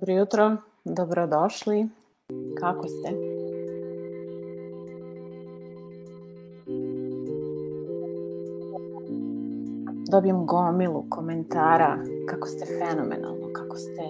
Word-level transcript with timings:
Dobro 0.00 0.14
jutro, 0.14 0.56
dobrodošli. 0.84 1.88
Kako 2.60 2.88
ste? 2.88 3.08
Dobijem 10.10 10.46
gomilu 10.46 11.04
komentara 11.08 11.98
kako 12.28 12.48
ste 12.48 12.66
fenomenalno, 12.66 13.52
kako 13.52 13.76
ste 13.76 14.02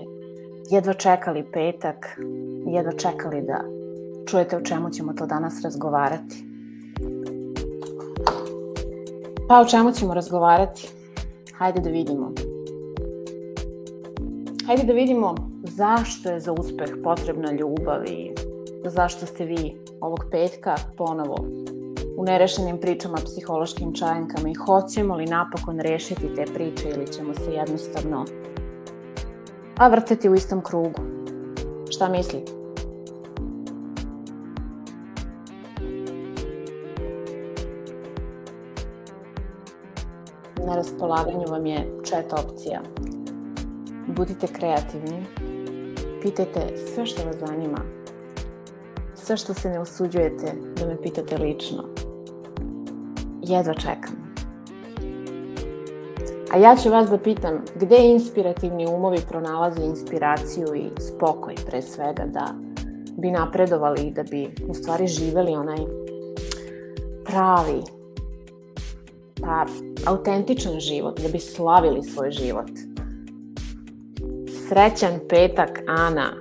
jedva 0.71 0.93
čekali 0.93 1.45
petak, 1.53 2.21
jedva 2.67 2.93
čekali 2.93 3.43
da 3.43 3.65
čujete 4.27 4.57
o 4.57 4.61
čemu 4.61 4.91
ćemo 4.91 5.13
to 5.13 5.27
danas 5.27 5.63
razgovarati. 5.63 6.45
Pa 9.49 9.61
o 9.61 9.65
čemu 9.65 9.93
ćemo 9.93 10.15
razgovarati? 10.15 10.89
Hajde 11.55 11.81
da 11.81 11.91
vidimo. 11.91 12.33
Hajde 14.67 14.83
da 14.85 14.93
vidimo 14.93 15.48
zašto 15.79 16.31
je 16.31 16.41
za 16.41 16.53
uspeh 16.53 16.91
potrebna 17.05 17.53
ljubav 17.53 18.05
i 18.07 18.33
zašto 18.85 19.27
ste 19.27 19.45
vi 19.45 19.77
ovog 20.01 20.25
petka 20.31 20.75
ponovo 20.97 21.37
u 22.17 22.25
nerešenim 22.25 22.81
pričama, 22.81 23.19
psihološkim 23.25 23.95
čajankama 23.95 24.49
i 24.49 24.55
hoćemo 24.55 25.17
li 25.17 25.27
napokon 25.27 25.81
rešiti 25.81 26.35
te 26.35 26.45
priče 26.55 26.89
ili 26.89 27.13
ćemo 27.13 27.35
se 27.35 27.53
jednostavno 27.53 28.25
a 29.77 29.89
vrteti 29.89 30.29
u 30.29 30.35
istom 30.35 30.61
krugu. 30.61 31.03
Šta 31.91 32.09
mislite? 32.09 32.53
Na 40.67 40.77
raspolaganju 40.77 41.45
vam 41.49 41.67
je 41.67 42.01
čet 42.05 42.33
opcija. 42.33 42.81
Budite 44.07 44.47
kreativni, 44.47 45.48
pitajte 46.23 46.61
sve 46.95 47.07
što 47.07 47.27
vas 47.27 47.37
zanima, 47.37 47.79
sve 49.15 49.37
što 49.37 49.55
se 49.55 49.71
ne 49.71 49.81
usuđujete 49.81 50.53
da 50.77 50.87
me 50.87 51.03
pitate 51.03 51.39
lično. 51.39 51.85
Jedva 53.43 53.75
čekam. 53.75 54.29
A 56.53 56.59
ja 56.59 56.77
ću 56.77 56.91
vas 56.91 57.11
da 57.11 57.19
pitam 57.19 57.65
gde 57.75 57.97
inspirativni 57.99 58.87
umovi 58.87 59.19
pronalaze 59.29 59.85
inspiraciju 59.85 60.67
i 60.75 61.01
spokoj 61.01 61.55
pre 61.67 61.83
svega 61.83 62.25
da 62.27 62.55
bi 63.19 63.31
napredovali 63.31 64.03
i 64.03 64.11
da 64.11 64.23
bi 64.23 64.55
u 64.69 64.75
stvari 64.75 65.07
živeli 65.07 65.53
onaj 65.53 65.79
pravi, 67.25 67.83
pa 69.41 69.67
autentičan 70.07 70.81
život, 70.81 71.21
da 71.21 71.29
bi 71.29 71.39
slavili 71.39 72.03
svoj 72.03 72.31
život. 72.31 72.71
Srećan 74.69 75.21
petak, 75.29 75.71
Ana. 75.87 76.33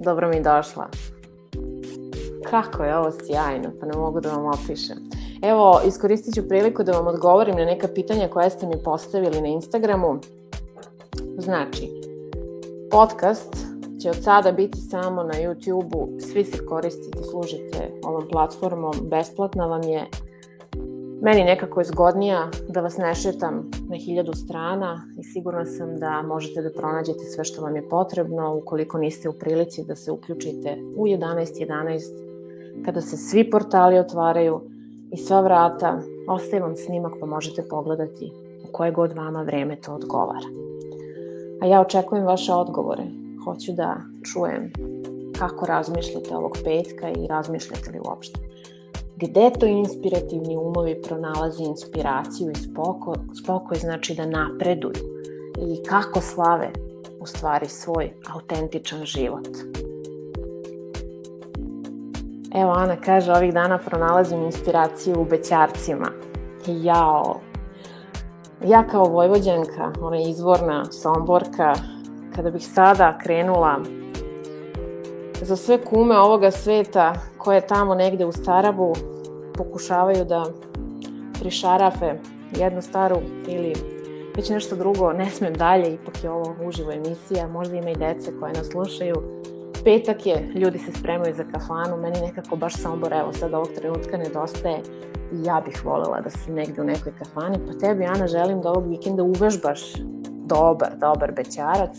Dobro 0.00 0.28
mi 0.28 0.42
došla. 0.42 0.88
Kako 2.50 2.84
je 2.84 2.98
ovo 2.98 3.10
sjajno, 3.10 3.70
pa 3.80 3.86
ne 3.86 3.98
mogu 3.98 4.20
da 4.20 4.30
vam 4.30 4.46
opišem. 4.46 4.96
Evo, 5.42 5.80
iskoristit 5.86 6.34
ću 6.34 6.48
priliku 6.48 6.82
da 6.82 6.92
vam 6.92 7.06
odgovorim 7.06 7.56
na 7.56 7.64
neka 7.64 7.88
pitanja 7.94 8.28
koja 8.28 8.50
ste 8.50 8.66
mi 8.66 8.82
postavili 8.84 9.40
na 9.40 9.48
Instagramu. 9.48 10.18
Znači, 11.38 11.90
podcast 12.90 13.56
će 14.02 14.10
od 14.10 14.22
sada 14.22 14.52
biti 14.52 14.78
samo 14.78 15.22
na 15.22 15.34
YouTube-u. 15.34 16.20
Svi 16.20 16.44
se 16.44 16.66
koristite, 16.66 17.22
služite 17.22 17.90
ovom 18.04 18.28
platformom, 18.32 18.94
besplatna 19.02 19.66
vam 19.66 19.82
je. 19.82 20.06
Meni 21.24 21.44
nekako 21.44 21.80
je 21.80 21.84
zgodnija 21.84 22.50
da 22.68 22.80
vas 22.80 22.96
ne 22.96 23.14
šetam 23.14 23.70
na 23.88 23.96
hiljadu 23.96 24.32
strana 24.32 25.02
i 25.18 25.22
sigurna 25.22 25.64
sam 25.64 25.98
da 25.98 26.22
možete 26.22 26.62
da 26.62 26.70
pronađete 26.70 27.18
sve 27.18 27.44
što 27.44 27.62
vam 27.62 27.76
je 27.76 27.88
potrebno 27.88 28.56
ukoliko 28.56 28.98
niste 28.98 29.28
u 29.28 29.32
prilici 29.32 29.84
da 29.84 29.94
se 29.94 30.12
uključite 30.12 30.76
u 30.96 31.06
11.11 31.06 31.66
.11, 31.68 32.84
kada 32.84 33.00
se 33.00 33.16
svi 33.16 33.50
portali 33.50 33.98
otvaraju 33.98 34.60
i 35.12 35.16
sva 35.16 35.40
vrata, 35.40 36.00
ostaje 36.28 36.62
vam 36.62 36.76
snimak 36.76 37.12
pa 37.20 37.26
možete 37.26 37.68
pogledati 37.70 38.32
u 38.68 38.72
koje 38.72 38.92
god 38.92 39.12
vama 39.12 39.42
vreme 39.42 39.76
to 39.76 39.94
odgovara. 39.94 40.48
A 41.62 41.66
ja 41.66 41.80
očekujem 41.80 42.24
vaše 42.24 42.52
odgovore. 42.52 43.04
Hoću 43.44 43.72
da 43.72 43.96
čujem 44.32 44.72
kako 45.38 45.66
razmišljate 45.66 46.36
ovog 46.36 46.58
petka 46.64 47.08
i 47.08 47.26
razmišljate 47.26 47.90
li 47.90 48.00
uopšte. 48.08 48.53
Gde 49.16 49.50
to 49.60 49.66
inspirativni 49.66 50.56
umovi 50.56 51.02
pronalazi 51.02 51.62
inspiraciju 51.62 52.50
i 52.50 52.54
spokoj, 52.54 53.14
spokoj 53.42 53.78
znači 53.78 54.14
da 54.14 54.26
napreduju 54.26 54.94
i 55.58 55.82
kako 55.82 56.20
slave 56.20 56.70
u 57.20 57.26
stvari 57.26 57.68
svoj 57.68 58.12
autentičan 58.34 59.04
život. 59.04 59.48
Evo, 62.54 62.70
Ana 62.70 62.96
kaže, 62.96 63.32
ovih 63.32 63.54
dana 63.54 63.78
pronalazim 63.78 64.42
inspiraciju 64.42 65.20
u 65.20 65.24
bećarcima. 65.24 66.10
Jao, 66.66 67.40
ja 68.64 68.86
kao 68.86 69.04
vojvođanka, 69.04 69.92
ona 70.00 70.20
izvorna 70.20 70.84
somborka, 70.84 71.74
kada 72.36 72.50
bih 72.50 72.66
sada 72.66 73.18
krenula 73.18 73.78
za 75.42 75.56
sve 75.56 75.84
kume 75.84 76.18
ovoga 76.18 76.50
sveta 76.50 77.14
koje 77.38 77.66
tamo 77.66 77.94
negde 77.94 78.26
u 78.26 78.32
Starabu 78.32 78.92
pokušavaju 79.54 80.24
da 80.24 80.44
prišarafe 81.40 82.14
jednu 82.56 82.82
staru 82.82 83.16
ili 83.48 83.74
već 84.36 84.50
nešto 84.50 84.76
drugo, 84.76 85.12
ne 85.12 85.30
smem 85.30 85.54
dalje, 85.54 85.94
ipak 85.94 86.24
je 86.24 86.30
ovo 86.30 86.54
uživo 86.66 86.92
emisija, 86.92 87.48
možda 87.48 87.76
ima 87.76 87.90
i 87.90 87.96
dece 87.96 88.32
koje 88.40 88.52
nas 88.52 88.66
slušaju, 88.66 89.14
petak 89.84 90.26
je, 90.26 90.52
ljudi 90.54 90.78
se 90.78 90.92
spremaju 90.92 91.34
za 91.34 91.44
kafanu, 91.44 91.96
meni 91.96 92.20
nekako 92.20 92.56
baš 92.56 92.76
Sombor, 92.82 93.12
evo 93.12 93.32
sad 93.32 93.54
ovog 93.54 93.68
trenutka 93.76 94.16
nedostaje. 94.16 94.78
I 95.32 95.44
ja 95.44 95.62
bih 95.64 95.84
volela 95.84 96.20
da 96.20 96.30
sam 96.30 96.54
negde 96.54 96.82
u 96.82 96.84
nekoj 96.84 97.12
kafani, 97.18 97.58
pa 97.66 97.78
tebi 97.78 98.04
Ana 98.04 98.26
želim 98.26 98.60
da 98.60 98.70
ovog 98.70 98.88
vikenda 98.88 99.22
uvežbaš 99.22 99.80
dobar, 100.46 100.96
dobar 101.00 101.32
bećarac, 101.32 101.96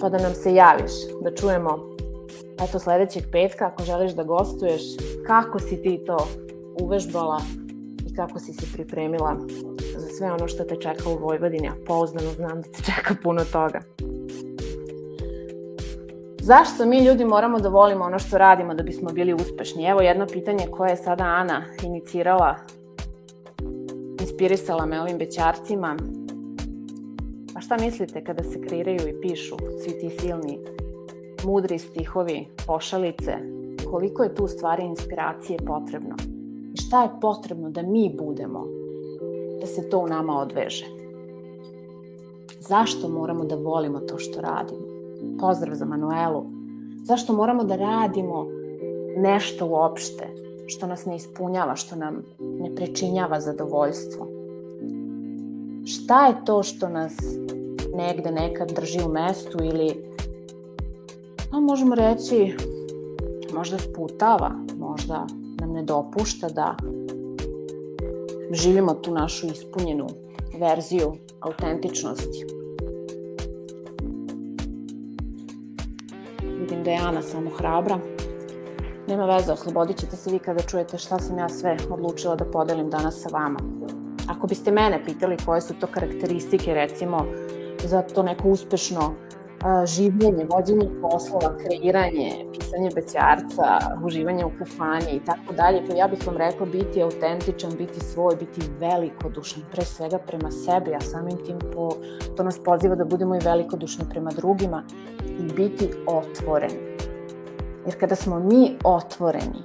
pa 0.00 0.08
da 0.08 0.18
nam 0.18 0.34
se 0.34 0.54
javiš, 0.54 0.92
da 1.22 1.34
čujemo 1.34 1.97
eto 2.62 2.78
sledećeg 2.78 3.22
petka 3.32 3.66
ako 3.66 3.82
želiš 3.82 4.12
da 4.12 4.22
gostuješ, 4.22 4.82
kako 5.26 5.58
si 5.58 5.82
ti 5.82 6.00
to 6.06 6.28
uvežbala 6.80 7.40
i 8.06 8.14
kako 8.14 8.38
si 8.38 8.52
se 8.52 8.66
pripremila 8.74 9.36
za 9.96 10.08
sve 10.08 10.32
ono 10.32 10.48
što 10.48 10.64
te 10.64 10.76
čeka 10.76 11.10
u 11.10 11.18
Vojvodini, 11.18 11.68
a 11.68 11.84
pouzdano 11.86 12.30
znam 12.30 12.62
da 12.62 12.68
te 12.68 12.82
čeka 12.82 13.14
puno 13.22 13.44
toga. 13.52 13.82
Zašto 16.40 16.86
mi 16.86 17.04
ljudi 17.04 17.24
moramo 17.24 17.58
da 17.58 17.68
volimo 17.68 18.04
ono 18.04 18.18
što 18.18 18.38
radimo 18.38 18.74
da 18.74 18.82
bismo 18.82 19.10
bili 19.12 19.34
uspešni? 19.34 19.84
Evo 19.84 20.00
jedno 20.00 20.26
pitanje 20.26 20.66
koje 20.70 20.90
je 20.90 20.96
sada 20.96 21.24
Ana 21.24 21.64
inicirala, 21.82 22.56
inspirisala 24.20 24.86
me 24.86 25.00
ovim 25.00 25.18
bećarcima. 25.18 25.96
A 27.56 27.60
šta 27.60 27.76
mislite 27.80 28.24
kada 28.24 28.42
se 28.42 28.60
kreiraju 28.60 29.08
i 29.08 29.20
pišu 29.20 29.56
svi 29.84 30.00
ti 30.00 30.10
silni, 30.20 30.58
mudri 31.44 31.78
stihovi, 31.78 32.46
pošalice? 32.66 33.32
Koliko 33.90 34.22
je 34.22 34.34
tu 34.34 34.48
stvari 34.48 34.84
inspiracije 34.84 35.58
potrebno? 35.66 36.16
I 36.74 36.76
šta 36.76 37.02
je 37.02 37.10
potrebno 37.20 37.70
da 37.70 37.82
mi 37.82 38.14
budemo 38.18 38.66
da 39.60 39.66
se 39.66 39.88
to 39.88 39.98
u 39.98 40.06
nama 40.06 40.40
odveže? 40.40 40.86
Zašto 42.60 43.08
moramo 43.08 43.44
da 43.44 43.56
volimo 43.56 43.98
to 43.98 44.18
što 44.18 44.40
radimo? 44.40 44.80
Pozdrav 45.40 45.74
za 45.74 45.84
Manuelu. 45.84 46.44
Zašto 47.02 47.32
moramo 47.32 47.64
da 47.64 47.76
radimo 47.76 48.46
nešto 49.16 49.66
uopšte 49.66 50.28
što 50.66 50.86
nas 50.86 51.06
ne 51.06 51.16
ispunjava, 51.16 51.76
što 51.76 51.96
nam 51.96 52.22
ne 52.38 52.74
pričinjava 52.74 53.40
zadovoljstvo? 53.40 54.26
Šta 55.84 56.26
je 56.26 56.34
to 56.44 56.62
što 56.62 56.88
nas 56.88 57.16
negde 57.94 58.30
nekad 58.30 58.72
drži 58.72 58.98
u 59.06 59.12
mestu 59.12 59.58
ili 59.62 60.07
a 61.52 61.60
možemo 61.60 61.94
reći 61.94 62.56
možda 63.54 63.78
sputava, 63.78 64.50
možda 64.78 65.26
nam 65.60 65.72
ne 65.72 65.82
dopušta 65.82 66.48
da 66.48 66.76
živimo 68.50 68.94
tu 68.94 69.14
našu 69.14 69.46
ispunjenu 69.46 70.06
verziju 70.60 71.12
autentičnosti. 71.40 72.58
vidim 76.68 76.84
da 76.84 76.90
je 76.90 76.98
Ana 76.98 77.22
samo 77.22 77.50
hrabra. 77.50 77.98
Nema 79.08 79.26
veze, 79.26 79.52
oslobodit 79.52 79.96
ćete 79.96 80.16
se 80.16 80.30
vi 80.30 80.38
kada 80.38 80.62
čujete 80.62 80.98
šta 80.98 81.18
sam 81.18 81.38
ja 81.38 81.48
sve 81.48 81.76
odlučila 81.90 82.36
da 82.36 82.44
podelim 82.44 82.90
danas 82.90 83.22
sa 83.22 83.28
vama. 83.32 83.58
Ako 84.28 84.46
biste 84.46 84.70
mene 84.70 85.04
pitali 85.04 85.36
koje 85.46 85.60
su 85.60 85.74
to 85.80 85.86
karakteristike, 85.86 86.74
recimo, 86.74 87.26
za 87.84 88.02
to 88.02 88.22
neko 88.22 88.48
uspešno 88.48 89.14
življenje, 89.66 90.46
vođenje 90.46 90.86
poslova, 91.02 91.50
kreiranje, 91.58 92.46
pisanje 92.52 92.90
bećarca, 92.94 93.78
uživanje 94.04 94.44
u 94.46 94.52
kufani 94.58 95.16
i 95.16 95.20
tako 95.26 95.54
dalje, 95.54 95.82
pa 95.88 95.94
ja 95.94 96.08
bih 96.08 96.26
vam 96.26 96.36
rekla 96.36 96.66
biti 96.66 97.02
autentičan, 97.02 97.74
biti 97.78 98.00
svoj, 98.00 98.36
biti 98.36 98.60
velikodušan, 98.80 99.62
pre 99.72 99.84
svega 99.84 100.18
prema 100.18 100.50
sebi, 100.50 100.94
a 100.94 101.00
samim 101.00 101.36
tim 101.46 101.58
po, 101.74 101.90
to 102.36 102.42
nas 102.42 102.58
poziva 102.64 102.94
da 102.94 103.04
budemo 103.04 103.36
i 103.36 103.44
velikodušni 103.44 104.04
prema 104.10 104.30
drugima 104.30 104.84
i 105.38 105.52
biti 105.52 105.90
otvoreni. 106.06 106.96
Jer 107.86 107.98
kada 108.00 108.14
smo 108.14 108.38
mi 108.38 108.76
otvoreni 108.84 109.62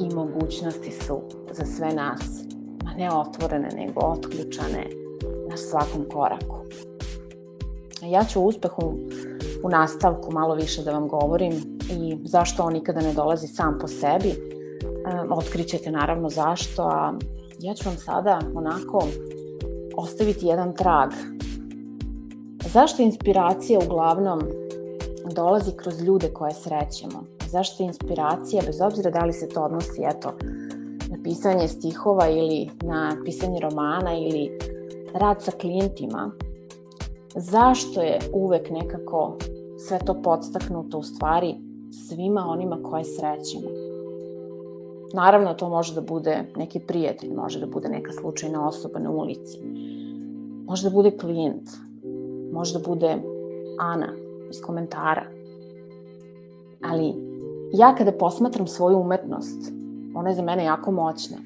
i 0.00 0.14
mogućnosti 0.14 0.92
su 0.92 1.22
za 1.52 1.64
sve 1.64 1.88
nas, 1.94 2.44
ma 2.84 2.94
ne 2.94 3.10
otvorene, 3.12 3.68
nego 3.76 4.00
otključane 4.00 4.86
na 5.50 5.56
svakom 5.56 6.04
koraku. 6.12 6.58
Ja 8.02 8.24
ću 8.24 8.40
o 8.40 8.44
uspehu 8.44 8.94
u 9.62 9.68
nastavku 9.68 10.32
malo 10.32 10.54
više 10.54 10.82
da 10.82 10.92
vam 10.92 11.08
govorim 11.08 11.52
i 11.90 12.16
zašto 12.24 12.62
on 12.62 12.72
nikada 12.72 13.00
ne 13.00 13.12
dolazi 13.12 13.46
sam 13.46 13.78
po 13.80 13.88
sebi. 13.88 14.34
Otkrićete 15.30 15.90
naravno 15.90 16.30
zašto, 16.30 16.82
a 16.82 17.12
ja 17.58 17.74
ću 17.74 17.88
vam 17.88 17.96
sada 17.96 18.40
onako 18.54 19.06
ostaviti 19.96 20.46
jedan 20.46 20.72
trag. 20.72 21.10
Zašto 22.72 23.02
inspiracija 23.02 23.80
uglavnom 23.86 24.40
dolazi 25.34 25.70
kroz 25.76 26.00
ljude 26.00 26.28
koje 26.32 26.54
srećemo? 26.54 27.24
Zašto 27.50 27.82
inspiracija, 27.82 28.62
bez 28.66 28.80
obzira 28.80 29.10
da 29.10 29.24
li 29.24 29.32
se 29.32 29.48
to 29.48 29.62
odnosi, 29.62 30.02
eto, 30.16 30.32
na 31.10 31.16
pisanje 31.24 31.68
stihova 31.68 32.28
ili 32.28 32.70
na 32.82 33.16
pisanje 33.24 33.60
romana 33.60 34.14
ili 34.14 34.58
rad 35.14 35.42
sa 35.42 35.50
klijentima, 35.50 36.30
zašto 37.36 38.02
je 38.02 38.18
uvek 38.32 38.70
nekako 38.70 39.36
sve 39.78 39.98
to 39.98 40.22
podstaknuto 40.22 40.98
u 40.98 41.02
stvari 41.02 41.54
svima 41.90 42.46
onima 42.48 42.78
koje 42.82 43.04
srećemo. 43.04 43.68
Naravno, 45.14 45.54
to 45.54 45.68
može 45.68 45.94
da 45.94 46.00
bude 46.00 46.44
neki 46.56 46.80
prijatelj, 46.80 47.34
može 47.34 47.60
da 47.60 47.66
bude 47.66 47.88
neka 47.88 48.12
slučajna 48.12 48.68
osoba 48.68 48.98
na 48.98 49.10
ulici, 49.10 49.58
može 50.66 50.88
da 50.88 50.94
bude 50.94 51.10
klijent, 51.10 51.68
može 52.52 52.78
da 52.78 52.88
bude 52.88 53.16
Ana 53.78 54.12
iz 54.50 54.60
komentara. 54.60 55.24
Ali 56.82 57.14
ja 57.72 57.94
kada 57.94 58.12
posmatram 58.12 58.66
svoju 58.66 58.98
umetnost, 58.98 59.72
ona 60.14 60.28
je 60.28 60.34
za 60.34 60.42
mene 60.42 60.64
jako 60.64 60.90
moćna 60.90 61.36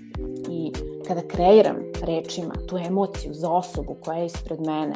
i 0.51 0.73
kada 1.09 1.21
kreiram 1.21 1.77
rečima 2.03 2.55
tu 2.69 2.77
emociju 2.77 3.35
za 3.35 3.51
osobu 3.51 3.97
koja 4.05 4.19
je 4.19 4.27
ispred 4.27 4.61
mene, 4.61 4.95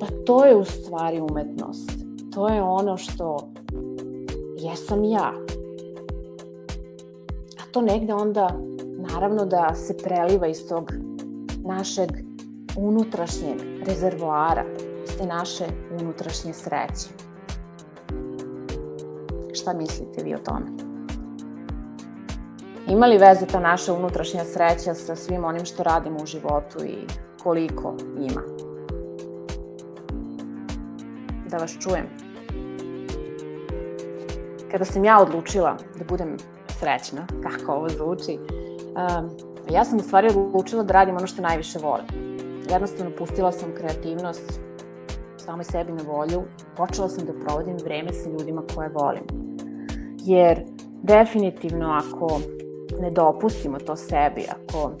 Pa 0.00 0.06
to 0.26 0.44
je 0.44 0.56
u 0.56 0.64
stvari 0.64 1.20
umetnost. 1.20 1.90
To 2.34 2.48
je 2.48 2.62
ono 2.62 2.96
što 2.96 3.52
jesam 4.58 5.04
ja. 5.04 5.32
A 7.58 7.62
to 7.72 7.80
negde 7.80 8.14
onda, 8.14 8.50
naravno 9.12 9.46
da 9.46 9.74
se 9.74 9.96
preliva 9.96 10.46
iz 10.46 10.68
tog 10.68 10.92
našeg 11.64 12.10
unutrašnjeg 12.76 13.56
rezervoara, 13.86 14.64
iz 15.04 15.16
te 15.18 15.26
naše 15.26 15.64
unutrašnje 16.00 16.52
sreće. 16.52 17.08
Šta 19.54 19.72
mislite 19.72 20.22
vi 20.22 20.34
o 20.34 20.38
tome? 20.38 20.66
Ima 22.88 23.06
li 23.06 23.18
veze 23.18 23.46
ta 23.46 23.60
naša 23.60 23.92
unutrašnja 23.92 24.44
sreća 24.44 24.94
sa 24.94 25.16
svim 25.16 25.44
onim 25.44 25.64
što 25.64 25.82
radimo 25.82 26.22
u 26.22 26.26
životu 26.26 26.84
i 26.84 26.96
koliko 27.42 27.94
ima? 28.20 28.55
Da 31.56 31.62
vas 31.62 31.76
čujem. 31.80 32.06
Kada 34.70 34.84
sam 34.84 35.04
ja 35.04 35.20
odlučila 35.22 35.76
da 35.98 36.04
budem 36.04 36.36
srećna, 36.80 37.26
kako 37.42 37.72
ovo 37.72 37.88
zvuči, 37.88 38.38
um, 38.38 39.30
ja 39.70 39.84
sam 39.84 39.98
u 39.98 40.02
stvari 40.02 40.28
odlučila 40.28 40.82
da 40.82 40.92
radim 40.92 41.16
ono 41.16 41.26
što 41.26 41.42
najviše 41.42 41.78
volim. 41.78 42.06
Jednostavno 42.70 43.12
pustila 43.18 43.52
sam 43.52 43.74
kreativnost 43.74 44.60
samoj 45.38 45.64
sebi 45.64 45.92
na 45.92 46.02
volju, 46.06 46.42
počela 46.76 47.08
sam 47.08 47.26
da 47.26 47.32
provodim 47.44 47.76
vreme 47.84 48.12
sa 48.12 48.30
ljudima 48.30 48.62
koje 48.74 48.88
volim. 48.88 49.24
Jer 50.18 50.64
definitivno 51.02 51.88
ako 51.88 52.40
ne 53.00 53.10
dopustimo 53.10 53.78
to 53.78 53.96
sebi, 53.96 54.44
ako 54.50 54.92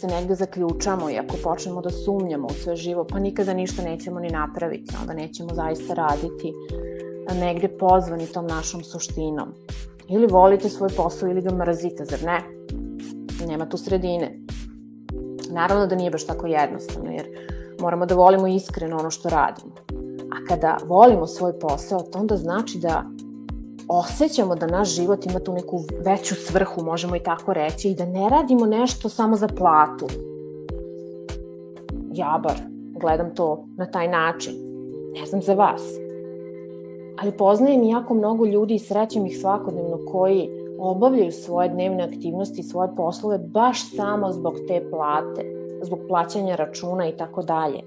se 0.00 0.06
negde 0.06 0.34
zaključamo 0.34 1.10
i 1.10 1.18
ako 1.18 1.36
počnemo 1.44 1.80
da 1.80 1.90
sumnjamo 1.90 2.46
u 2.46 2.54
sve 2.54 2.76
živo, 2.76 3.04
pa 3.04 3.18
nikada 3.18 3.54
ništa 3.54 3.82
nećemo 3.82 4.20
ni 4.20 4.28
napraviti, 4.28 4.94
onda 5.00 5.14
nećemo 5.14 5.54
zaista 5.54 5.94
raditi 5.94 6.52
negde 7.34 7.68
pozvani 7.68 8.26
tom 8.26 8.46
našom 8.46 8.84
suštinom. 8.84 9.48
Ili 10.08 10.26
volite 10.26 10.68
svoj 10.68 10.88
posao 10.96 11.28
ili 11.28 11.42
ga 11.42 11.54
mrzite, 11.54 12.04
zar 12.04 12.22
ne? 12.22 12.40
Nema 13.46 13.68
tu 13.68 13.76
sredine. 13.76 14.38
Naravno 15.50 15.86
da 15.86 15.96
nije 15.96 16.10
baš 16.10 16.26
tako 16.26 16.46
jednostavno, 16.46 17.10
jer 17.10 17.26
moramo 17.80 18.06
da 18.06 18.14
volimo 18.14 18.46
iskreno 18.46 18.96
ono 18.98 19.10
što 19.10 19.28
radimo. 19.28 19.72
A 20.32 20.46
kada 20.48 20.78
volimo 20.84 21.26
svoj 21.26 21.58
posao, 21.60 22.00
to 22.00 22.18
onda 22.18 22.36
znači 22.36 22.78
da 22.78 23.04
osjećamo 23.88 24.54
da 24.54 24.66
naš 24.66 24.94
život 24.94 25.26
ima 25.26 25.40
tu 25.40 25.52
neku 25.52 25.80
veću 26.04 26.34
svrhu, 26.34 26.82
možemo 26.82 27.16
i 27.16 27.20
tako 27.20 27.52
reći, 27.52 27.90
i 27.90 27.94
da 27.94 28.06
ne 28.06 28.28
radimo 28.28 28.66
nešto 28.66 29.08
samo 29.08 29.36
za 29.36 29.48
platu. 29.48 30.06
Ja 32.12 32.40
bar 32.42 32.56
gledam 33.00 33.34
to 33.34 33.64
na 33.76 33.86
taj 33.86 34.08
način. 34.08 34.54
Ne 35.20 35.26
znam 35.26 35.42
za 35.42 35.54
vas. 35.54 35.82
Ali 37.22 37.32
poznajem 37.32 37.82
jako 37.82 38.14
mnogo 38.14 38.46
ljudi 38.46 38.74
i 38.74 38.78
srećem 38.78 39.26
ih 39.26 39.38
svakodnevno 39.40 39.98
koji 40.12 40.48
obavljaju 40.78 41.32
svoje 41.32 41.68
dnevne 41.68 42.04
aktivnosti 42.04 42.60
i 42.60 42.64
svoje 42.64 42.88
poslove 42.96 43.38
baš 43.38 43.96
samo 43.96 44.32
zbog 44.32 44.54
te 44.68 44.90
plate, 44.90 45.44
zbog 45.82 45.98
plaćanja 46.08 46.56
računa 46.56 47.08
i 47.08 47.16
tako 47.16 47.42
dalje. 47.42 47.80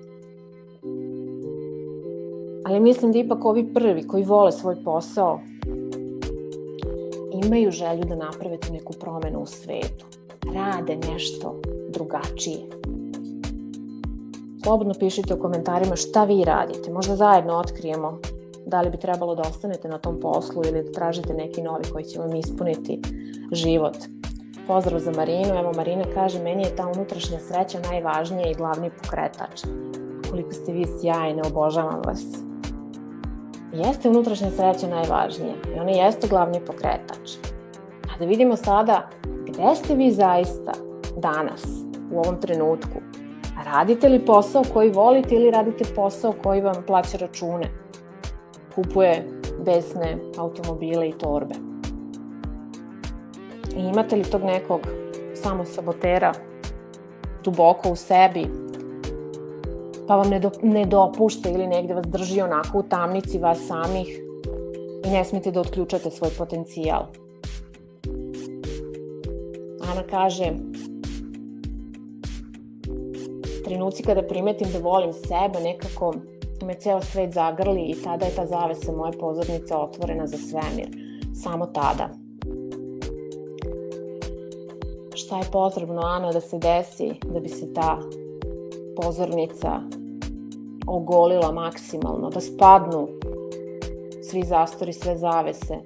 Ali 2.65 2.79
mislim 2.79 3.11
da 3.11 3.19
ipak 3.19 3.45
ovi 3.45 3.73
prvi 3.73 4.07
koji 4.07 4.23
vole 4.23 4.51
svoj 4.51 4.83
posao 4.83 5.39
imaju 7.45 7.71
želju 7.71 8.03
da 8.03 8.15
naprave 8.15 8.59
tu 8.59 8.73
neku 8.73 8.93
promenu 8.93 9.39
u 9.39 9.45
svetu, 9.45 10.05
rade 10.55 10.97
nešto 11.11 11.55
drugačije. 11.89 12.59
Slobodno 14.63 14.93
pišite 14.99 15.33
u 15.33 15.39
komentarima 15.39 15.95
šta 15.95 16.23
vi 16.23 16.43
radite, 16.43 16.91
možda 16.91 17.15
zajedno 17.15 17.53
otkrijemo 17.57 18.19
da 18.65 18.81
li 18.81 18.89
bi 18.89 18.97
trebalo 18.97 19.35
da 19.35 19.41
ostanete 19.41 19.87
na 19.87 19.97
tom 19.97 20.19
poslu 20.19 20.63
ili 20.65 20.83
da 20.83 20.91
tražite 20.91 21.33
neki 21.33 21.61
novi 21.61 21.83
koji 21.91 22.03
će 22.03 22.19
vam 22.19 22.35
ispuniti 22.35 23.01
život. 23.51 23.97
Pozdrav 24.67 24.99
za 24.99 25.11
Marinu, 25.11 25.55
evo 25.59 25.71
Marina 25.75 26.03
kaže, 26.13 26.43
meni 26.43 26.63
je 26.63 26.75
ta 26.75 26.87
unutrašnja 26.95 27.39
sreća 27.39 27.79
najvažnija 27.89 28.51
i 28.51 28.53
glavni 28.53 28.89
pokretač. 29.03 29.61
Koliko 30.29 30.51
ste 30.51 30.71
vi 30.71 30.85
sjajne, 31.01 31.41
obožavam 31.47 32.01
vas. 32.05 32.48
Jeste 33.73 34.09
unutrašnja 34.09 34.49
sreća 34.49 34.87
najvažnija 34.87 35.53
i 35.75 35.79
ona 35.79 35.91
jeste 35.91 36.27
glavni 36.27 36.59
pokretač. 36.65 37.29
A 38.03 38.19
da 38.19 38.25
vidimo 38.25 38.55
sada 38.55 39.09
gde 39.45 39.75
ste 39.75 39.95
vi 39.95 40.11
zaista 40.11 40.71
danas, 41.17 41.63
u 42.11 42.19
ovom 42.19 42.41
trenutku. 42.41 42.99
Radite 43.65 44.09
li 44.09 44.25
posao 44.25 44.63
koji 44.73 44.89
volite 44.89 45.35
ili 45.35 45.51
radite 45.51 45.85
posao 45.95 46.33
koji 46.43 46.61
vam 46.61 46.83
plaća 46.87 47.17
račune? 47.17 47.71
Kupuje 48.75 49.27
besne 49.65 50.17
automobile 50.37 51.09
i 51.09 51.17
torbe. 51.17 51.55
I 53.77 53.81
imate 53.81 54.15
li 54.15 54.23
tog 54.23 54.43
nekog 54.43 54.81
samosabotera 55.35 56.33
duboko 57.43 57.89
u 57.89 57.95
sebi 57.95 58.47
pa 60.09 60.15
vam 60.15 60.29
ne, 60.29 60.39
do, 60.39 60.49
ne 60.61 60.85
dopušta 60.85 61.49
ili 61.49 61.67
negde 61.67 61.93
vas 61.93 62.05
drži 62.07 62.41
onako 62.41 62.79
u 62.79 62.83
tamnici 62.83 63.37
vas 63.37 63.57
samih 63.67 64.07
i 65.05 65.09
ne 65.09 65.25
smete 65.25 65.51
da 65.51 65.61
otključate 65.61 66.11
svoj 66.11 66.29
potencijal. 66.37 67.03
Ana 69.91 70.03
kaže, 70.09 70.51
trenuci 73.65 74.03
kada 74.03 74.21
primetim 74.21 74.67
da 74.73 74.79
volim 74.79 75.13
sebe, 75.13 75.63
nekako 75.63 76.13
me 76.65 76.73
ceo 76.73 77.01
svet 77.01 77.33
zagrli 77.33 77.81
i 77.81 78.03
tada 78.03 78.25
je 78.25 78.35
ta 78.35 78.45
zavesa 78.45 78.91
moje 78.91 79.11
pozornice 79.19 79.75
otvorena 79.75 80.27
za 80.27 80.37
svemir. 80.37 80.89
Samo 81.43 81.65
tada. 81.65 82.09
Šta 85.13 85.37
je 85.37 85.51
potrebno, 85.51 86.01
Ana, 86.01 86.31
da 86.31 86.41
se 86.41 86.57
desi 86.57 87.13
da 87.33 87.39
bi 87.39 87.49
se 87.49 87.73
ta 87.73 87.99
pozornica 89.01 89.98
ogolila 90.87 91.51
maksimalno, 91.51 92.29
da 92.29 92.41
spadnu 92.41 93.07
svi 94.21 94.43
zastori, 94.43 94.93
sve 94.93 95.17
zavese 95.17 95.77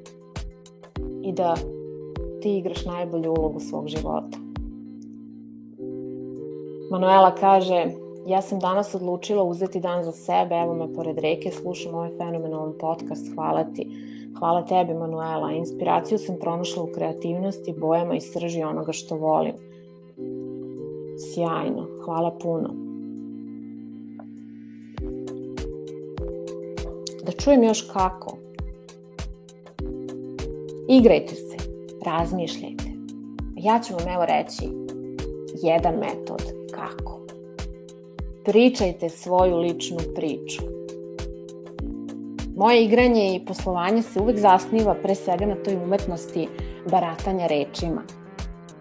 i 1.23 1.31
da 1.31 1.55
ti 2.41 2.57
igraš 2.57 2.85
najbolju 2.85 3.31
ulogu 3.31 3.59
svog 3.59 3.87
života. 3.87 4.37
Manuela 6.91 7.35
kaže, 7.35 7.85
Ja 8.27 8.41
sam 8.41 8.59
danas 8.59 8.95
odlučila 8.95 9.43
uzeti 9.43 9.79
dan 9.79 10.03
za 10.03 10.11
sebe, 10.11 10.55
evo 10.55 10.73
me 10.73 10.93
pored 10.93 11.17
reke, 11.17 11.51
slušam 11.51 11.95
ovaj 11.95 12.09
fenomenalan 12.17 12.73
podcast, 12.79 13.33
hvala 13.35 13.63
ti. 13.63 13.87
Hvala 14.39 14.65
tebi, 14.65 14.93
Manuela. 14.93 15.51
Inspiraciju 15.51 16.17
sam 16.17 16.35
pronašla 16.39 16.83
u 16.83 16.87
kreativnosti, 16.95 17.75
bojama 17.79 18.15
i 18.15 18.21
srži 18.21 18.63
onoga 18.63 18.91
što 18.91 19.15
volim. 19.15 19.53
Sjajno, 21.17 21.87
hvala 22.05 22.37
puno. 22.41 22.92
Da 27.25 27.31
čujem 27.31 27.63
još 27.63 27.81
kako. 27.93 28.37
Igrajte 30.89 31.35
se, 31.35 31.57
razmišljajte. 32.05 32.83
Ja 33.55 33.79
ću 33.87 33.93
vam 33.93 34.07
evo 34.07 34.25
reći 34.25 34.63
jedan 35.63 35.93
metod 35.93 36.41
kako. 36.71 37.19
Pričajte 38.45 39.09
svoju 39.09 39.57
ličnu 39.57 39.97
priču. 40.15 40.61
Moje 42.55 42.83
igranje 42.83 43.35
i 43.35 43.45
poslovanje 43.45 44.01
se 44.01 44.19
uvek 44.19 44.37
zasniva 44.37 44.95
pre 45.03 45.15
svega 45.15 45.45
na 45.45 45.55
toj 45.55 45.75
umetnosti 45.75 46.47
baratanja 46.91 47.47
rečima. 47.47 48.01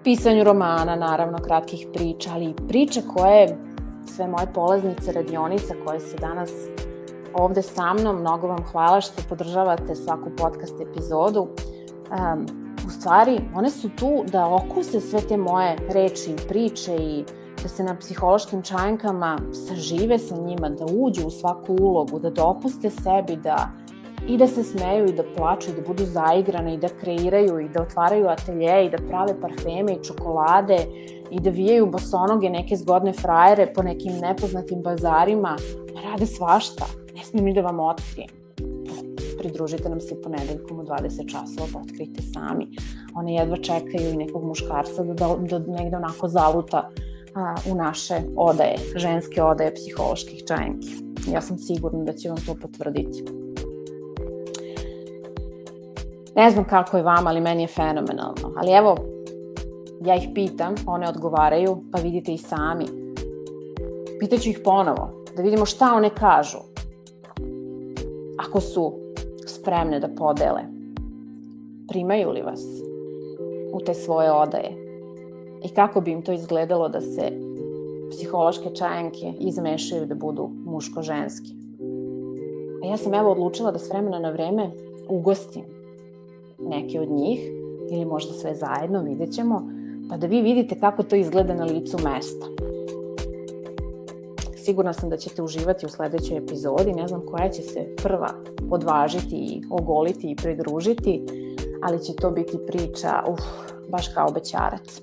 Pisanju 0.04 0.44
romana, 0.44 0.96
naravno, 0.96 1.38
kratkih 1.38 1.86
priča, 1.92 2.30
ali 2.34 2.44
i 2.44 2.68
priča 2.68 3.00
koje 3.14 3.58
sve 4.06 4.26
moje 4.26 4.46
polaznice 4.54 5.12
radionica 5.12 5.74
koje 5.84 6.00
se 6.00 6.16
danas 6.16 6.50
ovde 7.34 7.62
sa 7.62 7.94
mnom, 7.94 8.20
mnogo 8.20 8.46
vam 8.46 8.64
hvala 8.72 9.00
što 9.00 9.22
podržavate 9.28 9.94
svaku 9.94 10.30
podcast 10.38 10.80
epizodu. 10.80 11.40
Um, 11.40 12.46
u 12.86 12.90
stvari, 12.90 13.40
one 13.54 13.70
su 13.70 13.88
tu 13.88 14.24
da 14.32 14.54
okuse 14.54 15.00
sve 15.00 15.20
te 15.20 15.36
moje 15.36 15.76
reči 15.88 16.30
i 16.30 16.48
priče 16.48 16.96
i 16.96 17.24
da 17.62 17.68
se 17.68 17.84
na 17.84 17.96
psihološkim 17.98 18.62
čajankama 18.62 19.38
sažive 19.68 20.18
sa 20.18 20.36
njima, 20.36 20.68
da 20.68 20.84
uđu 20.84 21.26
u 21.26 21.30
svaku 21.30 21.76
ulogu, 21.80 22.18
da 22.18 22.30
dopuste 22.30 22.90
sebi 22.90 23.36
da 23.36 23.68
i 24.28 24.36
da 24.36 24.46
se 24.46 24.64
smeju 24.64 25.06
i 25.06 25.12
da 25.12 25.22
plaču 25.36 25.70
i 25.70 25.74
da 25.74 25.82
budu 25.86 26.04
zaigrane 26.04 26.74
i 26.74 26.78
da 26.78 26.88
kreiraju 26.88 27.60
i 27.60 27.68
da 27.68 27.82
otvaraju 27.82 28.28
atelje 28.28 28.86
i 28.86 28.90
da 28.90 28.98
prave 29.08 29.40
parfeme 29.40 29.92
i 29.92 30.04
čokolade 30.04 30.78
i 31.30 31.40
da 31.40 31.50
vijaju 31.50 31.86
bosonoge 31.86 32.50
neke 32.50 32.76
zgodne 32.76 33.12
frajere 33.12 33.72
po 33.74 33.82
nekim 33.82 34.12
nepoznatim 34.20 34.82
bazarima, 34.82 35.56
rade 36.04 36.26
svašta. 36.26 37.01
Ne 37.14 37.24
smijem 37.24 37.54
da 37.54 37.60
vam 37.60 37.80
otkrijem. 37.80 38.30
Pridružite 39.38 39.88
nam 39.88 40.00
se 40.00 40.22
ponedeljkom 40.22 40.80
u 40.80 40.82
20 40.82 41.30
časova, 41.30 41.82
otkrite 41.84 42.22
sami. 42.22 42.68
One 43.14 43.34
jedva 43.34 43.56
čekaju 43.56 44.10
i 44.10 44.16
nekog 44.16 44.44
muškarca 44.44 45.04
da, 45.04 45.14
da, 45.14 45.58
da 45.58 45.58
negde 45.58 45.96
onako 45.96 46.28
zaluta 46.28 46.90
a, 47.34 47.54
u 47.70 47.74
naše 47.74 48.14
odaje, 48.36 48.76
ženske 48.96 49.42
odaje 49.42 49.74
psiholoških 49.74 50.44
čajenki. 50.48 50.88
Ja 51.32 51.40
sam 51.40 51.58
sigurna 51.58 52.04
da 52.04 52.12
će 52.12 52.28
vam 52.28 52.38
to 52.46 52.54
potvrditi. 52.62 53.24
Ne 56.36 56.50
znam 56.50 56.64
kako 56.64 56.96
je 56.96 57.02
vama, 57.02 57.30
ali 57.30 57.40
meni 57.40 57.62
je 57.62 57.68
fenomenalno. 57.68 58.54
Ali 58.56 58.72
evo, 58.72 58.96
ja 60.04 60.16
ih 60.16 60.28
pitam, 60.34 60.74
one 60.86 61.08
odgovaraju, 61.08 61.84
pa 61.92 61.98
vidite 61.98 62.32
i 62.32 62.38
sami. 62.38 62.84
Pitaću 64.20 64.50
ih 64.50 64.60
ponovo, 64.64 65.24
da 65.36 65.42
vidimo 65.42 65.66
šta 65.66 65.94
one 65.94 66.10
kažu. 66.10 66.71
Ako 68.46 68.60
su 68.60 68.92
spremne 69.46 70.00
da 70.00 70.08
podele, 70.08 70.62
primaju 71.88 72.30
li 72.30 72.42
vas 72.42 72.62
u 73.72 73.80
te 73.80 73.94
svoje 73.94 74.32
odaje? 74.32 74.82
i 75.64 75.68
kako 75.68 76.00
bi 76.00 76.10
im 76.10 76.22
to 76.22 76.32
izgledalo 76.32 76.88
da 76.88 77.00
se 77.00 77.32
psihološke 78.10 78.70
čajanke 78.74 79.32
izmešaju 79.40 80.06
da 80.06 80.14
budu 80.14 80.50
muško-ženski. 80.66 81.54
A 82.84 82.86
ja 82.86 82.96
sam 82.96 83.14
evo 83.14 83.30
odlučila 83.30 83.72
da 83.72 83.78
s 83.78 83.90
vremena 83.90 84.18
na 84.18 84.30
vreme 84.30 84.70
ugostim 85.08 85.64
neke 86.58 87.00
od 87.00 87.10
njih 87.10 87.40
ili 87.90 88.04
možda 88.04 88.32
sve 88.32 88.54
zajedno, 88.54 89.02
vidjet 89.02 89.32
ćemo, 89.32 89.68
pa 90.10 90.16
da 90.16 90.26
vi 90.26 90.42
vidite 90.42 90.80
kako 90.80 91.02
to 91.02 91.16
izgleda 91.16 91.54
na 91.54 91.64
licu 91.64 91.96
mesta. 92.04 92.46
Sigurna 94.64 94.92
sam 94.92 95.10
da 95.10 95.16
ćete 95.16 95.42
uživati 95.42 95.86
u 95.86 95.88
sledećoj 95.88 96.36
epizodi, 96.36 96.92
ne 96.92 97.08
znam 97.08 97.22
koja 97.26 97.48
će 97.48 97.62
se 97.62 97.94
prva 98.02 98.28
odvažiti 98.70 99.36
i 99.36 99.62
ogoliti 99.70 100.30
i 100.30 100.36
pridružiti, 100.36 101.22
ali 101.82 102.04
će 102.04 102.12
to 102.12 102.30
biti 102.30 102.58
priča, 102.66 103.24
uf, 103.28 103.40
baš 103.88 104.08
kao 104.08 104.32
bećarac. 104.32 105.00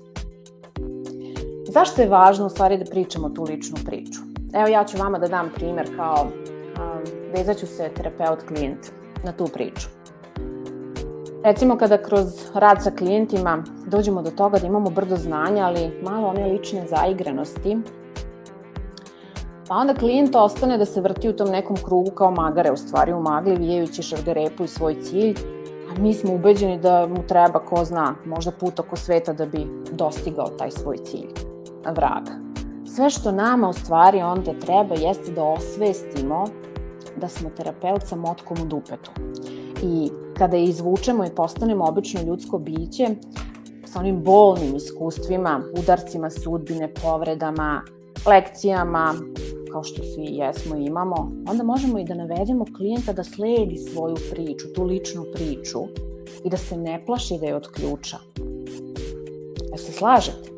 Zašto 1.68 2.02
je 2.02 2.08
važno 2.08 2.46
u 2.46 2.48
stvari 2.48 2.78
da 2.78 2.90
pričamo 2.90 3.28
tu 3.28 3.42
ličnu 3.42 3.76
priču? 3.86 4.20
Evo 4.52 4.68
ja 4.68 4.84
ću 4.84 4.96
vama 4.96 5.18
da 5.18 5.28
dam 5.28 5.50
primer 5.54 5.96
kao 5.96 6.22
um, 6.22 7.32
vezat 7.36 7.56
ću 7.56 7.66
se 7.66 7.90
terapeut 7.96 8.42
klijent 8.48 8.86
na 9.24 9.32
tu 9.32 9.44
priču. 9.52 9.88
Recimo 11.44 11.76
kada 11.76 12.02
kroz 12.02 12.26
rad 12.54 12.82
sa 12.82 12.90
klijentima 12.90 13.64
dođemo 13.86 14.22
do 14.22 14.30
toga 14.30 14.58
da 14.58 14.66
imamo 14.66 14.90
brdo 14.90 15.16
znanja, 15.16 15.64
ali 15.64 16.00
malo 16.02 16.28
one 16.28 16.46
lične 16.46 16.86
zaigranosti, 16.86 17.76
pa 19.70 19.76
onda 19.76 19.94
klijent 19.94 20.34
ostane 20.34 20.78
da 20.78 20.84
se 20.84 21.00
vrti 21.00 21.28
u 21.28 21.32
tom 21.32 21.48
nekom 21.48 21.76
krugu 21.84 22.10
kao 22.10 22.30
magare, 22.30 22.72
u 22.72 22.76
stvari 22.76 23.12
u 23.12 23.20
magli, 23.20 23.56
vijejući 23.56 24.02
šargarepu 24.02 24.64
i 24.64 24.68
svoj 24.68 25.02
cilj, 25.02 25.34
a 25.90 26.00
mi 26.00 26.14
smo 26.14 26.34
ubeđeni 26.34 26.78
da 26.78 27.06
mu 27.06 27.26
treba, 27.26 27.58
ko 27.58 27.84
zna, 27.84 28.14
možda 28.26 28.50
put 28.50 28.80
oko 28.80 28.96
sveta 28.96 29.32
da 29.32 29.46
bi 29.46 29.66
dostigao 29.92 30.48
taj 30.48 30.70
svoj 30.70 30.96
cilj 30.96 31.28
vraga. 31.94 32.32
Sve 32.94 33.10
što 33.10 33.32
nama 33.32 33.68
u 33.68 33.72
stvari 33.72 34.22
onda 34.22 34.52
treba 34.60 34.94
jeste 34.94 35.32
da 35.32 35.44
osvestimo 35.44 36.44
da 37.16 37.28
smo 37.28 37.50
terapeut 37.56 38.02
sa 38.06 38.16
motkom 38.16 38.56
u 38.62 38.66
dupetu. 38.66 39.10
I 39.82 40.10
kada 40.38 40.56
je 40.56 40.64
izvučemo 40.64 41.24
i 41.24 41.34
postanemo 41.36 41.84
obično 41.88 42.22
ljudsko 42.22 42.58
biće, 42.58 43.08
sa 43.84 43.98
onim 43.98 44.22
bolnim 44.22 44.76
iskustvima, 44.76 45.62
udarcima 45.78 46.30
sudbine, 46.30 46.94
povredama, 46.94 47.82
lekcijama, 48.26 49.14
kao 49.72 49.82
što 49.82 50.02
svi 50.02 50.24
jesmo 50.24 50.76
i 50.76 50.84
imamo, 50.84 51.32
onda 51.48 51.64
možemo 51.64 51.98
i 51.98 52.04
da 52.04 52.14
navedemo 52.14 52.64
klijenta 52.76 53.12
da 53.12 53.24
sledi 53.24 53.76
svoju 53.76 54.16
priču, 54.30 54.72
tu 54.74 54.84
ličnu 54.84 55.24
priču 55.34 55.78
i 56.44 56.50
da 56.50 56.56
se 56.56 56.76
ne 56.76 57.02
plaši 57.06 57.38
da 57.40 57.46
je 57.46 57.56
od 57.56 57.68
ključa. 57.72 58.16
Ja 59.70 59.78
se 59.78 59.92
slažete? 59.92 60.50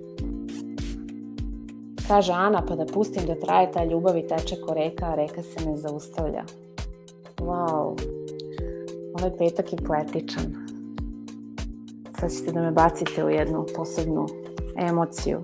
Kaže 2.08 2.32
Ana, 2.32 2.64
pa 2.68 2.76
da 2.76 2.86
pustim 2.86 3.26
da 3.26 3.34
traje 3.34 3.72
ta 3.72 3.84
ljubav 3.84 4.16
i 4.16 4.26
teče 4.26 4.56
ko 4.66 4.74
reka, 4.74 5.06
a 5.06 5.14
reka 5.14 5.42
se 5.42 5.66
ne 5.66 5.76
zaustavlja. 5.76 6.44
Wow, 7.38 7.96
ovaj 9.14 9.36
petak 9.38 9.72
je 9.72 9.78
poetičan. 9.86 10.44
Sad 12.20 12.30
ćete 12.30 12.52
da 12.52 12.60
me 12.60 12.70
bacite 12.70 13.24
u 13.24 13.30
jednu 13.30 13.66
posebnu 13.76 14.26
emociju. 14.76 15.40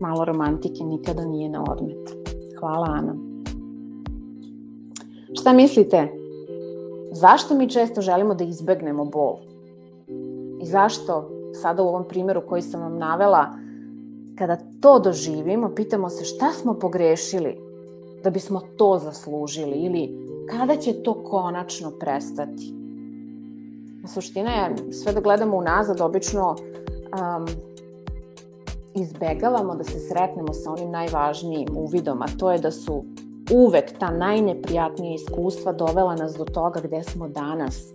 Malo 0.00 0.24
romantike 0.24 0.84
nikada 0.84 1.24
nije 1.24 1.48
na 1.48 1.64
odmet. 1.68 2.19
Hvala 2.60 2.86
Ana. 2.90 3.14
Šta 5.40 5.52
mislite? 5.52 6.08
Zašto 7.12 7.54
mi 7.54 7.70
često 7.70 8.00
želimo 8.00 8.34
da 8.34 8.44
izbegnemo 8.44 9.04
bol? 9.04 9.36
I 10.62 10.66
zašto 10.66 11.30
sada 11.62 11.82
u 11.82 11.88
ovom 11.88 12.04
primjeru 12.08 12.42
koji 12.48 12.62
sam 12.62 12.80
vam 12.80 12.98
navela 12.98 13.46
kada 14.38 14.56
to 14.80 14.98
doživimo, 14.98 15.74
pitamo 15.74 16.08
se 16.10 16.24
šta 16.24 16.52
smo 16.52 16.74
pogrešili 16.74 17.56
da 18.24 18.30
bismo 18.30 18.60
to 18.76 18.98
zaslužili 18.98 19.72
ili 19.72 20.30
kada 20.50 20.76
će 20.76 21.02
to 21.02 21.24
konačno 21.24 21.90
prestati. 21.90 22.74
Suština 24.14 24.50
je, 24.50 24.92
sve 24.92 25.12
da 25.12 25.20
gledamo 25.20 25.56
unazad, 25.56 26.00
obično 26.00 26.50
um, 26.50 27.46
izbegavamo 28.94 29.74
da 29.74 29.84
se 29.84 29.98
sretnemo 29.98 30.52
sa 30.52 30.72
onim 30.72 30.90
najvažnijim 30.90 31.68
uvidom, 31.76 32.22
a 32.22 32.26
to 32.38 32.52
je 32.52 32.58
da 32.58 32.70
su 32.70 33.04
uvek 33.52 33.98
ta 33.98 34.10
najneprijatnija 34.10 35.14
iskustva 35.14 35.72
dovela 35.72 36.14
nas 36.14 36.34
do 36.36 36.44
toga 36.44 36.80
gde 36.80 37.02
smo 37.02 37.28
danas 37.28 37.92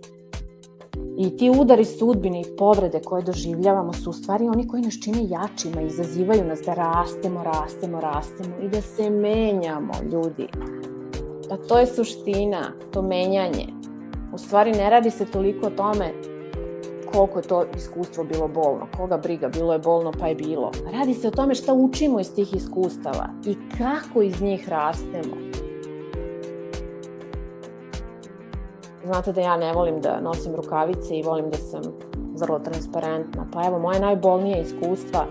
I 1.18 1.36
ti 1.36 1.50
udari 1.50 1.84
sudbine 1.84 2.40
i 2.40 2.56
povrede 2.58 3.00
koje 3.04 3.22
doživljavamo 3.22 3.92
su 3.92 4.10
u 4.10 4.12
stvari 4.12 4.48
oni 4.48 4.68
koji 4.68 4.82
nas 4.82 4.94
čine 5.02 5.18
jačima, 5.28 5.82
izazivaju 5.82 6.44
nas 6.44 6.60
da 6.66 6.74
rastemo, 6.74 7.44
rastemo, 7.44 8.00
rastemo 8.00 8.54
i 8.62 8.68
da 8.68 8.80
se 8.80 9.10
menjamo, 9.10 9.92
ljudi. 10.12 10.48
Pa 11.48 11.56
to 11.56 11.78
je 11.78 11.86
suština, 11.86 12.72
to 12.92 13.02
menjanje. 13.02 13.66
U 14.34 14.38
stvari 14.38 14.72
ne 14.72 14.90
radi 14.90 15.10
se 15.10 15.24
toliko 15.24 15.66
o 15.66 15.70
tome 15.70 16.12
koliko 17.12 17.38
je 17.38 17.42
to 17.42 17.64
iskustvo 17.76 18.24
bilo 18.24 18.48
bolno, 18.48 18.86
koga 18.96 19.16
briga, 19.16 19.48
bilo 19.48 19.72
je 19.72 19.78
bolno 19.78 20.12
pa 20.20 20.26
je 20.26 20.34
bilo. 20.34 20.70
Radi 20.92 21.14
se 21.14 21.28
o 21.28 21.30
tome 21.30 21.54
šta 21.54 21.74
učimo 21.74 22.20
iz 22.20 22.34
tih 22.34 22.54
iskustava 22.54 23.28
i 23.46 23.56
kako 23.78 24.22
iz 24.22 24.42
njih 24.42 24.68
rastemo. 24.68 25.36
Znate 29.04 29.32
da 29.32 29.40
ja 29.40 29.56
ne 29.56 29.72
volim 29.72 30.00
da 30.00 30.20
nosim 30.20 30.54
rukavice 30.54 31.18
i 31.18 31.22
volim 31.22 31.50
da 31.50 31.56
sam 31.56 31.82
vrlo 32.40 32.58
transparentna. 32.58 33.46
Pa 33.52 33.66
evo, 33.66 33.78
moje 33.78 34.00
najbolnije 34.00 34.60
iskustva 34.60 35.26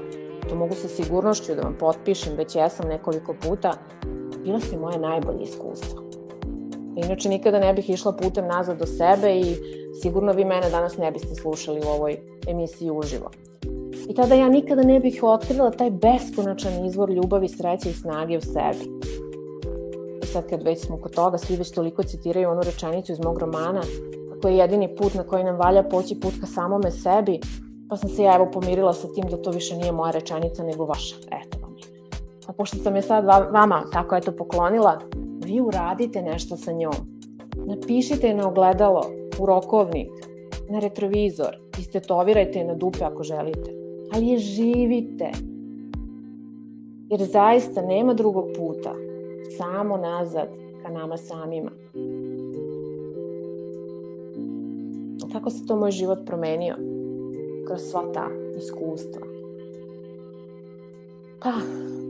to 0.49 0.55
mogu 0.55 0.75
sa 0.75 0.87
sigurnošću 0.87 1.55
da 1.55 1.61
vam 1.61 1.75
potpišem, 1.79 2.33
već 2.37 2.55
jesam 2.55 2.87
nekoliko 2.87 3.35
puta, 3.47 3.73
bila 4.43 4.59
su 4.59 4.79
moje 4.79 4.99
najbolje 4.99 5.43
iskustva. 5.43 6.01
Inače, 6.95 7.29
nikada 7.29 7.59
ne 7.59 7.73
bih 7.73 7.89
išla 7.89 8.11
putem 8.11 8.47
nazad 8.47 8.77
do 8.77 8.85
sebe 8.85 9.39
i 9.39 9.55
sigurno 10.01 10.31
vi 10.31 10.45
mene 10.45 10.69
danas 10.69 10.97
ne 10.97 11.11
biste 11.11 11.35
slušali 11.35 11.79
u 11.79 11.89
ovoj 11.89 12.17
emisiji 12.47 12.91
uživo. 12.91 13.31
I 14.09 14.13
tada 14.13 14.35
ja 14.35 14.49
nikada 14.49 14.83
ne 14.83 14.99
bih 14.99 15.23
otkrila 15.23 15.71
taj 15.71 15.91
beskonačan 15.91 16.85
izvor 16.85 17.09
ljubavi, 17.09 17.47
sreće 17.47 17.89
i 17.89 17.93
snage 17.93 18.37
u 18.37 18.41
sebi. 18.41 18.91
I 20.23 20.25
sad 20.25 20.49
kad 20.49 20.63
već 20.63 20.85
smo 20.85 20.97
kod 20.97 21.15
toga, 21.15 21.37
svi 21.37 21.55
već 21.55 21.71
toliko 21.71 22.03
citiraju 22.03 22.49
onu 22.49 22.61
rečenicu 22.61 23.11
iz 23.11 23.19
mog 23.19 23.37
romana, 23.37 23.81
kako 24.33 24.47
je 24.47 24.57
jedini 24.57 24.95
put 24.95 25.13
na 25.13 25.23
koji 25.23 25.43
nam 25.43 25.55
valja 25.55 25.83
poći 25.83 26.19
put 26.19 26.33
ka 26.41 26.47
samome 26.47 26.91
sebi, 26.91 27.39
pa 27.89 27.97
sam 27.97 28.09
se 28.09 28.23
ja 28.23 28.35
evo 28.35 28.49
pomirila 28.53 28.93
sa 28.93 29.07
tim 29.07 29.25
da 29.29 29.41
to 29.41 29.51
više 29.51 29.75
nije 29.77 29.91
moja 29.91 30.11
rečenica 30.11 30.63
nego 30.63 30.85
vaša. 30.85 31.15
Eto 31.15 31.57
vam 31.61 31.77
je. 31.77 31.83
A 32.47 32.53
pošto 32.53 32.77
sam 32.77 32.95
je 32.95 33.01
sad 33.01 33.25
vama 33.25 33.83
tako 33.91 34.15
eto 34.15 34.31
poklonila, 34.31 34.99
vi 35.45 35.61
uradite 35.61 36.21
nešto 36.21 36.57
sa 36.57 36.71
njom. 36.71 36.93
Napišite 37.65 38.27
je 38.27 38.35
na 38.35 38.47
ogledalo, 38.47 39.01
u 39.39 39.45
rokovnik, 39.45 40.09
na 40.69 40.79
retrovizor, 40.79 41.57
istetovirajte 41.79 42.59
je 42.59 42.65
na 42.65 42.73
dupe 42.73 43.03
ako 43.03 43.23
želite. 43.23 43.71
Ali 44.13 44.27
je 44.27 44.37
živite. 44.37 45.31
Jer 47.09 47.23
zaista 47.23 47.81
nema 47.81 48.13
drugog 48.13 48.45
puta. 48.57 48.93
Samo 49.57 49.97
nazad 49.97 50.47
ka 50.83 50.91
nama 50.91 51.17
samima. 51.17 51.71
Kako 55.33 55.49
se 55.49 55.65
to 55.65 55.75
moj 55.75 55.91
život 55.91 56.19
promenio? 56.25 56.75
Kroz 57.67 57.81
sva 57.81 58.03
ta 58.13 58.27
iskustva. 58.57 59.21
Pa, 61.39 61.51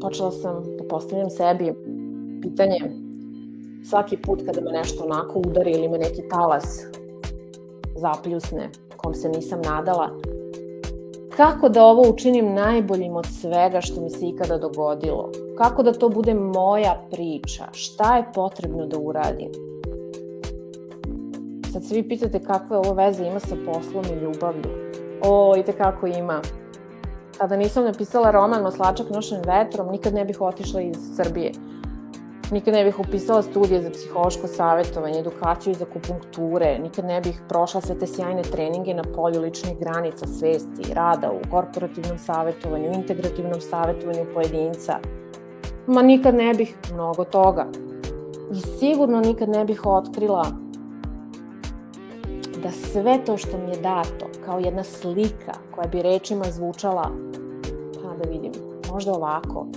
počela 0.01 0.31
sam 0.31 0.63
da 0.77 0.83
postavljam 0.83 1.29
sebi 1.29 1.73
pitanje 2.41 3.04
svaki 3.89 4.17
put 4.17 4.45
kada 4.45 4.61
me 4.61 4.71
nešto 4.71 5.03
onako 5.03 5.39
udari 5.39 5.71
ili 5.71 5.89
me 5.89 5.97
neki 5.97 6.27
talas 6.29 6.85
zapljusne 7.95 8.69
kom 8.97 9.13
se 9.13 9.29
nisam 9.29 9.61
nadala, 9.61 10.09
kako 11.37 11.69
da 11.69 11.83
ovo 11.83 12.09
učinim 12.09 12.53
najboljim 12.53 13.15
od 13.15 13.25
svega 13.41 13.81
što 13.81 14.01
mi 14.01 14.09
se 14.09 14.27
ikada 14.27 14.57
dogodilo? 14.57 15.31
Kako 15.57 15.83
da 15.83 15.93
to 15.93 16.09
bude 16.09 16.33
moja 16.33 17.01
priča? 17.11 17.63
Šta 17.71 18.17
je 18.17 18.25
potrebno 18.33 18.85
da 18.85 18.97
uradim? 18.97 19.51
Sad 21.73 21.85
se 21.85 21.95
vi 21.95 22.09
pitate 22.09 22.39
kakve 22.39 22.77
ovo 22.77 22.93
veze 22.93 23.25
ima 23.25 23.39
sa 23.39 23.55
poslom 23.65 24.05
i 24.05 24.23
ljubavlju. 24.23 24.69
O, 25.23 25.55
i 25.57 25.63
kako 25.63 26.07
ima. 26.07 26.41
Kada 27.37 27.57
nisam 27.57 27.83
napisala 27.83 28.31
roman 28.31 28.63
Maslačak 28.63 29.09
nošen 29.09 29.41
vetrom, 29.45 29.91
nikad 29.91 30.13
ne 30.13 30.25
bih 30.25 30.41
otišla 30.41 30.81
iz 30.81 30.97
Srbije. 31.15 31.51
Nikad 32.51 32.73
ne 32.73 32.83
bih 32.83 32.99
upisala 32.99 33.41
studije 33.41 33.81
za 33.81 33.89
psihološko 33.89 34.47
savjetovanje, 34.47 35.19
edukaciju 35.19 35.71
iz 35.71 35.81
akupunkture, 35.81 36.79
nikad 36.79 37.05
ne 37.05 37.21
bih 37.21 37.41
prošla 37.49 37.81
sve 37.81 37.99
te 37.99 38.07
sjajne 38.07 38.41
treninge 38.41 38.93
na 38.93 39.03
polju 39.15 39.41
ličnih 39.41 39.79
granica, 39.79 40.27
svesti, 40.27 40.93
rada 40.93 41.31
u 41.31 41.49
korporativnom 41.51 42.17
savjetovanju, 42.17 42.91
integrativnom 42.93 43.61
savjetovanju 43.61 44.25
pojedinca. 44.33 44.99
Ma 45.87 46.01
nikad 46.01 46.35
ne 46.35 46.53
bih 46.53 46.75
mnogo 46.93 47.23
toga. 47.23 47.65
I 48.51 48.61
sigurno 48.79 49.19
nikad 49.19 49.49
ne 49.49 49.65
bih 49.65 49.85
otkrila 49.85 50.45
da 52.63 52.71
sve 52.71 53.19
to 53.25 53.37
što 53.37 53.57
mi 53.57 53.71
je 53.71 53.81
dato, 53.81 54.25
kao 54.45 54.59
jedna 54.59 54.83
slika 54.83 55.53
koja 55.75 55.87
bi 55.87 56.01
rečima 56.01 56.45
zvučala, 56.45 57.11
pa 58.03 58.23
da 58.23 58.29
vidim, 58.29 58.51
možda 58.91 59.13
ovako, 59.13 59.67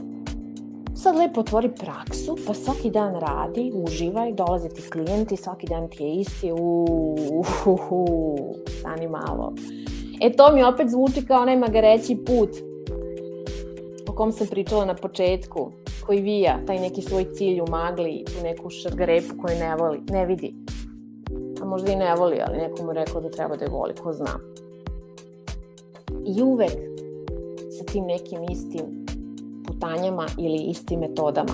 sad 1.02 1.17
lepo 1.17 1.41
otvori 1.41 1.71
praksu, 1.75 2.37
pa 2.47 2.54
svaki 2.54 2.91
dan 2.91 3.15
radi, 3.15 3.73
uživaj, 3.75 4.32
dolaze 4.32 4.69
ti 4.69 4.82
klijenti, 4.91 5.37
svaki 5.37 5.67
dan 5.67 5.89
ti 5.91 6.02
je 6.02 6.15
isti, 6.15 6.52
uuuuhu, 6.52 8.06
stani 8.78 9.08
malo. 9.08 9.52
E 10.21 10.32
to 10.32 10.52
mi 10.52 10.65
opet 10.65 10.89
zvuči 10.89 11.26
kao 11.26 11.43
onaj 11.43 11.56
magareći 11.56 12.17
put 12.26 12.50
o 14.08 14.13
kom 14.13 14.32
sam 14.32 14.47
pričala 14.47 14.84
na 14.84 14.95
početku, 14.95 15.73
koji 16.06 16.21
vija 16.21 16.58
taj 16.67 16.78
neki 16.78 17.02
svoj 17.02 17.32
cilj 17.32 17.61
u 17.61 17.65
magli, 17.71 18.25
tu 18.25 18.43
neku 18.43 18.71
šargarepu 18.71 19.34
koju 19.43 19.58
ne 19.58 19.76
voli, 19.76 20.00
ne 20.11 20.26
vidi. 20.26 20.54
A 21.63 21.65
možda 21.65 21.93
i 21.93 21.97
ne 21.97 22.15
voli, 22.15 22.41
ali 22.47 22.58
neko 22.58 22.84
mu 22.84 22.93
rekao 22.93 23.21
da 23.21 23.30
treba 23.30 23.56
da 23.56 23.65
je 23.65 23.71
voli, 23.71 23.95
ko 24.02 24.13
zna. 24.13 24.41
I 26.37 26.43
uvek 26.43 26.76
sa 27.78 27.84
tim 27.84 28.04
nekim 28.04 28.39
istim 28.50 29.07
putanjama 29.69 30.26
ili 30.39 30.57
istim 30.57 31.00
metodama. 31.00 31.52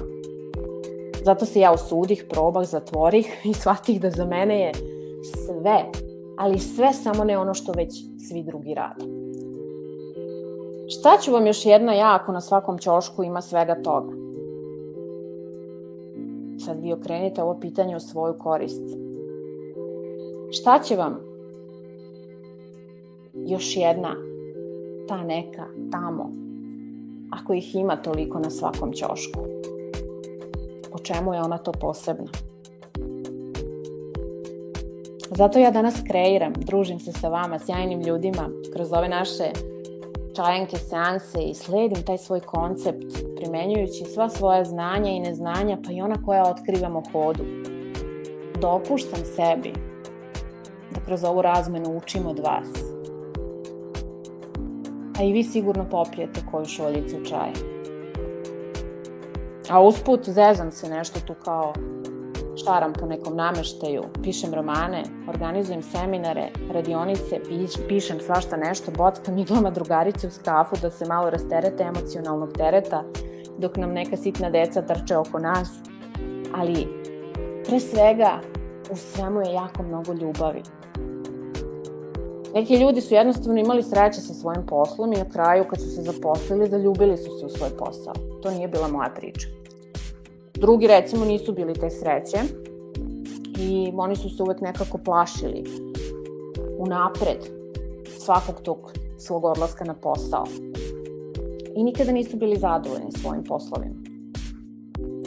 Zato 1.25 1.47
se 1.47 1.61
ja 1.61 1.73
usudih, 1.73 2.27
probah, 2.31 2.65
zatvorih 2.65 3.41
i 3.51 3.55
shvatih 3.55 4.01
da 4.01 4.11
za 4.11 4.25
mene 4.25 4.61
je 4.61 4.73
sve, 5.23 5.85
ali 6.39 6.59
sve 6.59 6.93
samo 6.93 7.25
ne 7.25 7.39
ono 7.39 7.55
što 7.55 7.73
već 7.73 8.05
svi 8.29 8.43
drugi 8.43 8.75
rade. 8.75 9.05
Šta 10.89 11.19
ću 11.23 11.33
vam 11.33 11.47
još 11.47 11.67
jedna 11.67 11.95
ja 11.95 12.19
ako 12.21 12.33
na 12.33 12.41
svakom 12.41 12.79
ćošku 12.79 13.25
ima 13.25 13.41
svega 13.41 13.83
toga? 13.83 14.13
Sad 16.65 16.81
vi 16.83 16.93
okrenite 16.93 17.43
ovo 17.43 17.61
pitanje 17.61 17.97
u 17.97 18.01
svoju 18.01 18.35
korist. 18.39 18.83
Šta 20.51 20.79
će 20.79 20.97
vam 20.97 21.21
još 23.35 23.77
jedna 23.77 24.17
ta 25.09 25.25
neka 25.25 25.65
tamo 25.93 26.31
ako 27.41 27.53
ih 27.55 27.75
ima 27.75 27.97
toliko 27.97 28.39
na 28.39 28.51
svakom 28.51 28.93
ćošku? 28.93 29.41
Po 30.93 30.99
čemu 30.99 31.35
je 31.35 31.41
ona 31.41 31.59
to 31.59 31.73
posebna? 31.73 32.31
Zato 35.31 35.59
ja 35.59 35.71
danas 35.71 36.03
kreiram, 36.09 36.53
družim 36.53 37.01
se 37.01 37.13
sa 37.13 37.29
vama, 37.29 37.59
sjajnim 37.59 38.03
ljudima, 38.03 38.49
kroz 38.73 38.93
ove 38.93 39.09
naše 39.09 39.51
čajanke, 40.37 40.77
seanse 40.77 41.43
i 41.43 41.55
sledim 41.55 42.03
taj 42.07 42.19
svoj 42.19 42.41
koncept, 42.41 43.05
primenjujući 43.37 44.05
sva 44.05 44.29
svoja 44.29 44.65
znanja 44.65 45.11
i 45.11 45.21
neznanja, 45.21 45.79
pa 45.87 45.93
i 45.93 46.01
ona 46.01 46.15
koja 46.27 46.51
otkrivamo 46.51 47.03
hodu. 47.13 47.45
Dopuštam 48.61 49.21
sebi 49.37 49.73
da 50.95 51.01
kroz 51.07 51.25
ovu 51.25 51.43
razmenu 51.43 51.97
učim 51.97 52.27
od 52.27 52.39
vas 52.39 52.94
a 55.19 55.23
i 55.23 55.33
vi 55.33 55.45
sigurno 55.45 55.89
popijete 55.91 56.41
koju 56.51 56.65
šoljicu 56.65 57.17
čaja. 57.29 57.53
A 59.71 59.81
usput 59.83 60.29
zezam 60.29 60.73
se 60.73 60.89
nešto 60.89 61.21
tu 61.27 61.35
kao 61.45 61.73
štaram 62.57 62.93
po 62.93 63.07
nekom 63.07 63.37
nameštaju, 63.37 64.03
pišem 64.23 64.55
romane, 64.55 65.03
organizujem 65.29 65.83
seminare, 65.83 66.49
radionice, 66.73 67.41
piš, 67.49 67.73
pišem 67.89 68.21
svašta 68.21 68.57
nešto, 68.57 68.93
bockam 68.97 69.39
iglama 69.39 69.71
drugarice 69.71 70.27
u 70.27 70.31
skafu 70.31 70.77
da 70.83 70.91
se 70.91 71.07
malo 71.07 71.31
rasterete 71.31 71.83
emocionalnog 71.83 72.53
tereta, 72.53 73.05
dok 73.59 73.77
nam 73.77 73.93
neka 73.93 74.17
sitna 74.17 74.51
deca 74.51 74.83
trče 74.83 75.17
oko 75.17 75.39
nas. 75.39 75.71
Ali, 76.55 76.87
pre 77.67 77.81
svega, 77.81 78.41
u 78.91 78.97
svemu 78.97 79.41
je 79.41 79.53
jako 79.53 79.83
mnogo 79.83 80.13
ljubavi. 80.13 80.63
Neki 82.55 82.77
ljudi 82.77 83.01
su 83.01 83.15
jednostavno 83.15 83.61
imali 83.61 83.83
sreće 83.83 84.21
sa 84.21 84.35
svojim 84.35 84.67
poslom 84.67 85.13
i 85.13 85.17
na 85.17 85.29
kraju 85.29 85.65
kad 85.71 85.81
su 85.81 85.91
se 85.91 86.03
zaposlili, 86.03 86.69
zaljubili 86.69 87.17
su 87.17 87.39
se 87.39 87.47
u 87.47 87.49
svoj 87.49 87.71
posao. 87.79 88.15
To 88.43 88.51
nije 88.51 88.69
bila 88.69 88.89
moja 88.89 89.11
priča. 89.17 89.49
Drugi 90.55 90.87
recimo 90.87 91.25
nisu 91.25 91.53
bili 91.53 91.75
te 91.75 91.91
sreće 91.91 92.39
i 93.59 93.93
oni 93.97 94.17
su 94.17 94.37
se 94.37 94.43
uvek 94.43 94.61
nekako 94.61 94.99
plašili 94.99 95.65
unapred 96.79 97.39
svakog 98.19 98.61
tog 98.63 98.93
svog 99.19 99.45
odlaska 99.45 99.85
na 99.85 99.95
posao. 99.95 100.45
I 101.77 101.85
nikada 101.85 102.13
nisu 102.13 102.37
bili 102.37 102.57
zadovoljni 102.57 103.13
svojim 103.13 103.45
poslovima. 103.45 103.95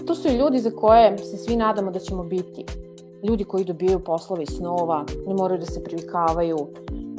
To 0.05 0.15
su 0.15 0.27
i 0.27 0.37
ljudi 0.37 0.59
za 0.59 0.71
koje 0.71 1.17
se 1.17 1.37
svi 1.37 1.55
nadamo 1.55 1.91
da 1.91 1.99
ćemo 1.99 2.23
biti. 2.23 2.65
Ljudi 3.23 3.43
koji 3.43 3.65
dobijaju 3.65 3.99
poslovi 3.99 4.45
snova, 4.45 5.05
ne 5.27 5.33
moraju 5.33 5.59
da 5.59 5.65
se 5.65 5.83
privikavaju, 5.83 6.57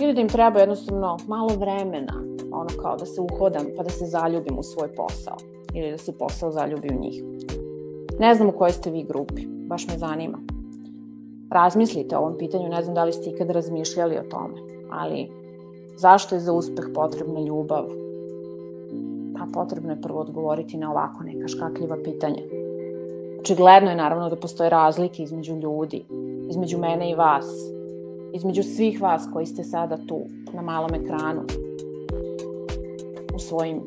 ili 0.00 0.14
da 0.14 0.20
im 0.20 0.28
treba 0.28 0.60
jednostavno 0.60 1.16
malo 1.26 1.48
vremena, 1.48 2.22
ono 2.52 2.68
kao 2.82 2.96
da 2.96 3.06
se 3.06 3.20
uhodam 3.20 3.66
pa 3.76 3.82
da 3.82 3.90
se 3.90 4.06
zaljubim 4.06 4.58
u 4.58 4.62
svoj 4.62 4.94
posao 4.94 5.36
ili 5.74 5.90
da 5.90 5.98
se 5.98 6.18
posao 6.18 6.50
zaljubi 6.50 6.88
u 6.96 7.00
njih. 7.00 7.22
Ne 8.18 8.34
znam 8.34 8.48
u 8.48 8.52
kojoj 8.52 8.72
ste 8.72 8.90
vi 8.90 9.02
grupi, 9.02 9.46
baš 9.46 9.88
me 9.88 9.98
zanima. 9.98 10.38
Razmislite 11.50 12.16
o 12.16 12.20
ovom 12.20 12.38
pitanju, 12.38 12.68
ne 12.68 12.82
znam 12.82 12.94
da 12.94 13.04
li 13.04 13.12
ste 13.12 13.30
ikad 13.30 13.50
razmišljali 13.50 14.18
o 14.18 14.22
tome, 14.30 14.54
ali 14.90 15.28
zašto 15.96 16.34
je 16.34 16.40
za 16.40 16.52
uspeh 16.52 16.84
potrebna 16.94 17.40
ljubav? 17.40 17.84
Pa 19.38 19.46
potrebno 19.60 19.90
je 19.90 20.02
prvo 20.02 20.20
odgovoriti 20.20 20.76
na 20.76 20.90
ovako 20.90 21.24
neka 21.24 21.48
škakljiva 21.48 21.96
pitanja. 22.04 22.42
Očigledno 23.40 23.90
je 23.90 23.96
naravno 23.96 24.30
da 24.30 24.36
postoje 24.36 24.70
razlike 24.70 25.22
između 25.22 25.54
ljudi, 25.54 26.04
između 26.50 26.78
mene 26.78 27.10
i 27.10 27.14
vas, 27.14 27.46
između 28.34 28.62
svih 28.62 29.02
vas 29.02 29.28
koji 29.32 29.46
ste 29.46 29.64
sada 29.64 29.96
tu 30.06 30.20
na 30.52 30.62
malom 30.62 30.94
ekranu 30.94 31.42
u 33.34 33.38
svojim 33.38 33.80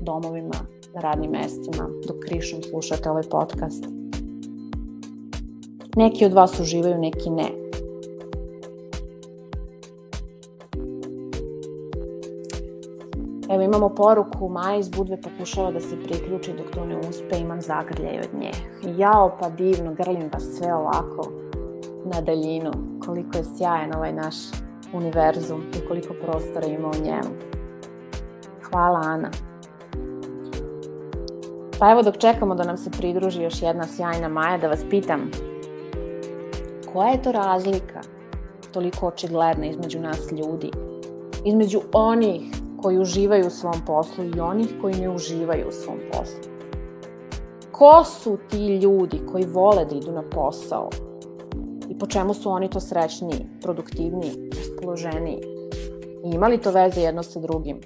domovima, 0.00 0.54
na 0.94 1.00
radnim 1.00 1.30
mestima, 1.30 1.88
dok 2.06 2.16
krišom 2.26 2.62
slušate 2.62 3.10
ovaj 3.10 3.22
podcast. 3.30 3.84
Neki 5.96 6.24
od 6.24 6.32
vas 6.32 6.60
uživaju, 6.60 6.98
neki 6.98 7.30
ne. 7.30 7.48
Evo 13.50 13.62
imamo 13.62 13.88
poruku, 13.88 14.48
Maja 14.48 14.78
iz 14.78 14.88
Budve 14.88 15.20
pokušava 15.20 15.72
da 15.72 15.80
se 15.80 15.96
priključi 16.04 16.52
dok 16.52 16.70
to 16.74 16.86
ne 16.86 16.98
uspe, 17.08 17.38
imam 17.38 17.60
zagrljaj 17.60 18.18
od 18.18 18.40
nje. 18.40 18.50
Jao 18.96 19.36
pa 19.40 19.50
divno, 19.50 19.94
grlim 19.94 20.30
vas 20.32 20.42
sve 20.42 20.74
ovako 20.74 21.41
na 22.04 22.20
daljinu, 22.20 22.70
koliko 23.06 23.38
je 23.38 23.44
sjajan 23.58 23.94
ovaj 23.96 24.12
naš 24.12 24.34
univerzum 24.92 25.62
i 25.76 25.88
koliko 25.88 26.14
prostora 26.22 26.66
ima 26.66 26.88
u 26.88 27.04
njemu. 27.04 27.30
Hvala 28.70 29.00
Ana. 29.04 29.30
Pa 31.78 31.90
evo 31.90 32.02
dok 32.02 32.16
čekamo 32.16 32.54
da 32.54 32.64
nam 32.64 32.76
se 32.76 32.90
pridruži 32.90 33.42
još 33.42 33.62
jedna 33.62 33.86
sjajna 33.86 34.28
Maja, 34.28 34.58
da 34.58 34.68
vas 34.68 34.84
pitam 34.90 35.30
koja 36.92 37.08
je 37.08 37.22
to 37.22 37.32
razlika 37.32 38.00
toliko 38.72 39.06
očigledna 39.06 39.66
između 39.66 40.00
nas 40.00 40.32
ljudi, 40.32 40.70
između 41.44 41.80
onih 41.92 42.42
koji 42.82 42.98
uživaju 42.98 43.46
u 43.46 43.50
svom 43.50 43.74
poslu 43.86 44.24
i 44.24 44.40
onih 44.40 44.68
koji 44.80 44.94
ne 44.94 45.10
uživaju 45.10 45.68
u 45.68 45.72
svom 45.72 45.98
poslu. 46.12 46.52
Ko 47.72 48.04
su 48.04 48.38
ti 48.50 48.76
ljudi 48.76 49.20
koji 49.32 49.44
vole 49.44 49.84
da 49.84 49.94
idu 49.94 50.12
na 50.12 50.22
posao 50.22 50.90
i 51.92 51.98
po 51.98 52.06
čemu 52.06 52.34
su 52.34 52.50
oni 52.50 52.70
to 52.70 52.80
srećniji, 52.80 53.46
produktivniji, 53.62 54.50
raspoloženiji 54.56 55.38
i 56.24 56.34
imali 56.34 56.58
to 56.58 56.70
veze 56.70 57.00
jedno 57.00 57.22
sa 57.22 57.40
drugim? 57.40 57.80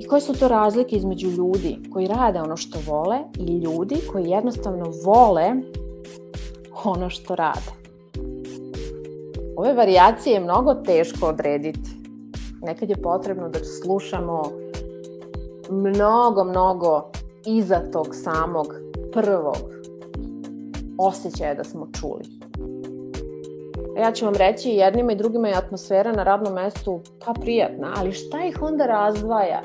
I 0.00 0.06
koje 0.06 0.20
su 0.20 0.32
to 0.38 0.48
razlike 0.48 0.96
između 0.96 1.30
ljudi 1.30 1.78
koji 1.92 2.06
rade 2.06 2.40
ono 2.40 2.56
što 2.56 2.78
vole 2.86 3.18
i 3.38 3.58
ljudi 3.58 3.96
koji 4.12 4.24
jednostavno 4.24 4.92
vole 5.04 5.52
ono 6.84 7.10
što 7.10 7.34
rade? 7.34 7.72
Ove 9.56 9.72
varijacije 9.72 10.34
je 10.34 10.40
mnogo 10.40 10.74
teško 10.74 11.26
odrediti. 11.26 11.90
Nekad 12.62 12.90
je 12.90 13.02
potrebno 13.02 13.48
da 13.48 13.58
slušamo 13.64 14.42
mnogo, 15.70 16.44
mnogo 16.44 17.10
iza 17.46 17.80
tog 17.92 18.06
samog 18.12 18.66
prvog 19.12 19.73
osjećaja 20.98 21.54
da 21.54 21.64
smo 21.64 21.88
čuli. 22.00 22.24
Ja 23.98 24.12
ću 24.12 24.24
vam 24.24 24.34
reći, 24.34 24.70
jednima 24.70 25.12
i 25.12 25.16
drugima 25.16 25.48
je 25.48 25.54
atmosfera 25.54 26.12
na 26.12 26.22
radnom 26.22 26.54
mestu 26.54 27.00
pa 27.26 27.32
prijatna, 27.32 27.92
ali 27.96 28.12
šta 28.12 28.44
ih 28.44 28.62
onda 28.62 28.86
razdvaja? 28.86 29.62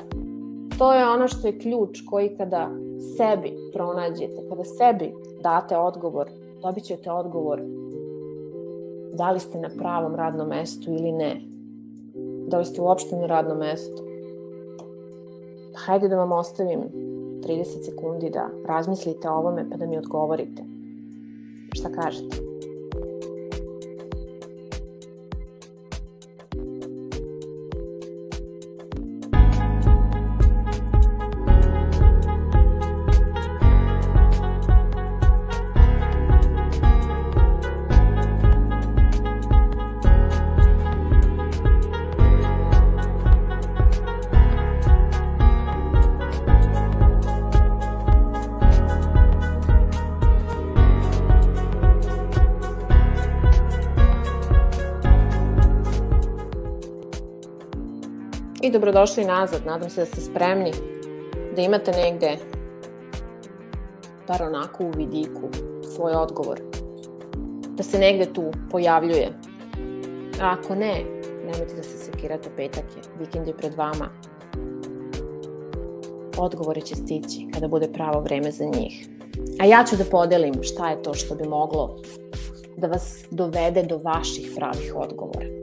To 0.78 0.92
je 0.92 1.08
ono 1.08 1.28
što 1.28 1.46
je 1.46 1.58
ključ 1.58 1.98
koji 2.10 2.36
kada 2.36 2.70
sebi 3.16 3.56
pronađete, 3.72 4.48
kada 4.48 4.64
sebi 4.64 5.14
date 5.42 5.76
odgovor, 5.76 6.28
dobit 6.62 6.84
ćete 6.84 7.10
odgovor 7.10 7.60
da 9.12 9.30
li 9.30 9.40
ste 9.40 9.58
na 9.58 9.68
pravom 9.78 10.14
radnom 10.14 10.48
mestu 10.48 10.90
ili 10.90 11.12
ne. 11.12 11.40
Da 12.46 12.58
li 12.58 12.64
ste 12.64 12.80
uopšte 12.80 13.16
na 13.16 13.26
radnom 13.26 13.58
mestu. 13.58 14.02
Hajde 15.74 16.08
da 16.08 16.16
vam 16.16 16.32
ostavim 16.32 16.80
30 17.42 17.64
sekundi 17.84 18.30
da 18.30 18.48
razmislite 18.66 19.28
o 19.28 19.34
ovome 19.34 19.70
pa 19.70 19.76
da 19.76 19.86
mi 19.86 19.98
odgovorite. 19.98 20.69
Šta 21.74 21.92
kažete? 21.92 22.49
Dobrodošli 58.72 59.24
nazad, 59.24 59.66
nadam 59.66 59.90
se 59.90 60.00
da 60.00 60.06
ste 60.06 60.20
spremni, 60.20 60.72
da 61.56 61.62
imate 61.62 61.92
negde, 61.92 62.36
bar 64.28 64.42
onako 64.42 64.84
u 64.84 64.90
vidiku, 64.96 65.48
svoj 65.94 66.12
odgovor. 66.12 66.60
Da 67.68 67.82
se 67.82 67.98
negde 67.98 68.32
tu 68.32 68.50
pojavljuje. 68.70 69.28
A 70.42 70.56
ako 70.58 70.74
ne, 70.74 71.04
nemojte 71.44 71.74
da 71.76 71.82
se 71.82 71.98
sekirate, 71.98 72.50
petak 72.56 72.84
je, 72.96 73.02
vikend 73.18 73.48
je 73.48 73.56
pred 73.56 73.74
vama. 73.74 74.08
Odgovori 76.38 76.82
će 76.82 76.94
stići 76.96 77.46
kada 77.54 77.68
bude 77.68 77.88
pravo 77.92 78.20
vreme 78.20 78.50
za 78.50 78.64
njih. 78.64 79.08
A 79.60 79.64
ja 79.64 79.84
ću 79.90 79.96
da 79.96 80.04
podelim 80.04 80.62
šta 80.62 80.90
je 80.90 81.02
to 81.02 81.14
što 81.14 81.34
bi 81.34 81.48
moglo 81.48 81.96
da 82.76 82.86
vas 82.86 83.24
dovede 83.30 83.82
do 83.82 83.98
vaših 84.04 84.52
pravih 84.56 84.92
odgovora. 84.96 85.59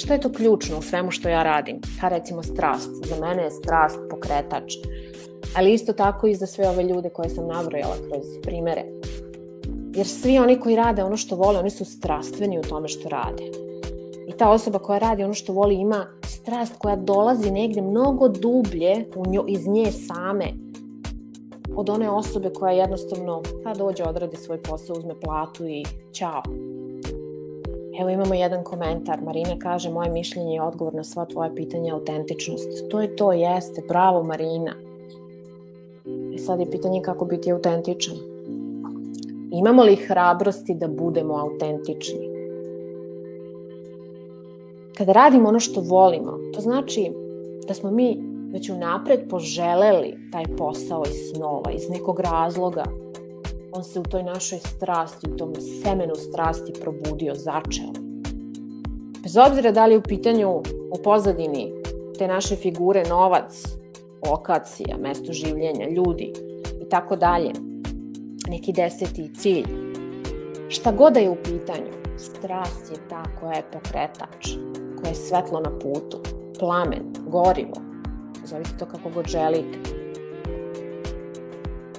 Šta 0.00 0.14
je 0.14 0.20
to 0.20 0.32
ključno 0.32 0.78
u 0.78 0.82
svemu 0.82 1.10
što 1.10 1.28
ja 1.28 1.42
radim? 1.42 1.80
Pa 2.00 2.08
recimo 2.08 2.42
strast. 2.42 2.90
Za 3.04 3.26
mene 3.26 3.42
je 3.42 3.50
strast 3.50 3.98
pokretač. 4.10 4.72
Ali 5.56 5.72
isto 5.72 5.92
tako 5.92 6.26
i 6.26 6.34
za 6.34 6.46
sve 6.46 6.68
ove 6.68 6.82
ljude 6.82 7.10
koje 7.10 7.28
sam 7.28 7.46
nabrojala 7.46 7.94
kroz 8.08 8.24
primere. 8.42 8.84
Jer 9.94 10.06
svi 10.06 10.38
oni 10.38 10.60
koji 10.60 10.76
rade 10.76 11.04
ono 11.04 11.16
što 11.16 11.36
vole, 11.36 11.58
oni 11.58 11.70
su 11.70 11.84
strastveni 11.84 12.58
u 12.58 12.62
tome 12.62 12.88
što 12.88 13.08
rade. 13.08 13.42
I 14.28 14.32
ta 14.32 14.50
osoba 14.50 14.78
koja 14.78 14.98
radi 14.98 15.24
ono 15.24 15.34
što 15.34 15.52
voli 15.52 15.74
ima 15.74 16.06
strast 16.26 16.74
koja 16.78 16.96
dolazi 16.96 17.50
negde 17.50 17.82
mnogo 17.82 18.28
dublje 18.28 19.06
u 19.16 19.26
njo, 19.26 19.44
iz 19.48 19.66
nje 19.66 19.92
same 19.92 20.46
od 21.76 21.90
one 21.90 22.10
osobe 22.10 22.50
koja 22.50 22.72
jednostavno 22.72 23.42
pa 23.64 23.74
dođe, 23.74 24.04
odradi 24.04 24.36
svoj 24.36 24.62
posao, 24.62 24.96
uzme 24.96 25.20
platu 25.20 25.66
i 25.66 25.84
ćao. 26.12 26.42
Evo 28.00 28.10
imamo 28.10 28.34
jedan 28.34 28.64
komentar. 28.64 29.22
Marina 29.22 29.58
kaže, 29.58 29.90
moje 29.90 30.10
mišljenje 30.10 30.54
je 30.54 30.62
odgovor 30.62 30.94
na 30.94 31.04
sva 31.04 31.24
tvoja 31.24 31.50
pitanja 31.54 31.94
autentičnost. 31.94 32.88
To 32.90 33.00
je 33.00 33.16
to, 33.16 33.32
jeste. 33.32 33.82
Bravo, 33.88 34.22
Marina. 34.22 34.74
E, 36.34 36.38
sad 36.38 36.60
je 36.60 36.70
pitanje 36.70 37.02
kako 37.02 37.24
biti 37.24 37.52
autentičan. 37.52 38.16
Imamo 39.52 39.84
li 39.84 39.96
hrabrosti 39.96 40.74
da 40.74 40.88
budemo 40.88 41.34
autentični? 41.34 42.30
Kada 44.96 45.12
radimo 45.12 45.48
ono 45.48 45.60
što 45.60 45.80
volimo, 45.80 46.38
to 46.54 46.60
znači 46.60 47.10
da 47.68 47.74
smo 47.74 47.90
mi 47.90 48.18
već 48.52 48.70
unapred 48.70 49.20
poželeli 49.30 50.14
taj 50.32 50.44
posao 50.58 51.02
iz 51.06 51.34
snova, 51.34 51.70
iz 51.72 51.90
nekog 51.90 52.20
razloga, 52.20 52.84
on 53.72 53.84
se 53.84 54.00
u 54.00 54.02
toj 54.02 54.22
našoj 54.22 54.58
strasti, 54.58 55.30
u 55.30 55.36
tom 55.36 55.52
semenu 55.82 56.14
strasti 56.14 56.72
probudio, 56.80 57.34
začeo. 57.34 57.92
Bez 59.22 59.36
obzira 59.36 59.70
da 59.70 59.86
li 59.86 59.94
je 59.94 59.98
u 59.98 60.02
pitanju 60.02 60.50
u 60.90 61.02
pozadini 61.04 61.72
te 62.18 62.28
naše 62.28 62.56
figure 62.56 63.04
novac, 63.08 63.62
lokacija, 64.26 64.96
mesto 64.98 65.32
življenja, 65.32 65.88
ljudi 65.88 66.32
i 66.82 66.88
tako 66.88 67.16
dalje, 67.16 67.52
neki 68.48 68.72
deseti 68.72 69.30
cilj. 69.34 69.66
Šta 70.68 70.92
god 70.92 71.12
da 71.12 71.20
je 71.20 71.30
u 71.30 71.36
pitanju, 71.36 71.92
strast 72.16 72.90
je 72.92 72.98
ta 73.08 73.22
koja 73.40 73.52
je 73.52 73.70
pokretač, 73.72 74.54
koja 75.00 75.08
je 75.08 75.14
svetlo 75.14 75.60
na 75.60 75.78
putu, 75.78 76.18
plamen, 76.58 77.12
gorivo, 77.26 77.76
zovite 78.44 78.70
to 78.78 78.86
kako 78.86 79.10
god 79.14 79.26
želite, 79.26 79.99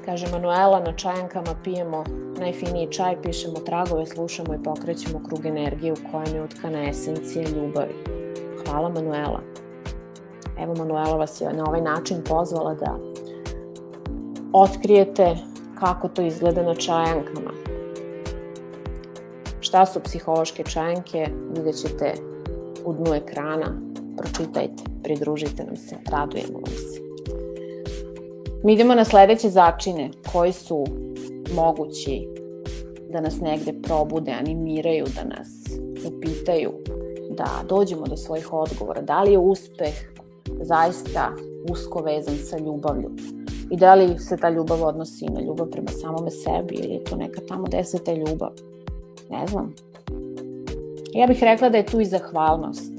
Kaže 0.05 0.27
Manuela, 0.31 0.79
na 0.79 0.93
čajankama 0.93 1.55
pijemo 1.63 2.03
najfiniji 2.39 2.91
čaj, 2.91 3.21
pišemo 3.21 3.59
tragove, 3.65 4.05
slušamo 4.05 4.53
i 4.53 4.63
pokrećemo 4.63 5.21
krug 5.27 5.45
energije 5.45 5.93
u 5.93 6.11
kojem 6.11 6.35
je 6.35 6.43
utkana 6.43 6.89
esencija 6.89 7.45
ljubavi. 7.49 7.93
Hvala 8.65 8.89
Manuela. 8.89 9.41
Evo 10.59 10.75
Manuela 10.77 11.17
vas 11.17 11.41
je 11.41 11.53
na 11.53 11.65
ovaj 11.65 11.81
način 11.81 12.17
pozvala 12.29 12.73
da 12.73 12.99
otkrijete 14.53 15.35
kako 15.79 16.07
to 16.07 16.21
izgleda 16.21 16.63
na 16.63 16.75
čajankama. 16.75 17.51
Šta 19.59 19.85
su 19.85 19.99
psihološke 19.99 20.63
čajanke, 20.63 21.27
vidjet 21.55 21.75
ćete 21.75 22.13
u 22.85 22.93
dnu 22.93 23.13
ekrana. 23.13 23.81
Pročitajte, 24.17 24.83
pridružite 25.03 25.63
nam 25.63 25.77
se, 25.77 25.95
radujemo 26.11 26.53
vam 26.53 26.65
se. 26.65 27.00
Mi 28.63 28.74
idemo 28.74 28.95
na 28.95 29.06
sledeće 29.06 29.50
začine 29.50 30.10
koji 30.32 30.52
su 30.52 30.86
mogući 31.56 32.28
da 33.10 33.21
nas 33.21 33.39
negde 33.39 33.74
probude, 33.84 34.32
animiraju, 34.32 35.06
da 35.15 35.36
nas 35.36 35.47
upitaju, 36.06 36.71
da 37.30 37.47
dođemo 37.69 38.06
do 38.06 38.17
svojih 38.17 38.54
odgovora. 38.54 39.02
Da 39.02 39.24
li 39.24 39.32
je 39.32 39.38
uspeh 39.38 39.93
zaista 40.62 41.32
usko 41.69 42.02
vezan 42.02 42.36
sa 42.36 42.58
ljubavlju. 42.58 43.12
I 43.71 43.78
da 43.78 43.95
li 43.95 44.19
se 44.19 44.38
ta 44.38 44.50
ljubav 44.50 44.84
odnosi 44.84 45.26
na 45.26 45.41
ljubav 45.41 45.67
prema 45.67 45.89
samome 45.89 46.32
sebi 46.32 46.76
ili 46.76 46.93
je 46.93 47.04
to 47.04 47.15
neka 47.15 47.41
tamo 47.47 47.67
deseta 47.67 48.13
ljubav. 48.13 48.52
Ne 49.30 49.47
znam. 49.47 49.76
Ja 51.13 51.28
bih 51.28 51.43
rekla 51.43 51.69
da 51.69 51.78
je 51.78 51.86
tu 51.86 52.02
i 52.02 52.06
zahvalnost. 52.06 52.91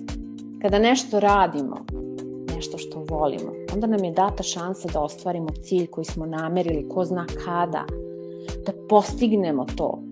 Kada 0.62 0.78
nešto 0.78 1.20
radimo, 1.20 1.76
nešto 2.54 2.78
što 2.78 3.04
volimo, 3.08 3.61
onda 3.74 3.86
nam 3.86 4.04
je 4.04 4.12
data 4.12 4.42
šansa 4.42 4.88
da 4.92 5.00
ostvarimo 5.00 5.48
cilj 5.62 5.86
koji 5.86 6.04
smo 6.04 6.26
namerili, 6.26 6.88
ko 6.88 7.04
zna 7.04 7.26
kada, 7.44 7.84
da 8.66 8.72
postignemo 8.88 9.66
to. 9.76 10.02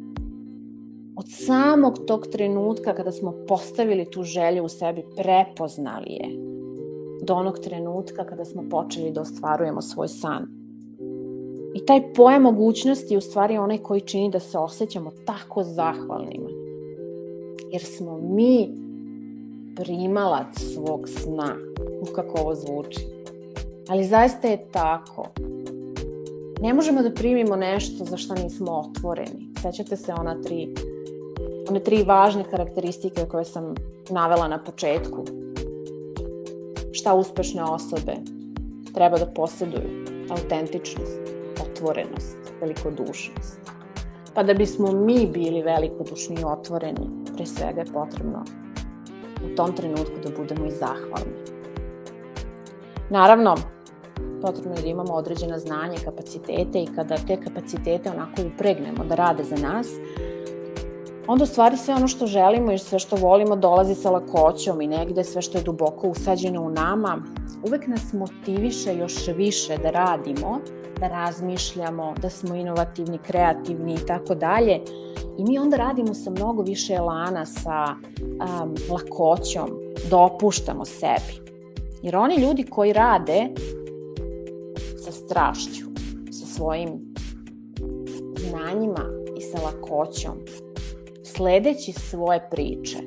Od 1.16 1.26
samog 1.28 1.98
tog 2.06 2.26
trenutka 2.26 2.94
kada 2.94 3.12
smo 3.12 3.34
postavili 3.48 4.10
tu 4.10 4.22
želju 4.22 4.64
u 4.64 4.68
sebi, 4.68 5.02
prepoznali 5.16 6.10
je, 6.10 6.28
do 7.22 7.34
onog 7.34 7.58
trenutka 7.58 8.24
kada 8.24 8.44
smo 8.44 8.62
počeli 8.70 9.12
da 9.12 9.20
ostvarujemo 9.20 9.82
svoj 9.82 10.08
san. 10.08 10.46
I 11.74 11.86
taj 11.86 12.12
pojam 12.12 12.42
mogućnosti 12.42 13.14
je 13.14 13.18
u 13.18 13.20
stvari 13.20 13.58
onaj 13.58 13.78
koji 13.78 14.00
čini 14.00 14.30
da 14.30 14.40
se 14.40 14.58
osjećamo 14.58 15.10
tako 15.24 15.62
zahvalnima. 15.62 16.48
Jer 17.72 17.82
smo 17.82 18.18
mi 18.18 18.68
primalac 19.76 20.58
svog 20.74 21.08
sna. 21.08 21.56
Kako 22.14 22.40
ovo 22.40 22.54
zvuči. 22.54 23.19
Ali 23.90 24.04
zaista 24.04 24.48
je 24.48 24.66
tako. 24.72 25.26
Ne 26.60 26.74
možemo 26.74 27.02
da 27.02 27.14
primimo 27.14 27.56
nešto 27.56 28.04
za 28.04 28.16
što 28.16 28.34
nismo 28.34 28.72
otvoreni. 28.72 29.48
Sećate 29.62 29.96
se 29.96 30.14
ona 30.14 30.42
tri, 30.42 30.74
one 31.68 31.80
tri 31.80 32.02
važne 32.02 32.44
karakteristike 32.50 33.24
koje 33.30 33.44
sam 33.44 33.74
navela 34.10 34.48
na 34.48 34.64
početku. 34.64 35.24
Šta 36.92 37.14
uspešne 37.14 37.64
osobe 37.64 38.12
treba 38.94 39.18
da 39.18 39.26
posjeduju? 39.26 40.04
Autentičnost, 40.30 41.20
otvorenost, 41.62 42.38
velikodušnost. 42.60 43.60
Pa 44.34 44.42
da 44.42 44.54
bismo 44.54 44.92
mi 44.92 45.26
bili 45.26 45.62
velikodušni 45.62 46.36
i 46.40 46.44
otvoreni, 46.44 47.10
pre 47.36 47.46
svega 47.46 47.80
je 47.80 47.92
potrebno 47.92 48.44
u 49.44 49.56
tom 49.56 49.76
trenutku 49.76 50.14
da 50.24 50.30
budemo 50.36 50.66
i 50.66 50.70
zahvalni. 50.70 51.60
Naravno, 53.10 53.56
potrebno 54.42 54.74
je 54.76 54.82
da 54.82 54.88
imamo 54.88 55.12
određena 55.14 55.58
znanja, 55.58 55.94
kapacitete 56.04 56.82
i 56.82 56.88
kada 56.96 57.16
te 57.26 57.36
kapacitete 57.36 58.10
onako 58.10 58.42
upregnemo 58.54 59.04
da 59.04 59.14
rade 59.14 59.44
za 59.44 59.56
nas, 59.56 59.86
onda 61.26 61.46
stvari 61.46 61.76
sve 61.76 61.94
ono 61.94 62.08
što 62.08 62.26
želimo 62.26 62.72
i 62.72 62.78
sve 62.78 62.98
što 62.98 63.16
volimo 63.16 63.56
dolazi 63.56 63.94
sa 63.94 64.10
lakoćom 64.10 64.80
i 64.80 64.86
negde 64.86 65.24
sve 65.24 65.42
što 65.42 65.58
je 65.58 65.64
duboko 65.64 66.08
usađeno 66.08 66.62
u 66.62 66.70
nama, 66.70 67.22
uvek 67.66 67.86
nas 67.86 68.12
motiviše 68.12 68.96
još 68.96 69.28
više 69.36 69.76
da 69.82 69.90
radimo, 69.90 70.60
da 71.00 71.08
razmišljamo, 71.08 72.14
da 72.22 72.30
smo 72.30 72.54
inovativni, 72.54 73.18
kreativni 73.18 73.94
i 73.94 74.06
tako 74.06 74.34
dalje. 74.34 74.80
I 75.38 75.44
mi 75.44 75.58
onda 75.58 75.76
radimo 75.76 76.14
sa 76.14 76.30
mnogo 76.30 76.62
više 76.62 76.94
elana, 76.94 77.46
sa 77.46 77.84
um, 78.20 78.74
lakoćom, 78.90 79.70
dopuštamo 80.10 80.84
sebi. 80.84 81.50
Jer 82.02 82.16
oni 82.16 82.36
ljudi 82.36 82.64
koji 82.70 82.92
rade 82.92 83.48
sa 85.04 85.12
strašću, 85.12 85.84
sa 86.30 86.46
svojim 86.46 87.14
znanjima 88.36 89.04
i 89.36 89.40
sa 89.40 89.58
lakoćom, 89.62 90.34
sledeći 91.24 91.92
svoje 91.92 92.48
priče, 92.50 92.98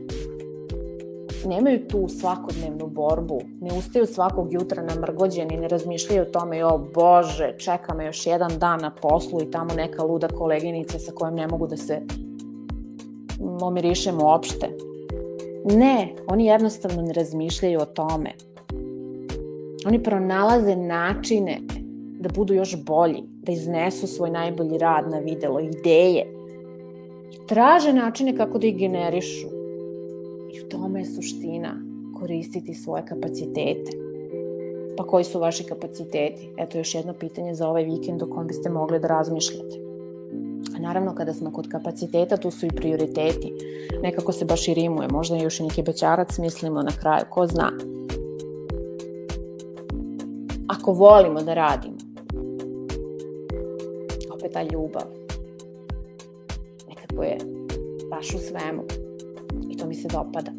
nemaju 1.46 1.88
tu 1.88 2.08
svakodnevnu 2.08 2.88
borbu, 2.88 3.42
ne 3.62 3.78
ustaju 3.78 4.06
svakog 4.06 4.54
jutra 4.54 4.84
namrgođeni, 4.84 5.58
ne 5.58 5.68
razmišljaju 5.68 6.22
o 6.22 6.26
tome, 6.26 6.58
jo 6.58 6.86
bože, 6.94 7.56
čeka 7.58 7.94
me 7.94 8.06
još 8.06 8.26
jedan 8.26 8.52
dan 8.60 8.80
na 8.80 8.92
poslu 9.02 9.42
i 9.42 9.52
tamo 9.52 9.74
neka 9.74 10.04
luda 10.04 10.28
koleginica 10.28 11.00
sa 11.00 11.12
kojom 11.12 11.36
ne 11.36 11.48
mogu 11.48 11.68
da 11.68 11.78
se 11.78 12.02
omirišem 13.62 14.22
uopšte. 14.22 14.70
Ne, 15.66 16.16
oni 16.28 16.46
jednostavno 16.46 17.02
ne 17.02 17.14
razmišljaju 17.14 17.80
o 17.80 17.86
tome. 17.86 18.32
Oni 19.86 20.04
pronalaze 20.04 20.76
načine 20.76 21.60
da 22.24 22.30
budu 22.30 22.54
još 22.54 22.84
bolji, 22.86 23.24
da 23.42 23.52
iznesu 23.52 24.08
svoj 24.08 24.30
najbolji 24.30 24.78
rad 24.78 25.12
na 25.12 25.20
videlo, 25.20 25.60
ideje. 25.60 26.26
I 27.32 27.48
traže 27.48 27.94
načine 27.94 28.38
kako 28.38 28.58
da 28.58 28.68
ih 28.68 28.78
generišu. 28.78 29.48
I 30.54 30.62
u 30.62 30.70
tome 30.70 31.00
je 31.00 31.06
suština 31.06 31.82
koristiti 32.20 32.74
svoje 32.74 33.06
kapacitete. 33.06 33.92
Pa 34.98 35.04
koji 35.04 35.24
su 35.24 35.40
vaši 35.40 35.64
kapaciteti? 35.64 36.50
Eto 36.58 36.78
još 36.78 36.96
jedno 36.96 37.14
pitanje 37.14 37.56
za 37.56 37.70
ovaj 37.70 37.84
vikend 37.84 38.24
o 38.24 38.28
kom 38.28 38.48
biste 38.48 38.70
mogli 38.70 39.00
da 39.00 39.08
razmišljate. 39.08 39.78
A 40.76 40.80
naravno, 40.80 41.16
kada 41.16 41.34
smo 41.34 41.52
kod 41.52 41.68
kapaciteta, 41.70 42.38
tu 42.38 42.52
su 42.52 42.66
i 42.66 42.76
prioriteti. 42.76 43.54
Nekako 44.04 44.32
se 44.32 44.46
baš 44.46 44.68
i 44.68 44.74
rimuje, 44.74 45.08
možda 45.12 45.36
još 45.36 45.60
i 45.60 45.64
neki 45.64 45.84
bećarac 45.84 46.38
mislimo 46.38 46.82
na 46.82 46.92
kraju, 47.02 47.26
ko 47.30 47.48
zna. 47.48 47.72
Ako 50.68 50.92
volimo 50.92 51.42
da 51.42 51.54
radimo, 51.54 52.03
opet 54.44 54.54
ta 54.54 54.62
ljubav, 54.64 55.04
nekako 56.90 57.24
je 57.24 57.38
baš 58.10 58.34
u 58.34 58.38
svemu 58.38 58.84
i 59.70 59.78
to 59.78 59.86
mi 59.88 59.96
se 59.96 60.08
dopada. 60.08 60.52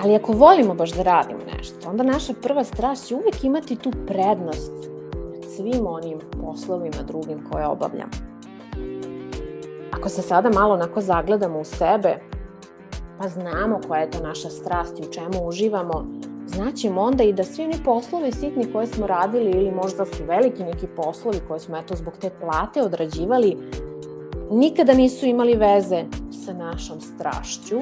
Ali 0.00 0.14
ako 0.14 0.32
volimo 0.32 0.74
baš 0.74 0.92
da 0.92 1.02
radimo 1.02 1.40
nešto, 1.56 1.90
onda 1.90 2.02
naša 2.02 2.32
prva 2.42 2.64
strast 2.64 3.06
će 3.06 3.14
uvek 3.14 3.44
imati 3.44 3.76
tu 3.76 3.90
prednost 4.06 4.72
nad 5.34 5.44
svim 5.56 5.86
onim 5.86 6.18
poslovima 6.42 7.02
drugim 7.06 7.44
koje 7.52 7.66
obavljamo. 7.66 8.12
Ako 9.92 10.08
se 10.08 10.22
sada 10.22 10.50
malo 10.50 10.74
onako 10.74 11.00
zagledamo 11.00 11.60
u 11.60 11.64
sebe, 11.64 12.16
pa 13.18 13.28
znamo 13.28 13.80
koja 13.88 14.00
je 14.00 14.10
to 14.10 14.22
naša 14.22 14.50
strast 14.50 14.98
i 14.98 15.02
u 15.02 15.12
čemu 15.12 15.48
uživamo, 15.48 16.06
znaćemo 16.56 17.00
onda 17.00 17.24
i 17.24 17.32
da 17.32 17.44
svi 17.44 17.64
oni 17.64 17.74
poslovi 17.84 18.32
sitni 18.32 18.72
koje 18.72 18.86
smo 18.86 19.06
radili 19.06 19.50
ili 19.50 19.70
možda 19.70 20.06
su 20.06 20.24
veliki 20.24 20.64
neki 20.64 20.86
poslovi 20.96 21.38
koje 21.48 21.60
smo 21.60 21.76
eto 21.76 21.96
zbog 21.96 22.14
te 22.20 22.30
plate 22.40 22.82
odrađivali, 22.82 23.56
nikada 24.50 24.94
nisu 24.94 25.26
imali 25.26 25.54
veze 25.54 26.04
sa 26.44 26.52
našom 26.52 27.00
strašću 27.00 27.76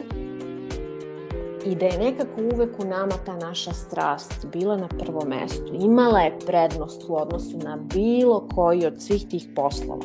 i 1.67 1.75
da 1.75 1.87
je 1.87 1.99
nekako 1.99 2.41
uvek 2.55 2.81
u 2.81 2.85
nama 2.85 3.13
ta 3.27 3.37
naša 3.37 3.73
strast 3.73 4.47
bila 4.53 4.77
na 4.77 4.89
prvom 4.89 5.29
mestu. 5.29 5.73
Imala 5.81 6.21
je 6.21 6.39
prednost 6.47 7.05
u 7.09 7.17
odnosu 7.17 7.59
na 7.59 7.79
bilo 7.95 8.49
koji 8.55 8.87
od 8.87 9.03
svih 9.03 9.27
tih 9.31 9.49
poslova. 9.57 10.05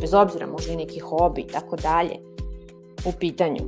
Bez 0.00 0.14
obzira 0.14 0.46
možda 0.46 0.72
i 0.72 0.76
neki 0.76 0.98
hobi 0.98 1.40
i 1.40 1.46
tako 1.46 1.76
dalje 1.76 2.16
u 3.06 3.12
pitanju. 3.20 3.60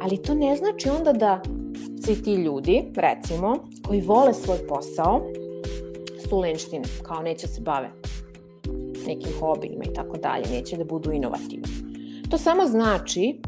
Ali 0.00 0.22
to 0.22 0.34
ne 0.34 0.56
znači 0.56 0.88
onda 0.88 1.12
da 1.12 1.42
svi 2.06 2.22
ti 2.22 2.34
ljudi, 2.34 2.84
recimo, 2.96 3.56
koji 3.86 4.00
vole 4.00 4.34
svoj 4.34 4.58
posao, 4.68 5.20
su 6.28 6.38
lenštine, 6.38 6.84
kao 7.02 7.22
neće 7.22 7.46
se 7.46 7.60
bave 7.60 7.90
nekim 9.06 9.32
hobijima 9.40 9.84
i 9.84 9.94
tako 9.94 10.16
dalje, 10.16 10.44
neće 10.50 10.76
da 10.76 10.84
budu 10.84 11.12
inovativni. 11.12 11.68
To 12.30 12.38
samo 12.38 12.66
znači 12.66 13.40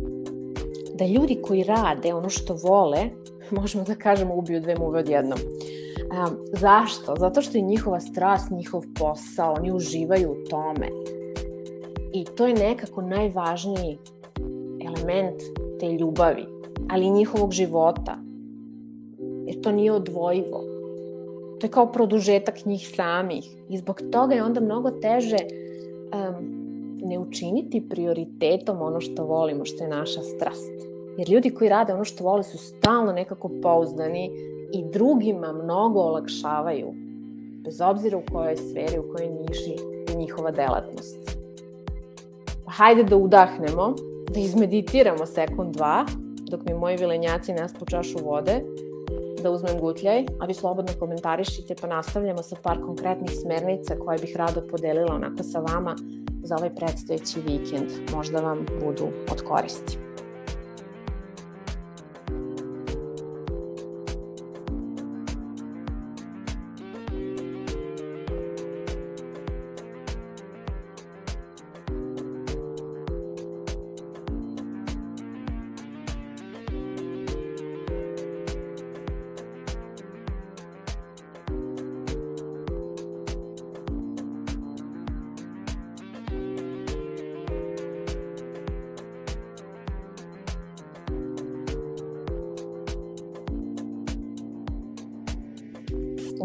da 0.94 1.07
ljudi 1.07 1.38
koji 1.42 1.64
rade 1.64 2.14
ono 2.14 2.29
što 2.29 2.55
vole, 2.55 3.11
možemo 3.61 3.85
da 3.85 3.94
kažemo 3.94 4.35
ubiju 4.35 4.61
dve 4.61 4.77
muve 4.79 4.99
odjednom. 4.99 5.38
Um, 5.38 6.37
zašto? 6.53 7.14
Zato 7.18 7.42
što 7.42 7.59
je 7.59 7.62
njihova 7.62 8.01
strast, 8.01 8.51
njihov 8.51 8.83
posao, 8.99 9.55
oni 9.59 9.73
uživaju 9.73 10.31
u 10.31 10.49
tome. 10.51 10.88
I 12.12 12.25
to 12.25 12.47
je 12.47 12.55
nekako 12.55 13.03
najvažniji 13.03 13.99
element 14.87 15.42
te 15.81 15.92
ljubavi, 15.92 16.44
ali 16.90 17.07
i 17.07 17.11
njihovog 17.11 17.53
života. 17.53 18.27
Jer 19.48 19.61
to 19.61 19.72
nije 19.72 19.92
odvojivo. 19.92 20.64
To 21.61 21.66
je 21.66 21.70
kao 21.70 21.92
produžetak 21.92 22.64
njih 22.64 22.92
samih. 22.96 23.44
I 23.68 23.78
zbog 23.78 24.02
toga 24.12 24.34
je 24.34 24.44
onda 24.44 24.61
mnogo 24.61 24.90
teže 24.90 25.37
um, 25.38 26.58
ne 27.02 27.18
učiniti 27.18 27.88
prioritetom 27.88 28.82
ono 28.82 29.00
što 29.00 29.24
volimo, 29.24 29.64
što 29.64 29.84
je 29.84 29.90
naša 29.90 30.22
strast. 30.22 30.72
Jer 31.18 31.30
ljudi 31.30 31.50
koji 31.50 31.70
rade 31.70 31.94
ono 31.94 32.04
što 32.04 32.24
vole 32.24 32.42
su 32.42 32.58
stalno 32.58 33.12
nekako 33.12 33.50
pouzdani 33.62 34.30
i 34.72 34.84
drugima 34.92 35.52
mnogo 35.52 36.00
olakšavaju, 36.00 36.92
bez 37.64 37.80
obzira 37.80 38.18
u 38.18 38.22
kojoj 38.32 38.56
sferi, 38.56 38.98
u 38.98 39.14
kojoj 39.14 39.30
niši 39.30 39.76
njihova 40.16 40.50
delatnost. 40.50 41.38
Hajde 42.66 43.04
da 43.04 43.16
udahnemo, 43.16 43.94
da 44.34 44.40
izmeditiramo 44.40 45.26
sekund, 45.26 45.74
dva, 45.76 46.06
dok 46.50 46.61
mi 46.64 46.74
moji 46.74 46.96
vilenjaci 46.96 47.52
nas 47.52 47.72
po 47.78 47.84
čašu 47.84 48.18
vode, 48.24 48.64
da 49.42 49.51
uzmem 49.51 49.81
gutljaj, 49.81 50.24
a 50.40 50.46
vi 50.46 50.55
slobodno 50.55 50.92
komentarišite 50.98 51.74
pa 51.81 51.87
nastavljamo 51.87 52.42
sa 52.42 52.57
par 52.62 52.81
konkretnih 52.87 53.31
smernica 53.42 53.96
koje 54.05 54.18
bih 54.18 54.37
rado 54.37 54.62
podelila 54.70 55.14
onako 55.14 55.42
sa 55.42 55.61
vama 55.61 55.96
za 56.42 56.57
ovaj 56.57 56.74
predstojeći 56.74 57.40
vikend. 57.40 57.90
Možda 58.14 58.40
vam 58.40 58.66
budu 58.81 59.07
od 59.33 59.42
koristi. 59.42 60.08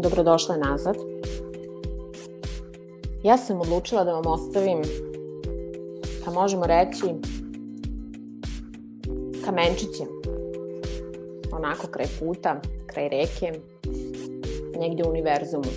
Dobrodošle 0.02 0.56
nazad. 0.58 0.96
Ja 3.22 3.38
sam 3.38 3.60
odlučila 3.60 4.04
da 4.04 4.12
vam 4.12 4.26
ostavim, 4.26 4.82
pa 6.24 6.30
možemo 6.30 6.66
reći, 6.66 7.06
kamenčiće. 9.44 10.04
Onako 11.52 11.86
kraj 11.86 12.06
puta, 12.18 12.60
kraj 12.86 13.08
reke, 13.08 13.60
negde 14.78 15.02
u 15.04 15.10
univerzumu. 15.10 15.70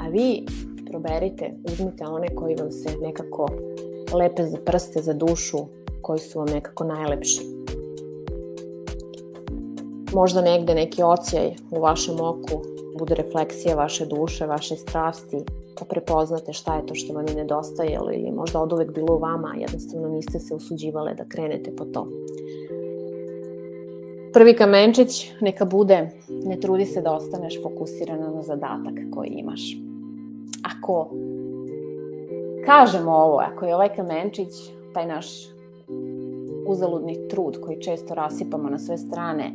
A 0.00 0.08
vi 0.08 0.44
proberite, 0.90 1.54
uzmite 1.72 2.04
one 2.04 2.34
koji 2.34 2.54
vam 2.54 2.70
se 2.70 2.88
nekako 3.02 3.48
lepe 4.12 4.46
za 4.46 4.58
prste, 4.64 5.02
za 5.02 5.12
dušu, 5.12 5.58
koji 6.02 6.18
su 6.18 6.38
vam 6.38 6.48
nekako 6.48 6.84
najlepši. 6.84 7.40
Možda 10.12 10.42
negde 10.42 10.74
neki 10.74 11.02
ocijaj 11.02 11.54
u 11.70 11.80
vašem 11.80 12.14
oku 12.20 12.77
bude 12.98 13.14
refleksija 13.14 13.76
vaše 13.76 14.06
duše, 14.06 14.46
vaše 14.46 14.76
strasti, 14.76 15.36
pa 15.78 15.84
prepoznate 15.84 16.52
šta 16.52 16.76
je 16.76 16.86
to 16.86 16.94
što 16.94 17.12
vam 17.12 17.28
je 17.28 17.34
nedostajalo 17.34 18.12
ili 18.12 18.32
možda 18.32 18.60
od 18.60 18.72
uvek 18.72 18.94
bilo 18.94 19.16
u 19.16 19.18
vama, 19.18 19.54
jednostavno 19.58 20.08
niste 20.08 20.38
se 20.38 20.54
usuđivale 20.54 21.14
da 21.14 21.24
krenete 21.24 21.76
po 21.76 21.84
to. 21.84 22.08
Prvi 24.32 24.56
kamenčić 24.56 25.30
neka 25.40 25.64
bude 25.64 26.10
ne 26.28 26.60
trudi 26.60 26.84
se 26.84 27.00
da 27.00 27.12
ostaneš 27.12 27.62
fokusirana 27.62 28.30
na 28.30 28.42
zadatak 28.42 28.94
koji 29.14 29.28
imaš. 29.28 29.76
Ako 30.62 31.10
kažemo 32.66 33.12
ovo, 33.12 33.38
ako 33.38 33.66
je 33.66 33.74
ovaj 33.74 33.94
kamenčić, 33.94 34.48
taj 34.94 35.06
naš 35.06 35.26
uzaludni 36.66 37.28
trud 37.28 37.60
koji 37.60 37.80
često 37.80 38.14
rasipamo 38.14 38.68
na 38.68 38.78
sve 38.78 38.98
strane, 38.98 39.52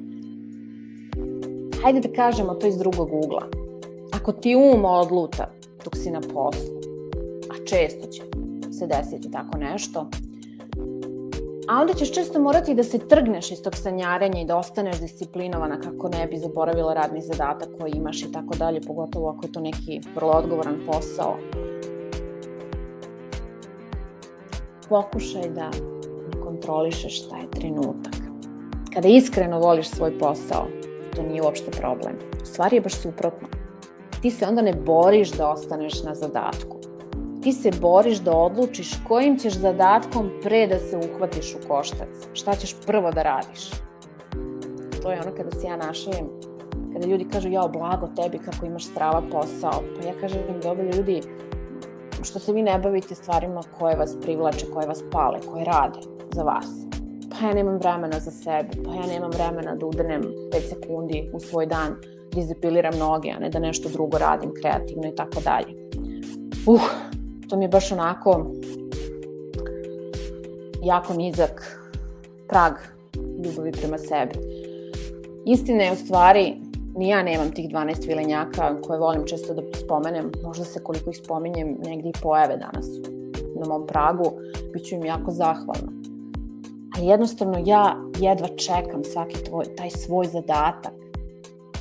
hajde 1.84 2.00
da 2.00 2.14
kažemo 2.16 2.54
to 2.54 2.68
iz 2.68 2.78
drugog 2.78 3.10
ugla. 3.14 3.48
Ako 4.12 4.32
ti 4.32 4.56
um 4.56 4.86
odluta 4.86 5.52
dok 5.84 5.96
si 5.96 6.12
na 6.12 6.22
poslu, 6.22 6.76
a 7.52 7.66
često 7.66 8.08
će 8.08 8.24
se 8.80 8.88
desiti 8.88 9.32
tako 9.32 9.58
nešto, 9.58 10.08
a 11.68 11.82
onda 11.82 11.94
ćeš 11.94 12.14
često 12.14 12.40
morati 12.40 12.74
da 12.74 12.84
se 12.84 13.08
trgneš 13.08 13.52
iz 13.52 13.62
tog 13.62 13.76
sanjarenja 13.76 14.42
i 14.42 14.46
da 14.46 14.58
ostaneš 14.58 15.00
disciplinovana 15.00 15.82
kako 15.82 16.10
ne 16.10 16.28
bi 16.28 16.38
zaboravila 16.38 16.94
radni 16.94 17.22
zadatak 17.22 17.70
koji 17.80 17.92
imaš 17.92 18.22
i 18.22 18.32
tako 18.32 18.56
dalje, 18.56 18.82
pogotovo 18.82 19.30
ako 19.30 19.46
je 19.46 19.52
to 19.52 19.60
neki 19.60 20.02
vrlo 20.16 20.32
odgovoran 20.32 20.80
posao. 20.86 21.38
Pokušaj 24.90 25.50
da 25.50 25.72
kontrolišeš 26.44 27.30
taj 27.30 27.50
trenutak. 27.52 28.14
Kada 28.94 29.08
iskreno 29.08 29.60
voliš 29.60 29.90
svoj 29.90 30.20
posao, 30.20 30.68
to 31.16 31.24
nije 31.24 31.42
uopšte 31.42 31.72
problem. 31.72 32.14
Stvar 32.44 32.74
je 32.74 32.82
baš 32.82 32.96
suprotno. 32.96 33.48
Ti 34.22 34.32
se 34.32 34.46
onda 34.46 34.62
ne 34.62 34.74
boriš 34.74 35.32
da 35.32 35.50
ostaneš 35.50 36.04
na 36.04 36.16
zadatku. 36.16 36.78
Ti 37.44 37.52
se 37.52 37.72
boriš 37.82 38.18
da 38.18 38.32
odlučiš 38.32 38.94
kojim 39.08 39.38
ćeš 39.38 39.54
zadatkom 39.54 40.32
pre 40.44 40.68
da 40.68 40.80
se 40.80 40.98
uhvatiš 40.98 41.56
u 41.56 41.68
koštac. 41.68 42.10
Šta 42.34 42.56
ćeš 42.56 42.76
prvo 42.86 43.12
da 43.12 43.24
radiš. 43.24 43.70
To 45.02 45.12
je 45.12 45.22
ono 45.22 45.36
kada 45.38 45.52
se 45.52 45.68
ja 45.68 45.78
našajem, 45.78 46.28
kada 46.94 47.08
ljudi 47.08 47.28
kažu 47.32 47.50
ja 47.50 47.68
blago 47.68 48.08
tebi 48.16 48.38
kako 48.38 48.66
imaš 48.66 48.86
strava 48.86 49.22
posao. 49.32 49.84
Pa 49.96 50.08
ja 50.08 50.14
kažem 50.22 50.42
dobro 50.64 50.84
ljudi, 50.84 51.22
što 52.22 52.40
se 52.40 52.54
vi 52.54 52.62
ne 52.62 52.80
bavite 52.80 53.16
stvarima 53.16 53.62
koje 53.80 53.96
vas 53.96 54.18
privlače, 54.22 54.66
koje 54.74 54.88
vas 54.88 55.04
pale, 55.12 55.40
koje 55.52 55.66
rade 55.66 56.00
za 56.32 56.44
vas 56.44 56.93
pa 57.34 57.48
ja 57.48 57.54
nemam 57.54 57.78
vremena 57.78 58.20
za 58.20 58.32
sebe, 58.32 58.70
pa 58.86 58.96
ja 58.96 59.06
nemam 59.08 59.32
vremena 59.32 59.76
da 59.76 59.86
udrnem 59.86 60.22
5 60.22 60.70
sekundi 60.70 61.30
u 61.34 61.40
svoj 61.40 61.66
dan, 61.66 61.96
da 62.34 62.40
izepiliram 62.40 62.98
noge, 63.00 63.32
a 63.32 63.40
ne 63.40 63.50
da 63.50 63.60
nešto 63.60 63.90
drugo 63.90 64.18
radim 64.18 64.52
kreativno 64.62 65.08
i 65.08 65.16
tako 65.16 65.42
dalje. 65.42 65.90
Uh, 66.68 66.82
to 67.50 67.58
mi 67.58 67.66
je 67.66 67.70
baš 67.70 67.92
onako 67.92 68.52
jako 70.84 71.14
nizak 71.14 71.80
prag 72.48 72.74
ljubavi 73.46 73.72
prema 73.72 73.98
sebi. 73.98 74.34
Istina 75.46 75.84
je 75.84 75.92
u 75.92 75.96
stvari, 75.96 76.54
ni 76.96 77.10
ja 77.10 77.24
nemam 77.24 77.52
tih 77.52 77.70
12 77.70 78.08
vilenjaka 78.08 78.82
koje 78.82 79.00
volim 79.00 79.26
često 79.26 79.54
da 79.54 79.62
spomenem, 79.78 80.32
možda 80.44 80.66
se 80.66 80.84
koliko 80.84 81.10
ih 81.10 81.18
spominjem 81.18 81.78
negdje 81.86 82.10
i 82.10 82.22
pojave 82.22 82.58
danas 82.58 82.88
na 83.60 83.68
mom 83.68 83.88
pragu, 83.88 84.32
bit 84.74 84.86
ću 84.86 84.96
im 84.96 85.06
jako 85.06 85.32
zahvalna 85.32 86.03
ali 86.96 87.08
jednostavno 87.08 87.64
ja 87.66 87.96
jedva 88.20 88.48
čekam 88.48 89.04
svaki 89.04 89.44
tvoj, 89.44 89.66
taj 89.78 89.90
svoj 89.90 90.26
zadatak. 90.26 90.94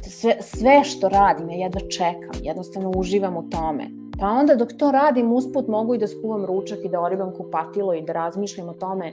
Sve, 0.03 0.37
sve 0.40 0.85
što 0.85 1.09
radim, 1.09 1.51
ja 1.51 1.57
jedva 1.57 1.81
čekam, 1.81 2.40
jednostavno 2.42 2.92
uživam 2.96 3.37
u 3.37 3.51
tome. 3.51 3.90
Pa 4.20 4.27
onda 4.27 4.55
dok 4.55 4.68
to 4.79 4.90
radim, 4.90 5.33
usput 5.33 5.68
mogu 5.68 5.94
i 5.94 5.98
da 5.98 6.09
skuvam 6.09 6.44
ručak 6.44 6.79
i 6.85 6.88
da 6.88 7.01
oribam 7.01 7.33
kupatilo 7.37 7.94
i 7.94 8.03
da 8.03 8.12
razmišljam 8.12 8.68
o 8.68 8.72
tome 8.72 9.12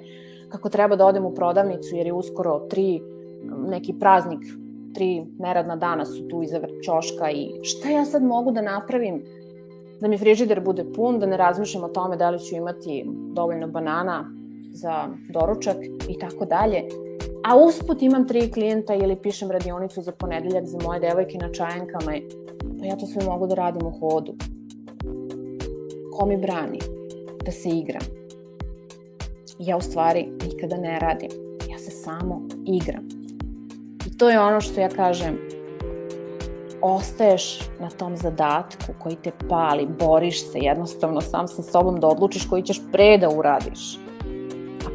kako 0.50 0.70
treba 0.70 0.96
da 0.96 1.06
odem 1.06 1.26
u 1.26 1.36
prodavnicu 1.36 1.96
jer 1.96 2.06
je 2.06 2.14
uskoro 2.14 2.60
tri, 2.60 3.02
neki 3.68 3.94
praznik, 4.00 4.40
tri 4.94 5.26
neradna 5.40 5.76
dana 5.76 6.06
su 6.06 6.28
tu 6.28 6.44
iza 6.44 6.60
ćoška 6.86 7.32
i 7.32 7.50
šta 7.64 7.90
ja 7.90 8.06
sad 8.06 8.24
mogu 8.24 8.52
da 8.52 8.62
napravim 8.62 9.24
da 10.02 10.08
mi 10.08 10.18
frižider 10.18 10.62
bude 10.62 10.86
pun, 10.96 11.20
da 11.20 11.26
ne 11.26 11.38
razmišljam 11.38 11.84
o 11.84 11.88
tome 11.88 12.18
da 12.18 12.30
li 12.30 12.40
ću 12.40 12.56
imati 12.56 13.06
dovoljno 13.34 13.68
banana, 13.68 14.39
za 14.82 15.08
doručak 15.30 15.78
i 16.10 16.20
tako 16.20 16.46
dalje. 16.46 16.84
A 17.44 17.58
usput 17.58 18.02
imam 18.02 18.28
tri 18.28 18.52
klijenta 18.52 18.94
ili 18.94 19.16
pišem 19.16 19.52
radionicu 19.52 20.02
za 20.02 20.12
ponedeljak 20.12 20.66
za 20.66 20.78
moje 20.84 21.00
devojke 21.00 21.38
na 21.38 21.52
čajankama. 21.52 22.12
Pa 22.80 22.86
ja 22.86 22.96
to 22.96 23.06
sve 23.06 23.26
mogu 23.26 23.48
da 23.48 23.56
radim 23.56 23.88
u 23.88 24.00
hodu. 24.00 24.34
Ko 26.18 26.26
mi 26.26 26.38
brani? 26.38 26.80
Da 27.46 27.52
se 27.52 27.70
igram. 27.70 28.02
Ja 29.60 29.78
u 29.78 29.82
stvari 29.82 30.28
nikada 30.46 30.78
ne 30.78 31.00
radim. 31.00 31.30
Ja 31.72 31.78
se 31.78 31.92
samo 31.92 32.42
igram. 32.66 33.08
I 34.08 34.18
to 34.18 34.30
je 34.30 34.40
ono 34.40 34.62
što 34.62 34.82
ja 34.82 34.90
kažem, 34.90 35.38
ostaješ 36.82 37.60
na 37.80 37.90
tom 37.90 38.18
zadatku 38.18 38.94
koji 39.00 39.16
te 39.16 39.32
pali, 39.50 39.88
boriš 40.00 40.52
se 40.52 40.60
jednostavno 40.60 41.22
sam 41.22 41.48
sa 41.48 41.64
sobom 41.64 42.00
da 42.00 42.08
odlučiš 42.08 42.50
koji 42.50 42.64
ćeš 42.64 42.82
pre 42.92 43.18
da 43.18 43.30
uradiš. 43.30 44.09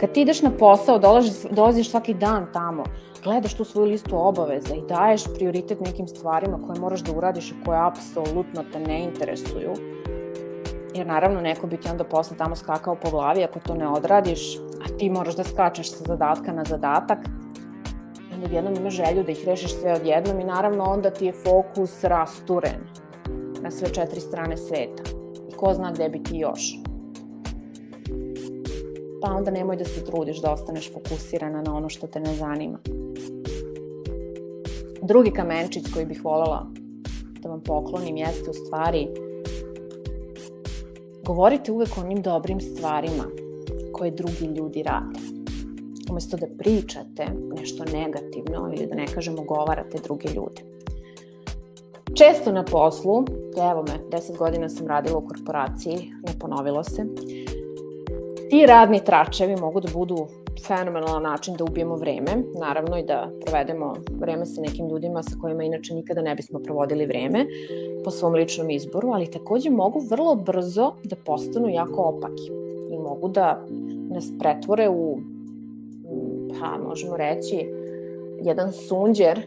Kad 0.05 0.13
ti 0.13 0.21
ideš 0.21 0.43
na 0.43 0.51
posao, 0.51 0.99
dolaziš, 0.99 1.33
dolaziš 1.51 1.91
svaki 1.91 2.15
dan 2.15 2.47
tamo, 2.53 2.85
gledaš 3.23 3.55
tu 3.55 3.65
svoju 3.65 3.87
listu 3.87 4.17
obaveza 4.29 4.75
i 4.75 4.83
daješ 4.89 5.25
prioritet 5.35 5.81
nekim 5.81 6.09
stvarima 6.09 6.59
koje 6.67 6.81
moraš 6.81 7.01
da 7.01 7.13
uradiš 7.17 7.51
i 7.51 7.55
koje 7.65 7.87
apsolutno 7.87 8.65
te 8.73 8.81
ne 8.81 9.05
interesuju, 9.05 9.73
jer 10.95 11.07
naravno 11.07 11.41
neko 11.41 11.67
bi 11.67 11.77
ti 11.77 11.89
onda 11.91 12.05
posle 12.05 12.37
tamo 12.37 12.57
skakao 12.57 12.95
po 12.95 13.11
glavi 13.11 13.45
ako 13.45 13.61
to 13.61 13.75
ne 13.75 13.89
odradiš, 13.89 14.57
a 14.57 14.99
ti 14.99 15.11
moraš 15.11 15.37
da 15.37 15.45
skačeš 15.45 15.93
sa 15.93 16.05
zadatka 16.07 16.53
na 16.53 16.65
zadatak, 16.65 17.19
i 18.31 18.35
onda 18.35 18.55
jednom 18.57 18.75
imaš 18.75 18.95
želju 18.95 19.23
da 19.25 19.33
ih 19.33 19.45
rešiš 19.47 19.81
sve 19.81 19.93
odjednom 19.93 20.41
i 20.41 20.45
naravno 20.45 20.85
onda 20.85 21.11
ti 21.11 21.27
je 21.27 21.33
fokus 21.33 22.05
rasturen 22.05 22.81
na 23.61 23.71
sve 23.71 23.89
četiri 23.89 24.21
strane 24.21 24.57
sveta. 24.57 25.03
I 25.49 25.57
ko 25.57 25.75
zna 25.75 25.93
gde 25.93 26.09
bi 26.09 26.23
ti 26.23 26.39
još 26.39 26.84
pa 29.25 29.33
onda 29.33 29.51
nemoj 29.51 29.77
da 29.77 29.85
se 29.85 30.05
trudiš 30.05 30.41
da 30.41 30.53
ostaneš 30.53 30.93
fokusirana 30.93 31.63
na 31.63 31.77
ono 31.77 31.89
što 31.89 32.07
te 32.07 32.21
ne 32.21 32.35
zanima. 32.35 32.79
Drugi 35.03 35.31
kamenčić 35.31 35.85
koji 35.93 36.07
bih 36.07 36.25
voljela 36.25 36.67
da 37.41 37.49
vam 37.49 37.61
poklonim 37.61 38.17
jeste 38.17 38.51
u 38.51 38.55
stvari 38.55 39.09
govorite 41.25 41.73
uvek 41.73 41.89
o 41.99 42.01
onim 42.01 42.23
dobrim 42.23 42.61
stvarima 42.61 43.25
koje 43.93 44.11
drugi 44.11 44.45
ljudi 44.57 44.83
rade. 44.83 45.19
Umesto 46.11 46.37
da 46.37 46.47
pričate 46.59 47.27
nešto 47.61 47.85
negativno 47.85 48.73
ili 48.77 48.87
da 48.87 48.95
ne 48.95 49.07
kažem 49.07 49.39
ogovarate 49.39 49.99
druge 50.05 50.29
ljude. 50.29 50.63
Često 52.15 52.53
na 52.53 52.65
poslu, 52.65 53.25
evo 53.71 53.83
me, 53.83 54.19
10 54.19 54.37
godina 54.39 54.69
sam 54.69 54.87
radila 54.87 55.19
u 55.19 55.29
korporaciji, 55.29 56.13
ne 56.27 56.39
ponovilo 56.39 56.85
se, 56.85 57.05
Ti 58.55 58.67
radni 58.67 59.01
tračevi 59.05 59.57
mogu 59.57 59.81
da 59.81 59.89
budu 59.93 60.17
fenomenalan 60.67 61.23
način 61.23 61.57
da 61.59 61.65
ubijemo 61.65 61.97
vreme, 61.97 62.33
naravno 62.61 62.99
i 62.99 63.03
da 63.03 63.31
provedemo 63.45 63.95
vreme 64.21 64.47
sa 64.47 64.61
nekim 64.61 64.89
ljudima 64.89 65.23
sa 65.23 65.37
kojima 65.41 65.65
inače 65.65 65.95
nikada 65.95 66.23
ne 66.23 66.35
bismo 66.35 66.59
provodili 66.59 67.07
vreme 67.07 67.47
po 68.05 68.11
svom 68.11 68.35
ličnom 68.35 68.71
izboru, 68.71 69.09
ali 69.09 69.31
takođe 69.31 69.71
mogu 69.71 70.01
vrlo 70.11 70.35
brzo 70.35 70.93
da 71.05 71.17
postanu 71.17 71.69
jako 71.69 72.03
opaki 72.03 72.51
i 72.91 72.99
mogu 72.99 73.29
da 73.29 73.65
nas 74.11 74.31
pretvore 74.39 74.89
u, 74.89 75.19
pa 76.61 76.79
možemo 76.89 77.17
reći, 77.17 77.69
jedan 78.43 78.73
sunđer 78.73 79.41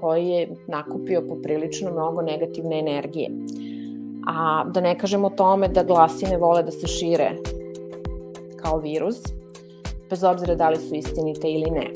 koji 0.00 0.28
je 0.28 0.48
nakupio 0.68 1.22
poprilično 1.28 1.90
mnogo 1.90 2.22
negativne 2.22 2.78
energije. 2.78 3.30
A 4.26 4.64
da 4.64 4.80
ne 4.80 4.98
kažemo 4.98 5.26
o 5.26 5.36
tome 5.36 5.68
da 5.68 5.82
glasine 5.82 6.36
vole 6.36 6.62
da 6.62 6.70
se 6.70 6.86
šire 6.86 7.30
kao 8.62 8.78
virus, 8.78 9.16
bez 10.10 10.24
obzira 10.24 10.54
da 10.54 10.68
li 10.68 10.76
su 10.76 10.94
istinite 10.94 11.50
ili 11.50 11.70
ne. 11.70 11.90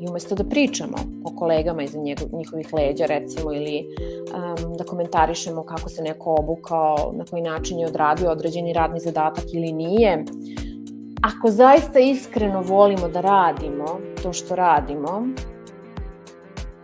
I 0.00 0.08
umesto 0.08 0.34
da 0.34 0.44
pričamo 0.44 0.96
o 1.24 1.36
kolegama 1.36 1.82
iza 1.82 1.98
njihovih 2.32 2.72
leđa, 2.72 3.06
recimo, 3.06 3.52
ili 3.52 3.86
um, 4.34 4.76
da 4.76 4.84
komentarišemo 4.84 5.62
kako 5.62 5.88
se 5.88 6.02
neko 6.02 6.36
obukao, 6.38 7.12
na 7.16 7.24
koji 7.24 7.42
način 7.42 7.78
je 7.78 7.86
odradio 7.86 8.30
određeni 8.30 8.72
radni 8.72 9.00
zadatak 9.00 9.44
ili 9.52 9.72
nije, 9.72 10.24
ako 11.22 11.50
zaista 11.50 11.98
iskreno 11.98 12.60
volimo 12.60 13.08
da 13.08 13.20
radimo 13.20 14.00
to 14.22 14.32
što 14.32 14.56
radimo, 14.56 15.26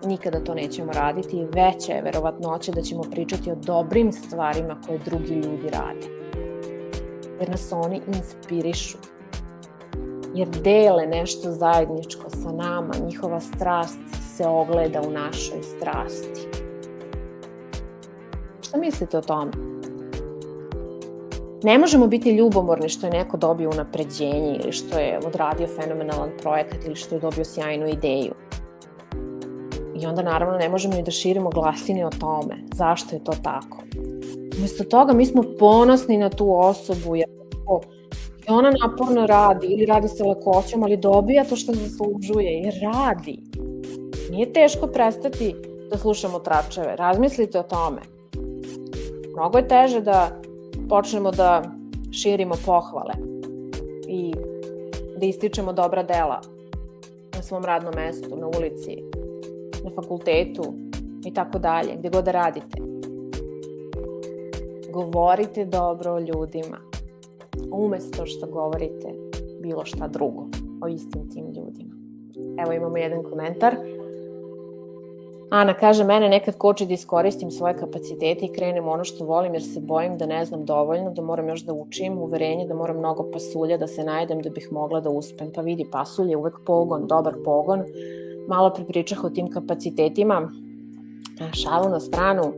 nikada 0.07 0.45
to 0.45 0.55
nećemo 0.55 0.93
raditi 0.93 1.37
i 1.37 1.45
veća 1.45 1.93
je 1.93 2.03
verovatnoća 2.03 2.73
da 2.73 2.83
ćemo 2.83 3.03
pričati 3.03 3.51
o 3.51 3.55
dobrim 3.55 4.13
stvarima 4.13 4.81
koje 4.87 4.99
drugi 4.99 5.35
ljudi 5.35 5.69
rade. 5.73 6.07
Jer 7.41 7.49
nas 7.49 7.73
oni 7.73 8.01
inspirišu. 8.07 8.99
Jer 10.35 10.49
dele 10.49 11.07
nešto 11.07 11.53
zajedničko 11.53 12.31
sa 12.31 12.53
nama, 12.53 12.95
njihova 13.07 13.41
strast 13.41 13.99
se 14.37 14.47
ogleda 14.47 15.03
u 15.09 15.11
našoj 15.11 15.63
strasti. 15.63 16.41
Šta 18.61 18.79
mislite 18.79 19.19
o 19.19 19.21
tome? 19.21 19.51
Ne 21.63 21.79
možemo 21.79 22.07
biti 22.07 22.31
ljubomorni 22.31 22.89
što 22.89 23.07
je 23.07 23.13
neko 23.13 23.37
dobio 23.37 23.71
unapređenje 23.71 24.59
ili 24.63 24.73
što 24.73 24.99
je 24.99 25.21
odradio 25.27 25.67
fenomenalan 25.67 26.31
projekat 26.43 26.85
ili 26.85 26.97
što 26.97 27.15
je 27.15 27.21
dobio 27.21 27.45
sjajnu 27.45 27.89
ideju. 27.89 28.33
I 30.03 30.07
onda 30.07 30.23
naravno 30.23 30.59
ne 30.59 30.69
možemo 30.69 30.95
ni 30.95 31.03
da 31.03 31.11
širimo 31.11 31.51
glasine 31.51 32.07
o 32.07 32.11
tome. 32.21 32.57
Zašto 32.75 33.17
je 33.17 33.25
to 33.25 33.33
tako? 33.43 33.79
Umesto 34.59 34.85
toga 34.85 35.13
mi 35.13 35.27
smo 35.27 35.43
ponosni 35.59 36.19
na 36.19 36.31
tu 36.31 36.59
osobu 36.59 37.17
jer 37.17 37.29
i 37.29 38.00
ona 38.55 38.71
naporno 38.71 39.27
radi 39.27 39.67
ili 39.67 39.87
radi 39.87 40.09
sa 40.09 40.25
lakoćom, 40.25 40.83
ali 40.83 40.97
dobija 40.97 41.45
to 41.45 41.57
što 41.57 41.73
zaslužuje 41.73 42.53
jer 42.53 42.75
radi. 42.83 43.39
Nije 44.31 44.53
teško 44.53 44.87
prestati 44.87 45.55
da 45.91 45.99
slušamo 45.99 46.39
tračeve. 46.39 46.97
Razmislite 46.97 47.59
o 47.59 47.63
tome. 47.63 48.01
Mnogo 49.37 49.59
je 49.59 49.69
teže 49.69 50.01
da 50.01 50.41
počnemo 50.89 51.31
da 51.31 51.63
širimo 52.13 52.55
pohvale 52.67 53.15
i 54.09 54.35
da 55.17 55.27
ističemo 55.27 55.73
dobra 55.73 56.03
dela 56.03 56.41
na 57.37 57.43
svom 57.43 57.65
radnom 57.65 57.95
mestu, 57.97 58.37
na 58.37 58.47
ulici, 58.47 58.97
na 59.85 59.91
fakultetu 59.91 60.75
i 61.25 61.35
tako 61.35 61.59
dalje, 61.59 61.97
gde 61.99 62.09
god 62.09 62.25
da 62.25 62.31
radite. 62.31 62.79
Govorite 64.93 65.65
dobro 65.65 66.13
o 66.13 66.21
ljudima, 66.21 66.90
umesto 67.73 68.27
što 68.27 68.47
govorite 68.47 69.13
bilo 69.61 69.85
šta 69.85 70.09
drugo 70.09 70.47
o 70.83 70.89
istim 70.89 71.31
tim 71.31 71.47
ljudima. 71.47 71.95
Evo 72.59 72.73
imamo 72.73 72.97
jedan 72.97 73.23
komentar. 73.23 73.77
Ana 75.51 75.75
kaže, 75.75 76.05
mene 76.05 76.29
nekad 76.29 76.57
koči 76.59 76.87
da 76.87 76.95
iskoristim 76.95 77.51
svoje 77.51 77.77
kapacitete 77.77 78.47
i 78.47 78.53
krenem 78.53 78.89
ono 78.89 79.05
što 79.05 79.25
volim 79.25 79.55
jer 79.55 79.63
se 79.63 79.81
bojim 79.81 80.19
da 80.19 80.27
ne 80.27 80.45
znam 80.45 80.65
dovoljno, 80.65 81.11
da 81.11 81.23
moram 81.23 81.49
još 81.49 81.61
da 81.61 81.73
učim, 81.73 82.19
uverenje 82.19 82.67
da 82.67 82.75
moram 82.75 82.99
mnogo 82.99 83.31
pasulja 83.33 83.77
da 83.77 83.87
se 83.87 84.05
najdem 84.05 84.43
da 84.43 84.51
bih 84.51 84.69
mogla 84.71 85.01
da 85.01 85.11
uspem. 85.11 85.51
Pa 85.55 85.61
vidi, 85.61 85.87
pasulj 85.93 86.31
je 86.31 86.37
uvek 86.37 86.55
pogon, 86.67 87.07
dobar 87.07 87.35
pogon, 87.45 87.85
malo 88.49 88.71
pripričah 88.71 89.25
o 89.25 89.31
tim 89.31 89.51
kapacitetima, 89.51 90.51
šalu 91.53 91.89
na 91.89 92.01
stranu, 92.01 92.53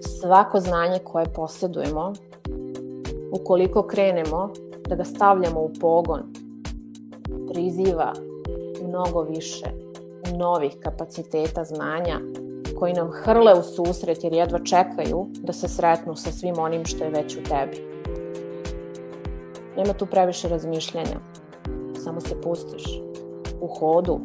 svako 0.00 0.60
znanje 0.60 0.98
koje 0.98 1.26
posedujemo, 1.34 2.12
ukoliko 3.32 3.82
krenemo 3.82 4.52
da 4.88 4.94
ga 4.94 5.04
stavljamo 5.04 5.60
u 5.60 5.70
pogon, 5.80 6.22
priziva 7.52 8.12
mnogo 8.82 9.22
više 9.22 9.66
novih 10.36 10.76
kapaciteta 10.82 11.64
znanja 11.64 12.20
koji 12.78 12.92
nam 12.92 13.10
hrle 13.10 13.54
u 13.54 13.62
susret 13.62 14.24
jer 14.24 14.32
jedva 14.32 14.58
čekaju 14.58 15.26
da 15.42 15.52
se 15.52 15.68
sretnu 15.68 16.16
sa 16.16 16.32
svim 16.32 16.58
onim 16.58 16.84
što 16.84 17.04
je 17.04 17.10
već 17.10 17.36
u 17.36 17.42
tebi. 17.42 17.92
Nema 19.76 19.92
tu 19.92 20.06
previše 20.06 20.48
razmišljanja, 20.48 21.20
samo 22.04 22.20
se 22.20 22.40
pustiš 22.40 23.00
u 23.60 23.66
hodu 23.66 24.20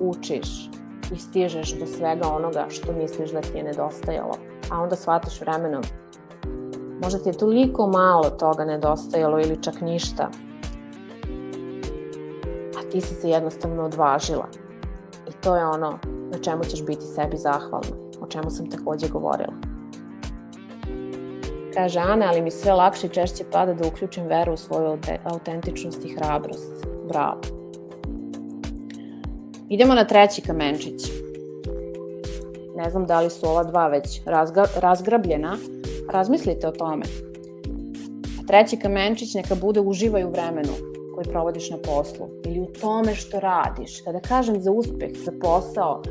učiš 0.00 0.70
i 1.14 1.18
stižeš 1.18 1.78
do 1.78 1.86
svega 1.86 2.28
onoga 2.28 2.66
što 2.68 2.92
misliš 2.92 3.30
da 3.30 3.40
ti 3.40 3.58
je 3.58 3.62
nedostajalo, 3.62 4.34
a 4.70 4.82
onda 4.82 4.96
shvataš 4.96 5.40
vremenom 5.40 5.82
možda 7.02 7.18
ti 7.18 7.28
je 7.28 7.38
toliko 7.38 7.86
malo 7.86 8.30
toga 8.30 8.64
nedostajalo 8.64 9.40
ili 9.40 9.62
čak 9.62 9.80
ništa, 9.80 10.30
a 12.78 12.90
ti 12.90 13.00
si 13.00 13.14
se 13.14 13.30
jednostavno 13.30 13.82
odvažila. 13.82 14.46
I 15.28 15.32
to 15.42 15.56
je 15.56 15.66
ono 15.66 15.98
na 16.30 16.38
čemu 16.38 16.64
ćeš 16.64 16.84
biti 16.86 17.04
sebi 17.04 17.36
zahvalna, 17.36 17.96
o 18.20 18.26
čemu 18.26 18.50
sam 18.50 18.70
takođe 18.70 19.08
govorila. 19.08 19.52
Kaže 21.74 22.00
Ana, 22.00 22.26
ali 22.28 22.42
mi 22.42 22.50
sve 22.50 22.72
lakše 22.72 23.06
i 23.06 23.10
češće 23.10 23.44
pada 23.52 23.74
da 23.74 23.88
uključim 23.88 24.26
veru 24.26 24.52
u 24.52 24.56
svoju 24.56 24.98
autentičnost 25.24 26.04
i 26.04 26.14
hrabrost. 26.14 26.86
Bravo. 27.08 27.40
Idemo 29.68 29.94
na 29.94 30.04
treći 30.04 30.42
kamenčić. 30.42 31.02
Ne 32.76 32.90
znam 32.90 33.06
da 33.06 33.20
li 33.20 33.30
su 33.30 33.46
ova 33.46 33.64
dva 33.64 33.88
već 33.88 34.20
razgrabljena. 34.80 35.56
Razmislite 36.10 36.68
o 36.68 36.72
tome. 36.72 37.02
A 38.40 38.46
treći 38.46 38.76
kamenčić 38.76 39.34
neka 39.34 39.54
bude 39.54 39.80
uživaj 39.80 40.24
u 40.24 40.30
vremenu 40.30 40.72
koji 41.14 41.26
provodiš 41.26 41.70
na 41.70 41.76
poslu 41.76 42.26
ili 42.44 42.60
u 42.60 42.66
tome 42.80 43.14
što 43.14 43.40
radiš. 43.40 44.00
Kada 44.00 44.20
kažem 44.20 44.60
za 44.60 44.70
uspeh, 44.70 45.10
za 45.24 45.32
posao, 45.40 46.02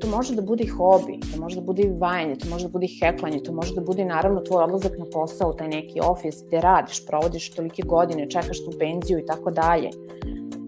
to 0.00 0.08
može 0.08 0.34
da 0.34 0.42
bude 0.42 0.64
i 0.64 0.66
hobi, 0.66 1.20
to 1.34 1.40
može 1.40 1.56
da 1.56 1.62
bude 1.62 1.82
i 1.82 1.98
vajanje, 1.98 2.36
to 2.36 2.48
može 2.48 2.64
da 2.64 2.72
bude 2.72 2.86
i 2.86 2.98
heklanje, 3.00 3.42
to 3.42 3.52
može 3.52 3.74
da 3.74 3.80
bude 3.80 4.04
naravno 4.04 4.40
tvoj 4.40 4.64
odlazak 4.64 4.92
na 4.98 5.04
posao, 5.12 5.52
taj 5.52 5.68
neki 5.68 6.00
ofis 6.00 6.44
gde 6.46 6.60
radiš, 6.60 7.06
provodiš 7.06 7.50
tolike 7.50 7.82
godine, 7.82 8.30
čekaš 8.30 8.64
tu 8.64 8.78
penziju 8.78 9.18
i 9.18 9.26
tako 9.26 9.50
dalje 9.50 9.90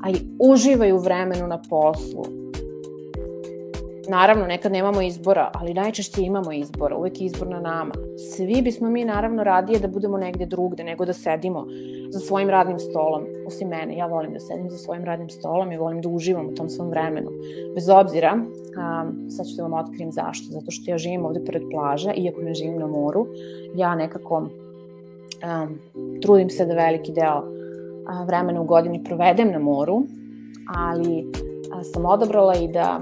ali 0.03 0.21
uživaj 0.39 0.93
u 0.93 0.99
vremenu 0.99 1.47
na 1.47 1.63
poslu. 1.71 2.40
Naravno, 4.09 4.47
nekad 4.47 4.73
nemamo 4.73 5.03
izbora, 5.03 5.51
ali 5.55 5.75
najčešće 5.75 6.23
imamo 6.23 6.53
izbora, 6.53 6.97
uvek 6.97 7.21
je 7.21 7.25
izbor 7.25 7.49
na 7.49 7.61
nama. 7.61 7.93
Svi 8.37 8.63
bismo 8.63 8.91
mi 8.91 9.05
naravno 9.05 9.45
radije 9.45 9.79
da 9.79 9.89
budemo 9.89 10.19
negde 10.19 10.47
drugde 10.47 10.85
nego 10.85 11.05
da 11.05 11.13
sedimo 11.13 11.67
za 12.11 12.21
svojim 12.21 12.51
radnim 12.51 12.79
stolom. 12.79 13.25
Osim 13.47 13.69
mene, 13.69 13.97
ja 13.97 14.07
volim 14.07 14.33
da 14.33 14.41
sedim 14.41 14.71
za 14.71 14.79
svojim 14.79 15.05
radnim 15.05 15.29
stolom 15.29 15.73
i 15.73 15.77
volim 15.77 16.01
da 16.01 16.09
uživam 16.09 16.47
u 16.47 16.55
tom 16.55 16.69
svom 16.69 16.91
vremenu. 16.91 17.31
Bez 17.75 17.89
obzira, 17.89 18.35
um, 18.35 19.31
sad 19.31 19.47
ću 19.47 19.57
da 19.57 19.63
vam 19.63 19.73
otkrijem 19.73 20.13
zašto. 20.13 20.47
Zato 20.51 20.71
što 20.71 20.91
ja 20.91 20.99
živim 20.99 21.25
ovde 21.25 21.45
pored 21.45 21.63
plaža, 21.71 22.13
iako 22.17 22.41
ne 22.41 22.55
živim 22.55 22.79
na 22.79 22.87
moru, 22.87 23.27
ja 23.75 23.95
nekako 23.95 24.37
um, 24.37 25.79
trudim 26.23 26.51
se 26.51 26.67
da 26.67 26.75
veliki 26.75 27.13
deo 27.13 27.43
vremena 28.27 28.61
u 28.61 28.65
godini 28.65 29.05
provedem 29.05 29.53
na 29.53 29.59
moru, 29.59 30.03
ali 30.77 31.27
sam 31.93 32.07
odabrala 32.07 32.55
i 32.55 32.69
da 32.69 33.01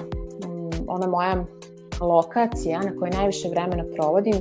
ona 0.89 1.07
moja 1.07 1.45
lokacija 2.01 2.81
na 2.81 2.97
kojoj 2.99 3.11
najviše 3.11 3.49
vremena 3.49 3.85
provodim 3.97 4.35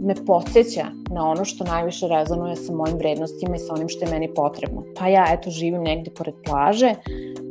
me 0.00 0.14
podsjeća 0.26 0.86
na 1.10 1.30
ono 1.30 1.44
što 1.44 1.64
najviše 1.64 2.08
rezonuje 2.08 2.56
sa 2.56 2.72
mojim 2.72 2.96
vrednostima 2.96 3.56
i 3.56 3.58
sa 3.58 3.74
onim 3.74 3.88
što 3.88 4.04
je 4.04 4.10
meni 4.10 4.34
potrebno. 4.34 4.82
Pa 4.98 5.08
ja, 5.08 5.26
eto, 5.30 5.50
živim 5.50 5.82
negde 5.82 6.10
pored 6.10 6.34
plaže, 6.44 6.94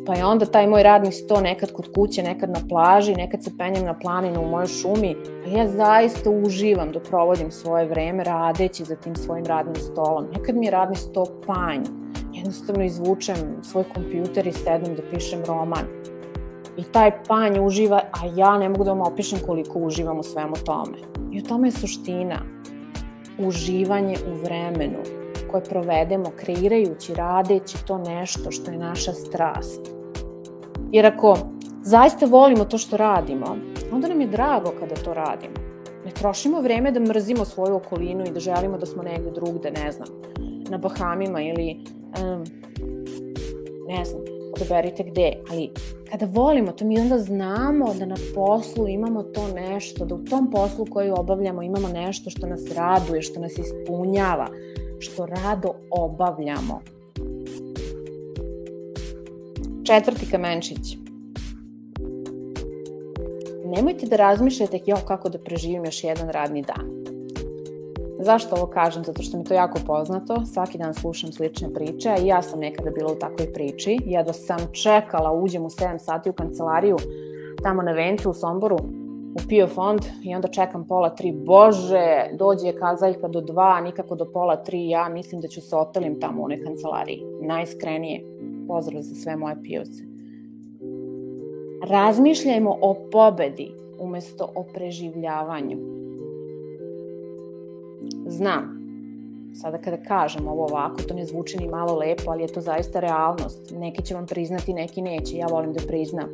pa 0.06 0.16
je 0.16 0.26
onda 0.26 0.46
taj 0.46 0.68
moj 0.68 0.84
radni 0.84 1.12
sto 1.12 1.42
nekad 1.42 1.72
kod 1.72 1.94
kuće, 1.96 2.24
nekad 2.24 2.50
na 2.50 2.60
plaži, 2.70 3.16
nekad 3.16 3.44
se 3.44 3.52
penjem 3.58 3.86
na 3.86 4.00
planinu 4.00 4.42
u 4.42 4.50
mojoj 4.50 4.68
šumi, 4.68 5.16
a 5.46 5.58
ja 5.58 5.68
zaista 5.68 6.30
uživam 6.30 6.92
da 6.92 7.00
provodim 7.00 7.52
svoje 7.52 7.86
vreme 7.86 8.24
radeći 8.24 8.84
za 8.84 8.96
tim 8.96 9.16
svojim 9.16 9.46
radnim 9.46 9.76
stolom. 9.76 10.26
Nekad 10.38 10.56
mi 10.56 10.66
je 10.66 10.72
radni 10.72 10.96
sto 10.96 11.26
panj, 11.48 11.82
jednostavno 12.34 12.84
izvučem 12.84 13.36
svoj 13.64 13.84
kompjuter 13.94 14.48
i 14.48 14.52
sednem 14.52 14.96
da 14.96 15.02
pišem 15.14 15.44
roman. 15.48 15.86
I 16.78 16.84
taj 16.84 17.24
panj 17.28 17.60
uživa, 17.60 18.02
a 18.12 18.26
ja 18.36 18.58
ne 18.58 18.70
mogu 18.70 18.84
da 18.84 18.94
vam 18.94 19.02
opišem 19.02 19.40
koliko 19.46 19.80
uživam 19.80 20.20
u 20.20 20.24
svemu 20.24 20.56
tome. 20.66 20.98
I 21.32 21.40
u 21.40 21.44
tome 21.44 21.68
je 21.68 21.72
suština. 21.72 22.40
Uživanje 23.40 24.16
u 24.32 24.44
vremenu 24.44 25.00
koje 25.52 25.64
provedemo 25.64 26.32
kreirajući, 26.36 27.14
radeći 27.14 27.86
to 27.86 27.98
nešto 27.98 28.52
što 28.52 28.72
je 28.72 28.78
naša 28.78 29.14
strast. 29.14 29.82
Jer 30.92 31.06
ako 31.06 31.38
zaista 31.84 32.26
volimo 32.26 32.66
to 32.66 32.78
što 32.78 32.98
radimo, 32.98 33.58
onda 33.92 34.08
nam 34.08 34.22
je 34.22 34.28
drago 34.28 34.72
kada 34.80 34.96
to 34.96 35.14
radimo. 35.14 35.54
Ne 36.06 36.12
trošimo 36.12 36.62
vreme 36.62 36.92
da 36.92 37.00
mrzimo 37.00 37.46
svoju 37.46 37.76
okolinu 37.76 38.24
i 38.26 38.32
da 38.32 38.40
želimo 38.40 38.78
da 38.78 38.86
smo 38.86 39.04
negde 39.04 39.32
drugde, 39.32 39.72
ne 39.72 39.92
znam, 39.92 40.08
na 40.70 40.78
Bahamima 40.78 41.42
ili 41.42 41.80
um, 42.24 42.44
ne 43.88 44.06
znam, 44.06 44.41
odaberite 44.56 45.04
gde, 45.04 45.34
ali 45.52 45.70
kada 46.12 46.28
volimo 46.32 46.72
to, 46.72 46.86
mi 46.86 47.00
onda 47.00 47.20
znamo 47.20 47.94
da 48.00 48.06
na 48.06 48.16
poslu 48.36 48.88
imamo 48.88 49.24
to 49.24 49.48
nešto, 49.48 50.06
da 50.06 50.16
u 50.16 50.26
tom 50.26 50.52
poslu 50.52 50.86
koji 50.86 51.12
obavljamo 51.12 51.62
imamo 51.62 51.88
nešto 51.88 52.30
što 52.30 52.48
nas 52.48 52.62
raduje, 52.76 53.22
što 53.22 53.40
nas 53.40 53.52
ispunjava, 53.58 54.48
što 55.00 55.26
rado 55.26 55.74
obavljamo. 55.92 56.82
Četvrti 59.84 60.26
kamenčić. 60.32 61.02
nemojte 63.76 64.06
da 64.06 64.16
razmišljate 64.16 64.80
jo, 64.86 64.98
kako 65.08 65.30
da 65.30 65.40
preživim 65.40 65.86
još 65.86 66.04
jedan 66.04 66.30
radni 66.30 66.62
dan. 66.62 67.11
Zašto 68.24 68.56
ovo 68.56 68.68
kažem? 68.68 69.04
Zato 69.04 69.24
što 69.24 69.38
mi 69.38 69.44
to 69.44 69.54
jako 69.54 69.80
poznato. 69.88 70.46
Svaki 70.46 70.78
dan 70.78 70.94
slušam 70.94 71.32
slične 71.32 71.74
priče 71.74 72.16
i 72.24 72.28
ja 72.28 72.42
sam 72.42 72.60
nekada 72.60 72.92
bila 72.92 73.12
u 73.12 73.16
takvoj 73.16 73.54
priči. 73.54 73.98
Ja 74.06 74.24
da 74.24 74.34
sam 74.34 74.60
čekala, 74.72 75.32
uđem 75.32 75.66
u 75.66 75.70
7 75.70 75.98
sati 75.98 76.30
u 76.30 76.34
kancelariju 76.34 76.98
tamo 77.64 77.82
na 77.82 77.92
Vencu 77.92 78.30
u 78.30 78.34
Somboru, 78.34 78.78
u 79.36 79.48
PIO 79.50 79.68
fond 79.68 80.00
i 80.24 80.36
onda 80.36 80.48
čekam 80.48 80.88
pola 80.88 81.10
tri. 81.10 81.32
Bože, 81.32 82.30
dođe 82.34 82.74
kazaljka 82.80 83.28
do 83.28 83.42
dva, 83.42 83.82
nikako 83.82 84.16
do 84.16 84.26
pola 84.34 84.56
tri. 84.56 84.90
Ja 84.90 85.10
mislim 85.10 85.42
da 85.42 85.48
ću 85.48 85.62
se 85.62 85.76
otelim 85.76 86.20
tamo 86.20 86.42
u 86.42 86.46
onoj 86.46 86.64
kancelariji. 86.64 87.24
Najiskrenije. 87.42 88.24
Pozdrav 88.68 89.02
za 89.02 89.16
sve 89.16 89.36
moje 89.36 89.56
pijovce. 89.64 90.04
Razmišljajmo 91.90 92.78
o 92.82 92.96
pobedi 93.12 93.72
umesto 94.00 94.50
o 94.56 94.64
preživljavanju. 94.74 95.78
Znam, 98.28 98.82
sada 99.62 99.78
kada 99.78 99.98
kažem 99.98 100.48
ovo 100.48 100.64
ovako, 100.64 101.02
to 101.02 101.14
ne 101.14 101.26
zvuči 101.26 101.58
ni 101.58 101.68
malo 101.68 101.98
lepo, 101.98 102.32
ali 102.32 102.42
je 102.42 102.48
to 102.48 102.62
zaista 102.62 103.00
realnost. 103.00 103.72
Neki 103.72 104.04
će 104.04 104.16
vam 104.16 104.26
priznati, 104.26 104.74
neki 104.74 105.02
neće. 105.02 105.38
Ja 105.38 105.48
volim 105.48 105.74
da 105.74 105.80
priznam. 105.88 106.30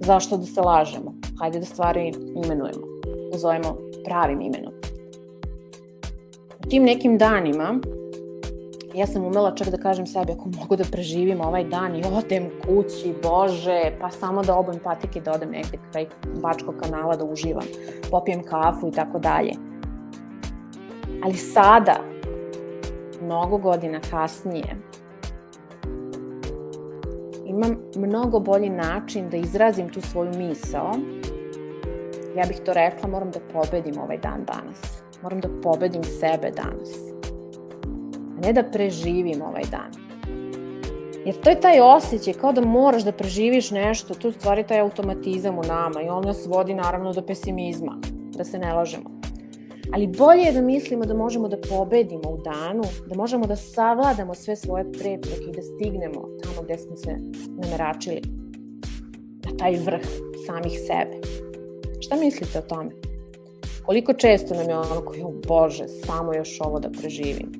Zašto 0.00 0.36
da 0.36 0.46
se 0.46 0.60
lažemo? 0.60 1.14
Hajde 1.40 1.58
da 1.58 1.64
stvari 1.64 2.12
imenujemo. 2.44 2.86
Zovemo 3.34 3.76
pravim 4.04 4.40
imenom. 4.40 4.72
U 6.64 6.68
tim 6.68 6.82
nekim 6.82 7.18
danima 7.18 7.80
ja 8.96 9.06
sam 9.06 9.24
umela 9.24 9.54
čak 9.54 9.68
da 9.68 9.76
kažem 9.76 10.06
sebi 10.06 10.32
ako 10.32 10.48
mogu 10.60 10.76
da 10.76 10.84
preživim 10.92 11.40
ovaj 11.40 11.64
dan 11.64 11.96
i 11.96 12.02
odem 12.12 12.50
kući, 12.64 13.14
bože, 13.22 13.92
pa 14.00 14.10
samo 14.10 14.42
da 14.42 14.56
obojim 14.56 14.80
patike 14.84 15.20
da 15.20 15.32
odem 15.32 15.50
negde 15.50 15.78
kraj 15.92 16.06
Bačkog 16.42 16.74
kanala 16.82 17.16
da 17.16 17.24
uživam, 17.24 17.64
popijem 18.10 18.42
kafu 18.42 18.88
i 18.88 18.92
tako 18.92 19.18
dalje. 19.18 19.52
Ali 21.22 21.34
sada, 21.34 21.96
mnogo 23.22 23.58
godina 23.58 24.00
kasnije, 24.10 24.76
imam 27.46 27.76
mnogo 27.96 28.40
bolji 28.40 28.70
način 28.70 29.30
da 29.30 29.36
izrazim 29.36 29.88
tu 29.88 30.00
svoju 30.00 30.30
misao. 30.36 30.92
Ja 32.36 32.44
bih 32.48 32.60
to 32.64 32.72
rekla, 32.72 33.08
moram 33.08 33.30
da 33.30 33.40
pobedim 33.52 33.98
ovaj 33.98 34.18
dan 34.18 34.44
danas. 34.44 35.02
Moram 35.22 35.40
da 35.40 35.48
pobedim 35.62 36.04
sebe 36.04 36.50
danas 36.50 37.16
a 38.36 38.40
ne 38.46 38.52
da 38.52 38.62
preživim 38.62 39.42
ovaj 39.42 39.64
dan. 39.70 39.90
Jer 41.24 41.40
to 41.40 41.50
je 41.50 41.60
taj 41.60 41.80
osjećaj, 41.80 42.34
kao 42.34 42.52
da 42.52 42.60
moraš 42.60 43.04
da 43.04 43.12
preživiš 43.12 43.70
nešto, 43.70 44.14
tu 44.14 44.32
stvari 44.32 44.66
taj 44.66 44.80
automatizam 44.80 45.58
u 45.58 45.62
nama 45.62 46.02
i 46.02 46.08
on 46.08 46.24
nas 46.24 46.46
vodi 46.46 46.74
naravno 46.74 47.12
do 47.12 47.22
pesimizma, 47.22 47.98
da 48.36 48.44
se 48.44 48.58
ne 48.58 48.72
lažemo. 48.72 49.15
Ali 49.92 50.06
bolje 50.06 50.42
je 50.42 50.52
da 50.52 50.60
mislimo 50.60 51.04
da 51.04 51.14
možemo 51.14 51.48
da 51.48 51.56
pobedimo 51.68 52.30
u 52.30 52.38
danu, 52.42 52.82
da 53.06 53.16
možemo 53.16 53.46
da 53.46 53.56
savladamo 53.56 54.34
sve 54.34 54.56
svoje 54.56 54.92
prepreke 54.92 55.44
i 55.48 55.52
da 55.56 55.62
stignemo 55.62 56.28
tamo 56.42 56.62
gde 56.62 56.78
smo 56.78 56.96
se 56.96 57.16
nameračili. 57.48 58.22
Na 59.44 59.56
taj 59.58 59.72
vrh 59.72 60.06
samih 60.46 60.72
sebe. 60.86 61.20
Šta 62.00 62.16
mislite 62.16 62.58
o 62.58 62.62
tome? 62.62 62.90
Koliko 63.86 64.12
često 64.12 64.54
nam 64.54 64.68
je 64.68 64.78
ono 64.78 65.00
koji, 65.04 65.24
bože, 65.48 65.88
samo 65.88 66.34
još 66.34 66.60
ovo 66.60 66.80
da 66.80 66.90
preživim. 66.90 67.52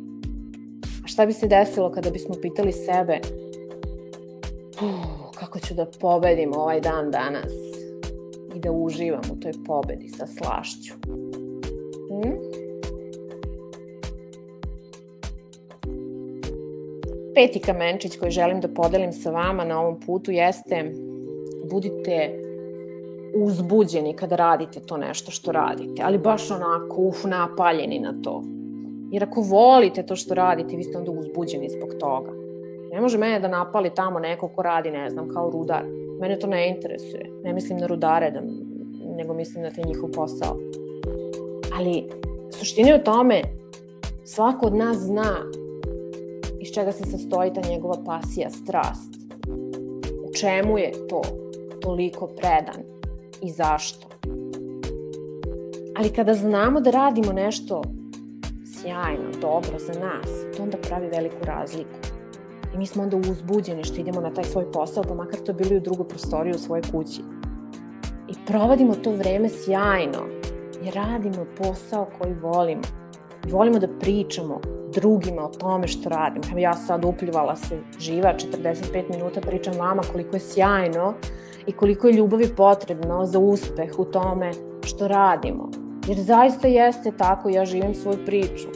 A 1.05 1.09
šta 1.09 1.27
bi 1.27 1.33
se 1.33 1.49
desilo 1.49 1.93
kada 1.93 2.11
bismo 2.11 2.35
pitali 2.43 2.73
sebe 2.73 3.21
kako 5.39 5.59
ću 5.59 5.75
da 5.75 5.87
pobedim 6.01 6.53
ovaj 6.57 6.81
dan 6.81 7.11
danas 7.11 7.53
i 8.55 8.61
da 8.61 8.71
uživam 8.73 9.23
u 9.33 9.41
toj 9.41 9.53
pobedi 9.67 10.09
sa 10.09 10.27
slašću. 10.27 10.95
Hmm? 12.23 12.37
Peti 17.35 17.61
kamenčić 17.61 18.19
koji 18.19 18.31
želim 18.31 18.61
da 18.61 18.69
podelim 18.69 19.13
sa 19.13 19.31
vama 19.31 19.65
na 19.65 19.81
ovom 19.81 20.01
putu 20.01 20.31
jeste 20.31 20.93
budite 21.71 22.43
uzbuđeni 23.35 24.17
kada 24.17 24.37
radite 24.37 24.81
to 24.81 24.97
nešto 24.97 25.31
što 25.31 25.53
radite, 25.53 26.03
ali 26.05 26.19
baš 26.19 26.51
onako, 26.51 27.03
uf, 27.03 27.25
napaljeni 27.25 27.99
na 27.99 28.15
to 28.23 28.43
Jer 29.11 29.25
ako 29.25 29.41
volite 29.41 30.03
to 30.03 30.17
što 30.17 30.35
radite, 30.35 30.77
vi 30.77 30.83
ste 30.83 30.99
onda 30.99 31.11
uzbuđeni 31.11 31.69
zbog 31.69 31.95
toga. 32.01 32.33
Ne 32.93 33.01
može 33.01 33.19
mene 33.19 33.41
da 33.41 33.49
napali 33.49 33.95
tamo 33.95 34.19
neko 34.19 34.49
ko 34.49 34.63
radi, 34.63 34.91
ne 34.91 35.11
znam, 35.11 35.29
kao 35.29 35.51
rudar. 35.51 35.85
Mene 36.21 36.39
to 36.39 36.47
ne 36.47 36.69
interesuje. 36.69 37.31
Ne 37.45 37.53
mislim 37.53 37.79
na 37.79 37.87
rudare, 37.87 38.31
da, 38.31 38.41
nego 39.17 39.35
mislim 39.35 39.63
na 39.63 39.71
te 39.71 39.83
njihov 39.83 40.11
posao. 40.11 40.57
Ali 41.77 42.09
suština 42.51 42.89
je 42.89 43.01
u 43.01 43.05
tome, 43.05 43.43
svako 44.25 44.67
od 44.67 44.75
nas 44.75 44.97
zna 44.97 45.43
iz 46.61 46.73
čega 46.73 46.93
se 46.93 47.05
sastoji 47.05 47.53
ta 47.53 47.69
njegova 47.69 47.97
pasija, 48.07 48.51
strast. 48.51 49.15
U 50.29 50.35
čemu 50.35 50.79
je 50.79 50.93
to 51.09 51.23
toliko 51.81 52.27
predan 52.27 52.83
i 53.43 53.51
zašto. 53.51 54.07
Ali 55.97 56.13
kada 56.13 56.35
znamo 56.35 56.81
da 56.81 56.91
radimo 56.91 57.33
nešto 57.33 57.83
sjajno, 58.81 59.31
dobro 59.41 59.79
za 59.79 60.01
nas, 60.01 60.57
to 60.57 60.63
onda 60.63 60.77
pravi 60.77 61.09
veliku 61.09 61.45
razliku. 61.45 61.91
I 62.75 62.79
mi 62.79 62.87
smo 62.87 63.03
onda 63.03 63.17
uzbuđeni 63.17 63.85
što 63.85 64.01
idemo 64.01 64.21
na 64.21 64.35
taj 64.35 64.45
svoj 64.45 64.73
posao, 64.73 65.05
pa 65.09 65.15
makar 65.15 65.41
to 65.41 65.53
bili 65.53 65.77
u 65.77 65.81
drugu 65.81 66.05
prostoriju 66.05 66.55
u 66.55 66.59
svojoj 66.59 66.83
kući. 66.93 67.21
I 68.29 68.35
provodimo 68.47 68.95
to 68.95 69.11
vreme 69.11 69.49
sjajno, 69.49 70.36
jer 70.87 70.95
radimo 70.95 71.47
posao 71.59 72.07
koji 72.19 72.35
volimo. 72.35 72.83
Volimo 73.51 73.79
da 73.79 73.89
pričamo 74.01 74.61
drugima 74.95 75.43
o 75.43 75.49
tome 75.49 75.89
što 75.89 76.09
radimo. 76.09 76.45
Evo 76.51 76.59
ja 76.59 76.73
sad 76.73 77.05
upljivala 77.05 77.57
se 77.57 77.79
živa, 77.99 78.35
45 78.55 79.11
minuta 79.11 79.41
pričam 79.41 79.75
vama 79.79 80.03
koliko 80.13 80.37
je 80.37 80.41
sjajno 80.41 81.15
i 81.67 81.73
koliko 81.73 82.07
je 82.07 82.13
ljubavi 82.13 82.49
potrebno 82.57 83.27
za 83.27 83.39
uspeh 83.39 83.99
u 83.99 84.05
tome 84.05 84.51
što 84.83 85.09
radimo 85.09 85.71
Jer 86.09 86.19
zaista 86.19 86.69
jeste 86.69 87.13
tako, 87.19 87.49
ja 87.49 87.65
živim 87.65 87.95
svoju 87.95 88.19
priču. 88.27 88.69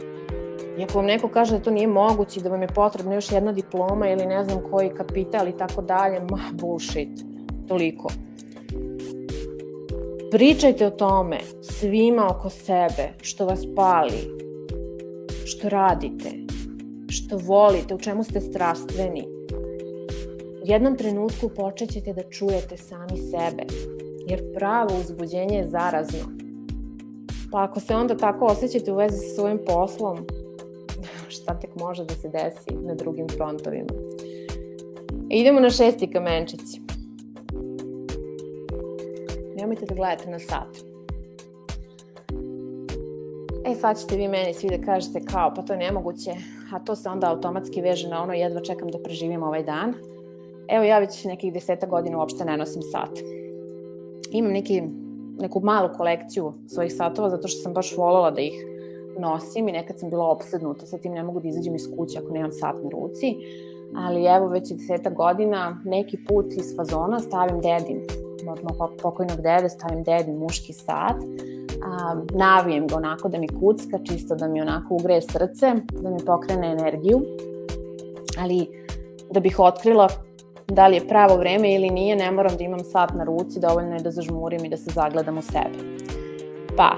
I 0.77 0.83
ako 0.83 0.97
vam 0.97 1.05
neko 1.05 1.27
kaže 1.27 1.57
da 1.57 1.63
to 1.63 1.71
nije 1.71 1.87
moguće, 1.87 2.41
da 2.41 2.49
vam 2.49 2.61
je 2.61 2.67
potrebna 2.67 3.13
još 3.13 3.31
jedna 3.31 3.51
diploma 3.51 4.09
ili 4.09 4.25
ne 4.25 4.43
znam 4.43 4.59
koji 4.71 4.89
kapital 4.89 5.47
i 5.47 5.57
tako 5.57 5.81
dalje, 5.81 6.19
ma 6.19 6.39
bullshit, 6.53 7.09
toliko. 7.67 8.09
Pričajte 10.31 10.87
o 10.87 10.89
tome 10.89 11.39
svima 11.61 12.27
oko 12.37 12.49
sebe, 12.49 13.09
što 13.21 13.45
vas 13.45 13.65
pali, 13.75 14.31
što 15.45 15.69
radite, 15.69 16.31
što 17.09 17.37
volite, 17.37 17.95
u 17.95 17.97
čemu 17.97 18.23
ste 18.23 18.41
strastveni. 18.41 19.23
U 20.63 20.65
jednom 20.65 20.97
trenutku 20.97 21.49
počet 21.49 21.89
ćete 21.89 22.13
da 22.13 22.29
čujete 22.29 22.77
sami 22.77 23.17
sebe, 23.17 23.63
jer 24.27 24.53
pravo 24.53 24.89
uzbuđenje 24.99 25.57
je 25.57 25.67
zarazno. 25.67 26.19
Pa 27.51 27.63
ako 27.63 27.79
se 27.79 27.95
onda 27.95 28.17
tako 28.17 28.45
osjećate 28.45 28.91
u 28.91 28.95
vezi 28.95 29.17
sa 29.17 29.35
svojim 29.35 29.59
poslom, 29.65 30.17
šta 31.35 31.59
tek 31.59 31.75
može 31.75 32.05
da 32.05 32.13
se 32.13 32.29
desi 32.29 32.85
na 32.85 32.95
drugim 32.95 33.27
frontovima. 33.27 33.93
Idemo 35.29 35.59
na 35.59 35.69
šesti 35.69 36.11
kamenčić. 36.11 36.61
Nemojte 39.61 39.85
da 39.85 39.95
gledate 39.95 40.29
na 40.29 40.39
sat. 40.39 40.77
E, 43.65 43.75
sad 43.75 43.99
ćete 43.99 44.15
vi 44.15 44.27
meni 44.27 44.53
svi 44.53 44.69
da 44.69 44.85
kažete 44.85 45.21
kao, 45.25 45.53
pa 45.55 45.61
to 45.61 45.73
je 45.73 45.79
nemoguće, 45.79 46.31
a 46.73 46.79
to 46.79 46.95
se 46.95 47.09
onda 47.09 47.29
automatski 47.29 47.81
veže 47.81 48.09
na 48.09 48.23
ono 48.23 48.33
jedva 48.33 48.61
čekam 48.61 48.87
da 48.91 49.03
preživim 49.03 49.43
ovaj 49.43 49.63
dan. 49.63 49.93
Evo, 50.67 50.83
ja 50.83 50.99
već 50.99 51.23
nekih 51.25 51.53
deseta 51.53 51.87
godina 51.87 52.17
uopšte 52.17 52.45
ne 52.45 52.57
nosim 52.57 52.81
sat. 52.81 53.19
Imam 54.31 54.51
neki 54.51 54.81
neku 55.39 55.59
malu 55.59 55.89
kolekciju 55.97 56.53
svojih 56.67 56.93
satova 56.93 57.29
zato 57.29 57.47
što 57.47 57.61
sam 57.61 57.73
baš 57.73 57.97
voljela 57.97 58.31
da 58.31 58.41
ih 58.41 58.65
nosim 59.19 59.69
i 59.69 59.71
nekad 59.71 59.99
sam 59.99 60.09
bila 60.09 60.25
opsednuta 60.25 60.85
sa 60.85 60.97
tim 60.97 61.13
ne 61.13 61.23
mogu 61.23 61.39
da 61.39 61.47
izađem 61.47 61.75
iz 61.75 61.87
kuće 61.97 62.19
ako 62.19 62.33
nemam 62.33 62.51
sat 62.51 62.75
na 62.83 62.89
ruci 62.89 63.35
ali 63.95 64.25
evo 64.25 64.47
već 64.47 64.71
i 64.71 64.75
deseta 64.75 65.09
godina 65.09 65.81
neki 65.85 66.17
put 66.27 66.45
iz 66.53 66.75
fazona 66.77 67.19
stavim 67.19 67.61
dedin 67.61 68.20
mog 68.45 68.91
pokojnog 69.01 69.41
dede 69.41 69.69
stavim 69.69 70.03
dedin 70.03 70.37
muški 70.37 70.73
sat 70.73 71.15
a, 71.83 72.15
navijem 72.33 72.87
ga 72.87 72.95
onako 72.95 73.29
da 73.29 73.37
mi 73.37 73.47
kucka 73.47 73.99
čisto 74.03 74.35
da 74.35 74.47
mi 74.47 74.61
onako 74.61 74.93
ugreje 74.93 75.21
srce 75.21 75.73
da 75.91 76.09
mi 76.09 76.25
pokrene 76.25 76.71
energiju 76.71 77.21
ali 78.39 78.67
da 79.31 79.39
bih 79.39 79.59
otkrila 79.59 80.07
da 80.67 80.87
li 80.87 80.95
je 80.95 81.07
pravo 81.07 81.35
vreme 81.35 81.73
ili 81.73 81.89
nije, 81.89 82.15
ne 82.15 82.31
moram 82.31 82.57
da 82.57 82.63
imam 82.63 82.79
sat 82.79 83.13
na 83.13 83.23
ruci, 83.23 83.59
dovoljno 83.59 83.95
je 83.95 84.01
da 84.01 84.11
zažmurim 84.11 84.65
i 84.65 84.69
da 84.69 84.77
se 84.77 84.91
zagledam 84.91 85.37
u 85.37 85.41
sebe. 85.41 85.77
Pa, 86.77 86.95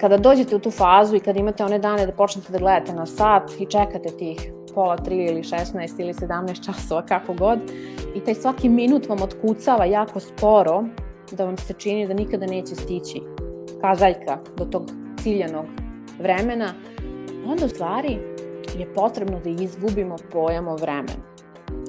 kada 0.00 0.16
dođete 0.16 0.56
u 0.56 0.58
tu 0.58 0.70
fazu 0.70 1.16
i 1.16 1.20
kada 1.20 1.38
imate 1.38 1.64
one 1.64 1.78
dane 1.78 2.06
da 2.06 2.12
počnete 2.12 2.52
da 2.52 2.58
gledate 2.58 2.92
na 2.92 3.06
sat 3.06 3.50
i 3.58 3.66
čekate 3.66 4.08
tih 4.18 4.52
pola, 4.74 4.96
tri 4.96 5.24
ili 5.24 5.42
16 5.42 6.00
ili 6.00 6.12
17 6.12 6.64
časova, 6.66 7.06
kako 7.06 7.34
god, 7.34 7.58
i 8.14 8.20
taj 8.20 8.34
svaki 8.34 8.68
minut 8.68 9.08
vam 9.08 9.22
otkucava 9.22 9.84
jako 9.84 10.20
sporo, 10.20 10.84
da 11.32 11.44
vam 11.44 11.56
se 11.56 11.74
čini 11.78 12.06
da 12.06 12.14
nikada 12.14 12.46
neće 12.46 12.74
stići 12.74 13.22
kazaljka 13.80 14.38
do 14.56 14.64
tog 14.64 14.90
ciljanog 15.22 15.66
vremena, 16.18 16.74
onda 17.46 17.66
u 17.66 17.68
stvari 17.68 18.18
je 18.78 18.94
potrebno 18.94 19.40
da 19.44 19.50
izgubimo 19.50 20.16
pojam 20.32 20.68
o 20.68 20.76
vremenu. 20.76 21.22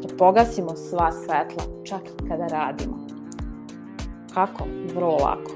Da 0.02 0.16
pogasimo 0.18 0.76
sva 0.76 1.12
svetla, 1.12 1.64
čak 1.86 2.02
i 2.06 2.30
kada 2.30 2.48
radimo. 2.48 3.08
Kako? 4.34 4.64
Vrlo 4.96 5.16
lako. 5.16 5.52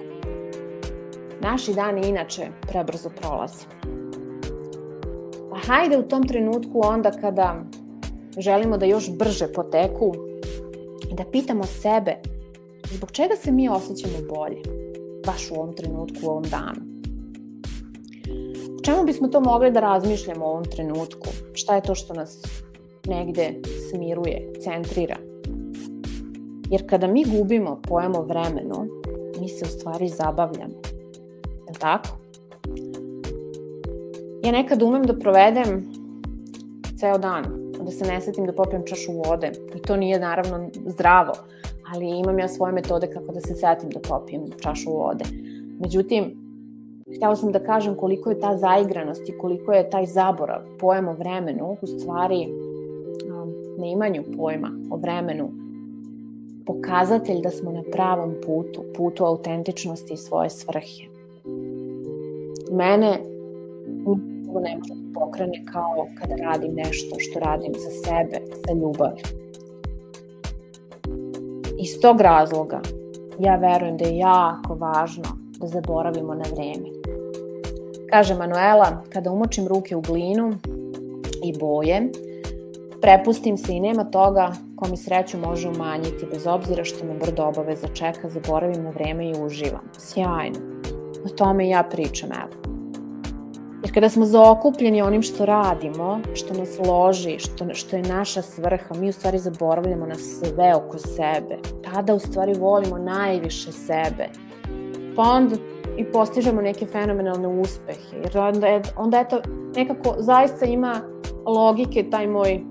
Naši 1.41 1.73
dani 1.73 2.09
inače 2.09 2.47
prebrzo 2.61 3.09
prolaze. 3.09 3.65
Pa 5.55 5.61
hajde 5.61 5.97
u 5.97 6.03
tom 6.03 6.27
trenutku 6.27 6.81
onda 6.83 7.11
kada 7.11 7.55
želimo 8.37 8.77
da 8.77 8.85
još 8.85 9.09
brže 9.17 9.47
poteku, 9.53 10.13
da 11.11 11.23
pitamo 11.31 11.63
sebe 11.63 12.15
zbog 12.91 13.11
čega 13.11 13.35
se 13.35 13.51
mi 13.51 13.69
osjećamo 13.69 14.17
bolje, 14.35 14.61
baš 15.25 15.51
u 15.51 15.53
ovom 15.53 15.75
trenutku, 15.75 16.17
u 16.23 16.29
ovom 16.29 16.43
danu. 16.43 16.81
Čemu 18.83 19.03
bismo 19.05 19.27
to 19.27 19.39
mogli 19.39 19.71
da 19.71 19.79
razmišljamo 19.79 20.45
u 20.45 20.49
ovom 20.49 20.65
trenutku? 20.65 21.27
Šta 21.53 21.75
je 21.75 21.81
to 21.81 21.95
što 21.95 22.13
nas 22.13 22.43
negde 23.07 23.53
smiruje, 23.89 24.53
centrira? 24.63 25.17
Jer 26.69 26.89
kada 26.89 27.07
mi 27.07 27.25
gubimo 27.37 27.81
pojam 27.87 28.15
o 28.15 28.21
vremenu, 28.21 28.87
mi 29.39 29.49
se 29.49 29.65
u 29.65 29.79
stvari 29.79 30.09
zabavljamo. 30.09 30.73
Je 31.45 31.71
li 31.73 31.79
tako? 31.79 32.24
Ja 34.45 34.51
nekad 34.51 34.81
umem 34.81 35.03
da 35.03 35.13
provedem 35.13 35.91
ceo 36.97 37.17
dan, 37.17 37.45
da 37.85 37.91
se 37.91 38.05
ne 38.05 38.21
setim 38.21 38.45
da 38.45 38.53
popijem 38.53 38.83
čašu 38.85 39.11
vode. 39.11 39.51
I 39.75 39.81
to 39.81 39.95
nije 39.95 40.19
naravno 40.19 40.69
zdravo, 40.85 41.33
ali 41.93 42.19
imam 42.19 42.39
ja 42.39 42.47
svoje 42.47 42.73
metode 42.73 43.07
kako 43.07 43.33
da 43.33 43.41
se 43.41 43.55
setim 43.55 43.89
da 43.89 43.99
popijem 43.99 44.43
čašu 44.61 44.91
vode. 44.91 45.25
Međutim, 45.79 46.23
htjela 47.15 47.35
sam 47.35 47.51
da 47.51 47.59
kažem 47.59 47.95
koliko 47.95 48.29
je 48.29 48.39
ta 48.39 48.57
zaigranost 48.57 49.29
i 49.29 49.37
koliko 49.37 49.73
je 49.73 49.89
taj 49.89 50.05
zaborav 50.05 50.61
pojam 50.79 51.07
o 51.07 51.13
vremenu, 51.13 51.77
u 51.81 51.87
stvari 51.87 52.47
um, 52.47 53.53
neimanju 53.77 54.23
pojma 54.37 54.71
o 54.91 54.97
vremenu, 54.97 55.49
pokazatelj 56.65 57.41
da 57.41 57.49
smo 57.49 57.71
na 57.71 57.83
pravom 57.91 58.35
putu, 58.45 58.83
putu 58.97 59.25
autentičnosti 59.25 60.13
i 60.13 60.17
svoje 60.17 60.49
svrhe. 60.49 61.03
Mene 62.71 63.19
ne 64.59 64.77
može 64.77 64.93
da 64.93 65.19
pokrene 65.19 65.65
kao 65.73 66.07
kada 66.19 66.35
radim 66.35 66.73
nešto 66.75 67.15
što 67.19 67.39
radim 67.39 67.73
za 67.73 67.89
sebe, 67.89 68.45
za 68.67 68.73
ljubav. 68.73 69.11
Iz 71.79 71.99
tog 72.01 72.21
razloga 72.21 72.81
ja 73.39 73.55
verujem 73.55 73.97
da 73.97 74.05
je 74.05 74.17
jako 74.17 74.75
važno 74.75 75.23
da 75.59 75.67
zaboravimo 75.67 76.33
na 76.33 76.45
vreme. 76.55 76.89
Kaže 78.09 78.35
Manuela, 78.35 79.03
kada 79.13 79.31
umočim 79.31 79.67
ruke 79.67 79.95
u 79.95 80.01
glinu 80.01 80.53
i 81.43 81.59
boje, 81.59 82.11
prepustim 83.01 83.57
se 83.57 83.73
i 83.73 83.79
nema 83.79 84.03
toga 84.03 84.51
ko 84.75 84.87
mi 84.89 84.97
sreću 84.97 85.37
može 85.37 85.69
umanjiti, 85.69 86.25
bez 86.31 86.47
obzira 86.47 86.83
što 86.83 87.05
me 87.05 87.13
brdo 87.13 87.43
obaveza 87.43 87.87
čeka, 87.87 88.29
zaboravim 88.29 88.83
na 88.83 88.89
vreme 88.89 89.29
i 89.29 89.43
uživam. 89.45 89.89
Sjajno. 89.97 90.59
O 91.25 91.29
tome 91.29 91.69
ja 91.69 91.83
pričam, 91.91 92.29
evo. 92.31 92.64
Jer 93.85 93.93
kada 93.93 94.09
smo 94.09 94.25
zaokupljeni 94.25 95.01
onim 95.01 95.21
što 95.21 95.45
radimo, 95.45 96.19
što 96.33 96.53
nas 96.53 96.79
loži, 96.87 97.39
što, 97.39 97.73
što 97.73 97.95
je 97.95 98.01
naša 98.01 98.41
svrha, 98.41 98.95
mi 98.95 99.09
u 99.09 99.13
stvari 99.13 99.39
zaboravljamo 99.39 100.05
na 100.05 100.15
sve 100.15 100.75
oko 100.75 100.97
sebe. 100.97 101.57
Tada 101.83 102.13
u 102.13 102.19
stvari 102.19 102.53
volimo 102.59 102.97
najviše 102.97 103.71
sebe. 103.71 104.29
Pa 105.15 105.21
onda 105.21 105.55
i 105.97 106.05
postižemo 106.05 106.61
neke 106.61 106.85
fenomenalne 106.85 107.47
uspehe. 107.47 108.17
Jer 108.23 108.37
onda, 108.37 108.67
je, 108.67 108.81
onda 108.97 109.19
eto, 109.19 109.41
nekako 109.75 110.15
zaista 110.17 110.65
ima 110.65 111.01
logike 111.45 112.09
taj 112.09 112.27
moj 112.27 112.61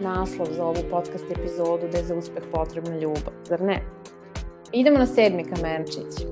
naslov 0.00 0.46
za 0.50 0.64
ovu 0.64 0.82
podcast 0.90 1.24
epizodu 1.30 1.88
da 1.92 1.98
je 1.98 2.04
za 2.04 2.16
uspeh 2.16 2.42
potrebna 2.52 2.96
ljubav, 2.98 3.32
zar 3.44 3.60
ne? 3.60 3.82
Idemo 4.72 4.98
na 4.98 5.06
sedmi 5.06 5.44
kamenčić. 5.44 6.26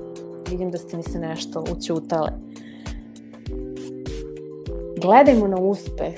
Vidim 0.49 0.71
da 0.71 0.77
ste 0.77 0.97
mi 0.97 1.03
se 1.03 1.19
nešto 1.19 1.63
učutale. 1.77 2.29
Gledajmo 5.05 5.47
na 5.47 5.57
uspeh 5.57 6.15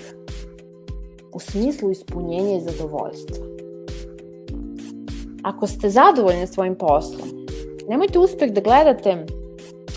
u 1.34 1.40
smislu 1.40 1.92
ispunjenja 1.92 2.58
i 2.58 2.62
zadovoljstva. 2.62 3.46
Ako 5.44 5.68
ste 5.68 5.90
zadovoljni 5.90 6.48
svojim 6.48 6.76
poslom, 6.76 7.30
nemojte 7.90 8.20
uspeh 8.20 8.52
da 8.52 8.62
gledate 8.62 9.26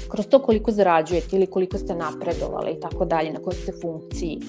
kroz 0.08 0.26
to 0.26 0.38
koliko 0.38 0.72
zarađujete 0.72 1.36
ili 1.36 1.46
koliko 1.46 1.78
ste 1.78 1.94
napredovali 1.94 2.70
i 2.70 2.80
tako 2.80 3.04
dalje, 3.04 3.32
na 3.32 3.38
kojoj 3.38 3.56
ste 3.56 3.72
funkciji, 3.82 4.40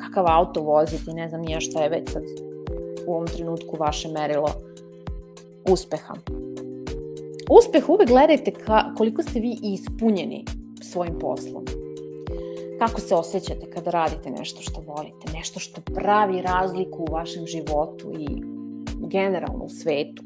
kakav 0.00 0.24
auto 0.28 0.60
vozite, 0.60 1.12
ne 1.12 1.28
znam 1.28 1.40
nije 1.40 1.60
šta 1.60 1.82
je 1.82 1.88
već 1.88 2.10
sad 2.10 2.22
u 3.06 3.14
ovom 3.14 3.26
trenutku 3.26 3.76
vaše 3.78 4.08
merilo 4.08 4.50
uspeha. 5.70 6.14
Uspeh 7.50 7.88
uvek 7.88 8.08
gledajte 8.08 8.50
ka, 8.50 8.94
koliko 8.96 9.22
ste 9.22 9.40
vi 9.40 9.58
ispunjeni 9.62 10.44
svojim 10.82 11.18
poslom 11.18 11.85
kako 12.78 13.00
se 13.00 13.14
osjećate 13.14 13.70
kada 13.70 13.90
radite 13.90 14.30
nešto 14.30 14.62
što 14.62 14.80
volite, 14.80 15.32
nešto 15.34 15.60
što 15.60 15.80
pravi 15.94 16.42
razliku 16.42 17.02
u 17.02 17.12
vašem 17.12 17.46
životu 17.46 18.12
i 18.18 18.26
generalno 19.08 19.64
u 19.64 19.68
svetu. 19.68 20.22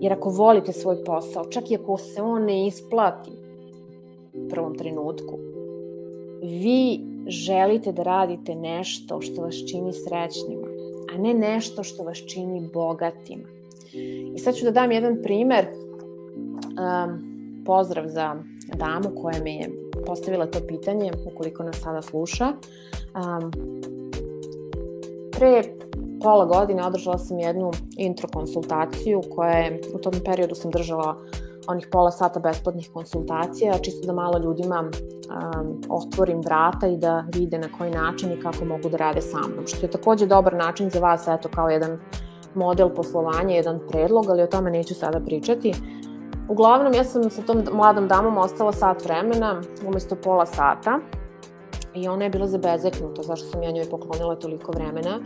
Jer 0.00 0.12
ako 0.12 0.30
volite 0.30 0.72
svoj 0.72 1.04
posao, 1.04 1.44
čak 1.44 1.70
i 1.70 1.74
ako 1.74 1.98
se 1.98 2.22
on 2.22 2.44
ne 2.44 2.66
isplati 2.66 3.30
u 4.34 4.48
prvom 4.48 4.78
trenutku, 4.78 5.38
vi 6.42 7.00
želite 7.26 7.92
da 7.92 8.02
radite 8.02 8.54
nešto 8.54 9.20
što 9.20 9.42
vas 9.42 9.54
čini 9.70 9.92
srećnima, 9.92 10.68
a 11.14 11.18
ne 11.18 11.34
nešto 11.34 11.82
što 11.82 12.02
vas 12.02 12.18
čini 12.18 12.70
bogatima. 12.74 13.48
I 14.34 14.38
sad 14.38 14.54
ću 14.54 14.64
da 14.64 14.70
dam 14.70 14.92
jedan 14.92 15.18
primer, 15.22 15.66
um, 15.66 17.32
pozdrav 17.66 18.08
za 18.08 18.36
damu 18.76 19.22
koja 19.22 19.42
me 19.42 19.54
je 19.54 19.70
postavila 20.06 20.46
to 20.46 20.58
pitanje, 20.68 21.12
ukoliko 21.32 21.62
nas 21.62 21.76
sada 21.76 22.02
sluša. 22.02 22.46
Um, 22.46 23.50
pre 25.32 25.62
pola 26.22 26.44
godine 26.44 26.86
održala 26.86 27.18
sam 27.18 27.38
jednu 27.38 27.70
intro 27.96 28.28
konsultaciju 28.32 29.22
koja 29.34 29.50
je, 29.50 29.80
u 29.94 29.98
tom 29.98 30.12
periodu 30.24 30.54
sam 30.54 30.70
držala 30.70 31.16
onih 31.66 31.88
pola 31.92 32.10
sata 32.10 32.40
besplatnih 32.40 32.90
konsultacija, 32.92 33.78
čisto 33.78 34.06
da 34.06 34.12
malo 34.12 34.38
ljudima 34.38 34.80
um, 34.80 35.80
otvorim 35.88 36.40
vrata 36.40 36.86
i 36.86 36.96
da 36.96 37.24
vide 37.34 37.58
na 37.58 37.68
koji 37.78 37.90
način 37.90 38.32
i 38.32 38.40
kako 38.40 38.64
mogu 38.64 38.88
da 38.88 38.96
rade 38.96 39.20
sa 39.20 39.38
mnom. 39.38 39.66
Što 39.66 39.86
je 39.86 39.90
takođe 39.90 40.26
dobar 40.26 40.54
način 40.54 40.90
za 40.90 41.00
vas, 41.00 41.28
eto, 41.28 41.48
kao 41.54 41.68
jedan 41.68 41.98
model 42.54 42.90
poslovanja, 42.94 43.54
jedan 43.54 43.80
predlog, 43.88 44.24
ali 44.28 44.42
o 44.42 44.46
tome 44.46 44.70
neću 44.70 44.94
sada 44.94 45.20
pričati. 45.20 45.72
Uglavnom, 46.48 46.94
ja 46.94 47.04
sam 47.04 47.30
sa 47.30 47.42
tom 47.42 47.62
mladom 47.72 48.08
damom 48.08 48.38
ostala 48.38 48.72
sat 48.72 49.04
vremena 49.04 49.60
umesto 49.86 50.16
pola 50.16 50.46
sata 50.46 50.98
i 51.94 52.08
ona 52.08 52.24
je 52.24 52.30
bila 52.30 52.46
zabezeknuta 52.46 53.22
zašto 53.22 53.48
sam 53.48 53.62
ja 53.62 53.70
njoj 53.70 53.90
poklonila 53.90 54.36
toliko 54.36 54.72
vremena 54.72 55.20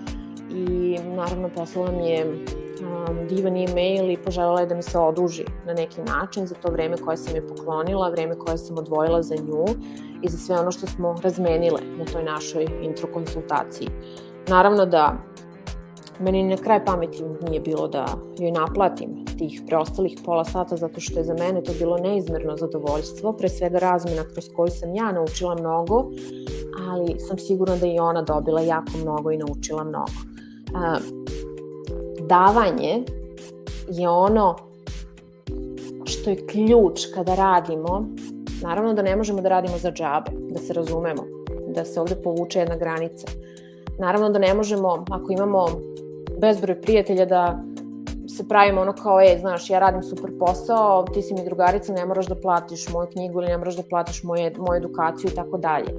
i 0.50 0.98
naravno 1.16 1.48
poslala 1.48 1.90
mi 1.90 2.08
je 2.08 2.26
um, 2.26 3.26
divan 3.28 3.56
e-mail 3.56 4.10
i 4.10 4.16
poželjala 4.16 4.60
je 4.60 4.66
da 4.66 4.74
mi 4.74 4.82
se 4.82 4.98
oduži 4.98 5.44
na 5.66 5.72
neki 5.72 6.00
način 6.00 6.46
za 6.46 6.54
to 6.54 6.70
vreme 6.72 6.96
koje 6.96 7.16
sam 7.16 7.34
je 7.34 7.48
poklonila, 7.48 8.10
vreme 8.10 8.38
koje 8.38 8.58
sam 8.58 8.78
odvojila 8.78 9.22
za 9.22 9.34
nju 9.34 9.64
i 10.22 10.28
za 10.28 10.38
sve 10.38 10.58
ono 10.58 10.70
što 10.70 10.86
smo 10.86 11.14
razmenile 11.22 11.80
na 11.98 12.04
toj 12.04 12.24
našoj 12.24 12.66
intro 12.82 13.08
konsultaciji. 13.12 13.88
Naravno 14.48 14.86
da 14.86 15.16
Meni 16.20 16.42
na 16.42 16.56
kraj 16.56 16.84
pameti 16.84 17.22
nije 17.48 17.60
bilo 17.60 17.88
da 17.88 18.06
joj 18.38 18.50
naplatim 18.50 19.24
tih 19.38 19.62
preostalih 19.66 20.18
pola 20.24 20.44
sata 20.44 20.76
zato 20.76 21.00
što 21.00 21.18
je 21.18 21.24
za 21.24 21.34
mene 21.34 21.62
to 21.62 21.72
bilo 21.78 21.98
neizmerno 21.98 22.56
zadovoljstvo, 22.56 23.32
pre 23.32 23.48
svega 23.48 23.78
razmena 23.78 24.22
kroz 24.32 24.48
koju 24.56 24.70
sam 24.70 24.94
ja 24.94 25.12
naučila 25.12 25.54
mnogo, 25.54 26.10
ali 26.88 27.18
sam 27.18 27.38
sigurna 27.38 27.76
da 27.76 27.86
i 27.86 27.98
ona 27.98 28.22
dobila 28.22 28.60
jako 28.60 28.92
mnogo 29.02 29.30
i 29.30 29.38
naučila 29.38 29.84
mnogo. 29.84 30.12
A, 30.74 30.96
davanje 32.20 33.04
je 33.88 34.08
ono 34.08 34.56
što 36.04 36.30
je 36.30 36.46
ključ 36.46 37.06
kada 37.14 37.34
radimo, 37.34 38.06
naravno 38.62 38.94
da 38.94 39.02
ne 39.02 39.16
možemo 39.16 39.40
da 39.40 39.48
radimo 39.48 39.78
za 39.78 39.90
džabe, 39.92 40.30
da 40.50 40.58
se 40.58 40.72
razumemo, 40.72 41.22
da 41.74 41.84
se 41.84 42.00
ovde 42.00 42.14
povuče 42.24 42.58
jedna 42.58 42.76
granica. 42.76 43.26
Naravno 43.98 44.30
da 44.30 44.38
ne 44.38 44.54
možemo, 44.54 45.04
ako 45.10 45.32
imamo 45.32 45.66
bezbroj 46.40 46.80
prijatelja 46.80 47.24
da 47.26 47.58
se 48.28 48.48
pravimo 48.48 48.80
ono 48.80 48.92
kao, 48.92 49.20
e, 49.20 49.38
znaš, 49.40 49.70
ja 49.70 49.78
radim 49.78 50.02
super 50.02 50.30
posao, 50.38 51.04
ti 51.14 51.22
si 51.22 51.34
mi 51.34 51.44
drugarica, 51.44 51.92
ne 51.92 52.06
moraš 52.06 52.26
da 52.26 52.34
platiš 52.34 52.88
moju 52.88 53.08
knjigu 53.12 53.40
ili 53.40 53.48
ne 53.48 53.58
moraš 53.58 53.76
da 53.76 53.82
platiš 53.82 54.22
moje, 54.22 54.52
moju 54.58 54.76
edukaciju 54.76 55.30
i 55.30 55.34
tako 55.34 55.58
dalje. 55.58 55.94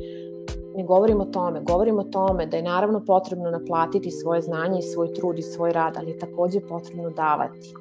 Ne 0.76 0.84
govorimo 0.84 1.24
o 1.24 1.26
tome, 1.26 1.62
govorimo 1.62 2.02
o 2.02 2.12
tome 2.12 2.46
da 2.46 2.58
je 2.58 2.64
naravno 2.64 3.06
potrebno 3.06 3.52
naplatiti 3.52 4.12
svoje 4.12 4.42
znanje 4.42 4.80
i 4.80 4.90
svoj 4.94 5.14
trud 5.14 5.40
i 5.40 5.42
svoj 5.42 5.74
rad, 5.74 5.94
ali 5.98 6.12
je 6.12 6.20
takođe 6.20 6.60
potrebno 6.60 7.10
davati. 7.10 7.74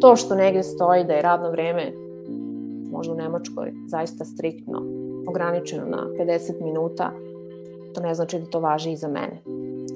To 0.00 0.16
što 0.16 0.34
negde 0.34 0.62
stoji 0.62 1.04
da 1.04 1.12
je 1.12 1.22
radno 1.22 1.50
vreme, 1.50 1.92
možda 2.90 3.12
u 3.12 3.16
Nemačkoj, 3.16 3.72
zaista 3.86 4.24
striktno 4.24 4.82
ograničeno 5.28 5.86
na 5.86 6.08
50 6.18 6.64
minuta, 6.64 7.10
to 7.94 8.00
ne 8.00 8.14
znači 8.14 8.38
da 8.38 8.46
to 8.46 8.60
važi 8.60 8.92
i 8.92 8.96
za 8.96 9.08
mene. 9.08 9.42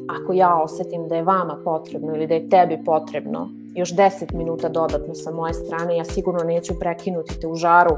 Ako 0.08 0.32
ja 0.32 0.62
osetim 0.62 1.08
da 1.08 1.16
je 1.16 1.22
vama 1.22 1.60
potrebno 1.64 2.14
ili 2.14 2.26
da 2.26 2.34
je 2.34 2.48
tebi 2.48 2.84
potrebno 2.84 3.50
još 3.74 3.94
10 3.94 4.34
minuta 4.34 4.68
dodatno 4.68 5.14
sa 5.14 5.30
moje 5.30 5.54
strane, 5.54 5.96
ja 5.96 6.04
sigurno 6.04 6.44
neću 6.44 6.74
prekinuti 6.80 7.40
te 7.40 7.46
u 7.46 7.54
žaru 7.54 7.96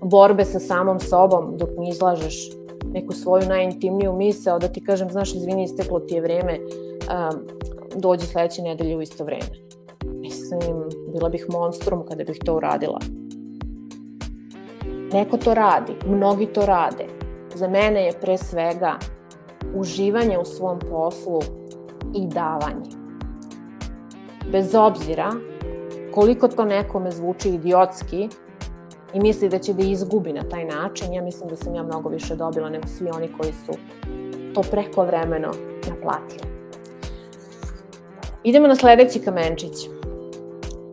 borbe 0.00 0.44
sa 0.44 0.58
samom 0.58 1.00
sobom 1.00 1.56
dok 1.56 1.68
mi 1.78 1.88
izlažeš 1.88 2.50
neku 2.92 3.12
svoju 3.12 3.48
najintimniju 3.48 4.12
misao, 4.12 4.58
da 4.58 4.68
ti 4.68 4.84
kažem, 4.84 5.10
znaš, 5.10 5.34
izvini, 5.34 5.64
isteklo 5.64 6.00
ti 6.00 6.14
je 6.14 6.20
vreme, 6.20 6.58
um, 6.58 7.40
dođi 7.94 8.26
sledeće 8.26 8.62
nedelje 8.62 8.96
u 8.96 9.02
isto 9.02 9.24
vreme. 9.24 9.70
Mislim, 10.04 10.60
bila 11.12 11.28
bih 11.28 11.46
monstrum 11.48 12.06
kada 12.08 12.24
bih 12.24 12.38
to 12.44 12.54
uradila. 12.54 12.98
Neko 15.12 15.36
to 15.36 15.54
radi, 15.54 15.92
mnogi 16.06 16.46
to 16.46 16.66
rade. 16.66 17.06
Za 17.54 17.68
mene 17.68 18.04
je 18.04 18.12
pre 18.20 18.38
svega 18.38 18.98
uživanje 19.74 20.38
u 20.38 20.44
svom 20.44 20.78
poslu 20.90 21.40
i 22.14 22.26
davanje. 22.26 22.90
Bez 24.52 24.74
obzira 24.74 25.32
koliko 26.14 26.48
to 26.48 26.64
nekome 26.64 27.10
zvuči 27.10 27.48
idiotski, 27.48 28.28
i 29.14 29.20
misli 29.20 29.48
da 29.48 29.58
će 29.58 29.72
da 29.72 29.82
izgubi 29.82 30.32
na 30.32 30.42
taj 30.42 30.64
način, 30.64 31.14
ja 31.14 31.22
mislim 31.22 31.48
da 31.48 31.56
sam 31.56 31.74
ja 31.74 31.82
mnogo 31.82 32.08
više 32.08 32.36
dobila 32.36 32.68
nego 32.68 32.86
svi 32.86 33.10
oni 33.14 33.28
koji 33.38 33.52
su 33.52 33.72
to 34.54 34.62
preko 34.70 35.04
vremeno 35.04 35.50
naplatili. 35.88 36.50
Idemo 38.44 38.68
na 38.68 38.76
sledeći 38.76 39.20
kamenčić. 39.20 39.88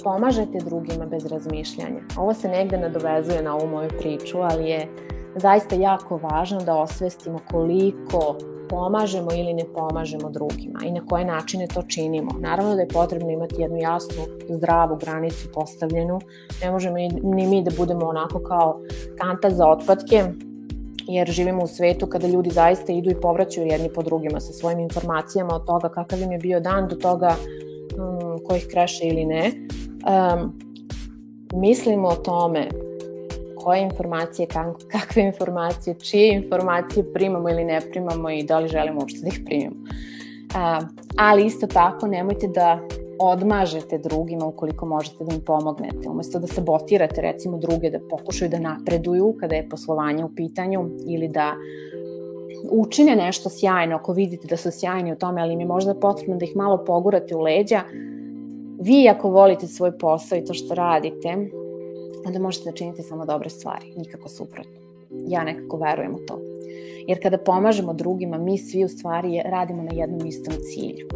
Pomažete 0.04 0.58
drugima 0.66 1.06
bez 1.06 1.26
razmišljanja. 1.26 2.02
Ovo 2.18 2.34
se 2.34 2.48
negde 2.48 2.78
nadovezuje 2.78 3.42
na 3.42 3.56
ovu 3.56 3.68
moju 3.68 3.90
priču, 4.00 4.38
ali 4.42 4.70
je 4.70 4.88
zaista 5.36 5.76
jako 5.76 6.18
važno 6.18 6.60
da 6.60 6.76
osvestimo 6.76 7.40
koliko 7.52 8.36
pomažemo 8.70 9.32
ili 9.34 9.54
ne 9.54 9.64
pomažemo 9.76 10.30
drugima 10.30 10.80
i 10.86 10.92
na 10.92 11.06
koje 11.06 11.26
načine 11.26 11.68
to 11.68 11.82
činimo. 11.82 12.32
Naravno 12.40 12.76
da 12.76 12.82
je 12.82 12.88
potrebno 12.88 13.30
imati 13.30 13.62
jednu 13.62 13.78
jasnu, 13.78 14.24
zdravu 14.50 14.96
granicu 14.96 15.48
postavljenu. 15.54 16.20
Ne 16.64 16.72
možemo 16.72 16.96
ni 17.24 17.48
mi 17.48 17.64
da 17.64 17.72
budemo 17.78 18.06
onako 18.06 18.40
kao 18.40 18.80
kanta 19.18 19.50
za 19.50 19.68
otpadke, 19.68 20.24
jer 21.08 21.32
živimo 21.32 21.64
u 21.64 21.68
svetu 21.68 22.08
kada 22.08 22.28
ljudi 22.28 22.50
zaista 22.50 22.94
idu 22.94 23.10
i 23.10 23.22
povraćaju 23.22 23.68
jedni 23.68 23.90
po 23.96 24.04
drugima 24.04 24.40
sa 24.40 24.54
svojim 24.54 24.80
informacijama 24.80 25.56
od 25.56 25.66
toga 25.66 25.90
kakav 25.90 26.22
im 26.22 26.32
je 26.32 26.38
bio 26.38 26.60
dan 26.60 26.88
do 26.88 26.96
toga 26.96 27.36
um, 27.98 28.46
ko 28.48 28.56
ih 28.56 28.68
kreše 28.72 29.08
ili 29.08 29.26
ne. 29.26 29.52
Um, 30.34 30.60
mislimo 31.54 32.08
o 32.08 32.16
tome 32.16 32.70
koje 33.68 33.82
informacije, 33.82 34.48
kakve 34.92 35.24
informacije, 35.24 35.96
čije 36.00 36.36
informacije 36.36 37.14
primamo 37.14 37.50
ili 37.50 37.66
ne 37.66 37.82
primamo 37.92 38.30
i 38.30 38.44
da 38.44 38.60
li 38.60 38.68
želimo 38.68 39.00
uopšte 39.00 39.20
da 39.22 39.28
ih 39.28 39.42
primimo. 39.46 39.76
Ali 41.18 41.46
isto 41.46 41.68
tako 41.68 42.08
nemojte 42.08 42.48
da 42.48 42.80
odmažete 43.20 43.98
drugima 43.98 44.46
ukoliko 44.46 44.86
možete 44.86 45.24
da 45.24 45.36
im 45.36 45.42
pomognete. 45.46 46.10
Umesto 46.10 46.40
da 46.40 46.48
sabotirate 46.48 47.22
recimo 47.22 47.58
druge 47.58 47.90
da 47.90 48.00
pokušaju 48.10 48.52
da 48.52 48.60
napreduju 48.60 49.36
kada 49.40 49.56
je 49.56 49.70
poslovanje 49.70 50.26
u 50.26 50.36
pitanju 50.36 50.90
ili 51.08 51.28
da 51.28 51.54
učine 52.72 53.16
nešto 53.16 53.50
sjajno 53.50 53.96
ako 53.96 54.14
vidite 54.14 54.48
da 54.48 54.58
su 54.58 54.72
sjajni 54.72 55.12
u 55.12 55.16
tome, 55.16 55.42
ali 55.42 55.54
im 55.54 55.60
je 55.60 55.66
možda 55.66 55.96
potrebno 55.96 56.38
da 56.38 56.46
ih 56.46 56.56
malo 56.56 56.84
pogurate 56.86 57.36
u 57.36 57.42
leđa, 57.42 57.82
vi 58.80 59.10
ako 59.10 59.30
volite 59.30 59.68
svoj 59.68 59.98
posao 59.98 60.38
i 60.38 60.46
to 60.46 60.54
što 60.54 60.76
radite, 60.76 61.38
onda 62.26 62.40
možete 62.40 62.70
da 62.70 62.76
činite 62.76 63.04
samo 63.04 63.26
dobre 63.26 63.50
stvari, 63.50 63.94
nikako 63.98 64.30
suprotno. 64.30 64.72
Ja 65.28 65.44
nekako 65.44 65.78
verujem 65.78 66.16
u 66.16 66.26
to. 66.28 66.40
Jer 67.08 67.22
kada 67.22 67.38
pomažemo 67.38 67.94
drugima, 67.94 68.38
mi 68.38 68.58
svi 68.58 68.84
u 68.84 68.88
stvari 68.88 69.42
radimo 69.46 69.84
na 69.84 69.92
jednom 69.94 70.28
istom 70.28 70.54
cilju. 70.54 71.08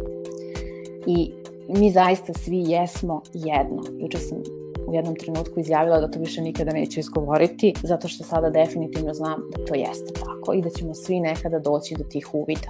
I 1.06 1.32
mi 1.68 1.90
zaista 1.90 2.34
svi 2.34 2.64
jesmo 2.66 3.22
jedno. 3.32 3.82
Juče 3.98 4.18
sam 4.18 4.38
u 4.86 4.94
jednom 4.94 5.16
trenutku 5.16 5.60
izjavila 5.60 6.00
da 6.00 6.10
to 6.10 6.18
više 6.18 6.42
nikada 6.42 6.72
neću 6.72 7.00
izgovoriti, 7.00 7.74
zato 7.82 8.08
što 8.08 8.24
sada 8.24 8.50
definitivno 8.50 9.14
znam 9.14 9.40
da 9.56 9.64
to 9.64 9.74
jeste 9.74 10.12
tako 10.12 10.52
i 10.54 10.62
da 10.62 10.70
ćemo 10.70 10.94
svi 10.94 11.20
nekada 11.20 11.58
doći 11.58 11.94
do 11.98 12.04
tih 12.04 12.34
uvida. 12.34 12.68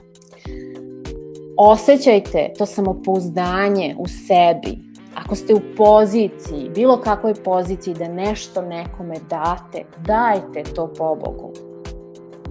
Osećajte 1.56 2.52
to 2.58 2.66
samopouzdanje 2.66 3.96
u 3.98 4.06
sebi, 4.08 4.78
Ako 5.14 5.34
ste 5.34 5.54
u 5.54 5.60
poziciji, 5.76 6.70
bilo 6.74 7.00
kakvoj 7.00 7.34
poziciji 7.34 7.94
da 7.94 8.08
nešto 8.08 8.62
nekome 8.62 9.16
date, 9.30 9.84
dajte 10.06 10.62
to 10.74 10.92
po 10.98 11.14
Bogu. 11.14 11.52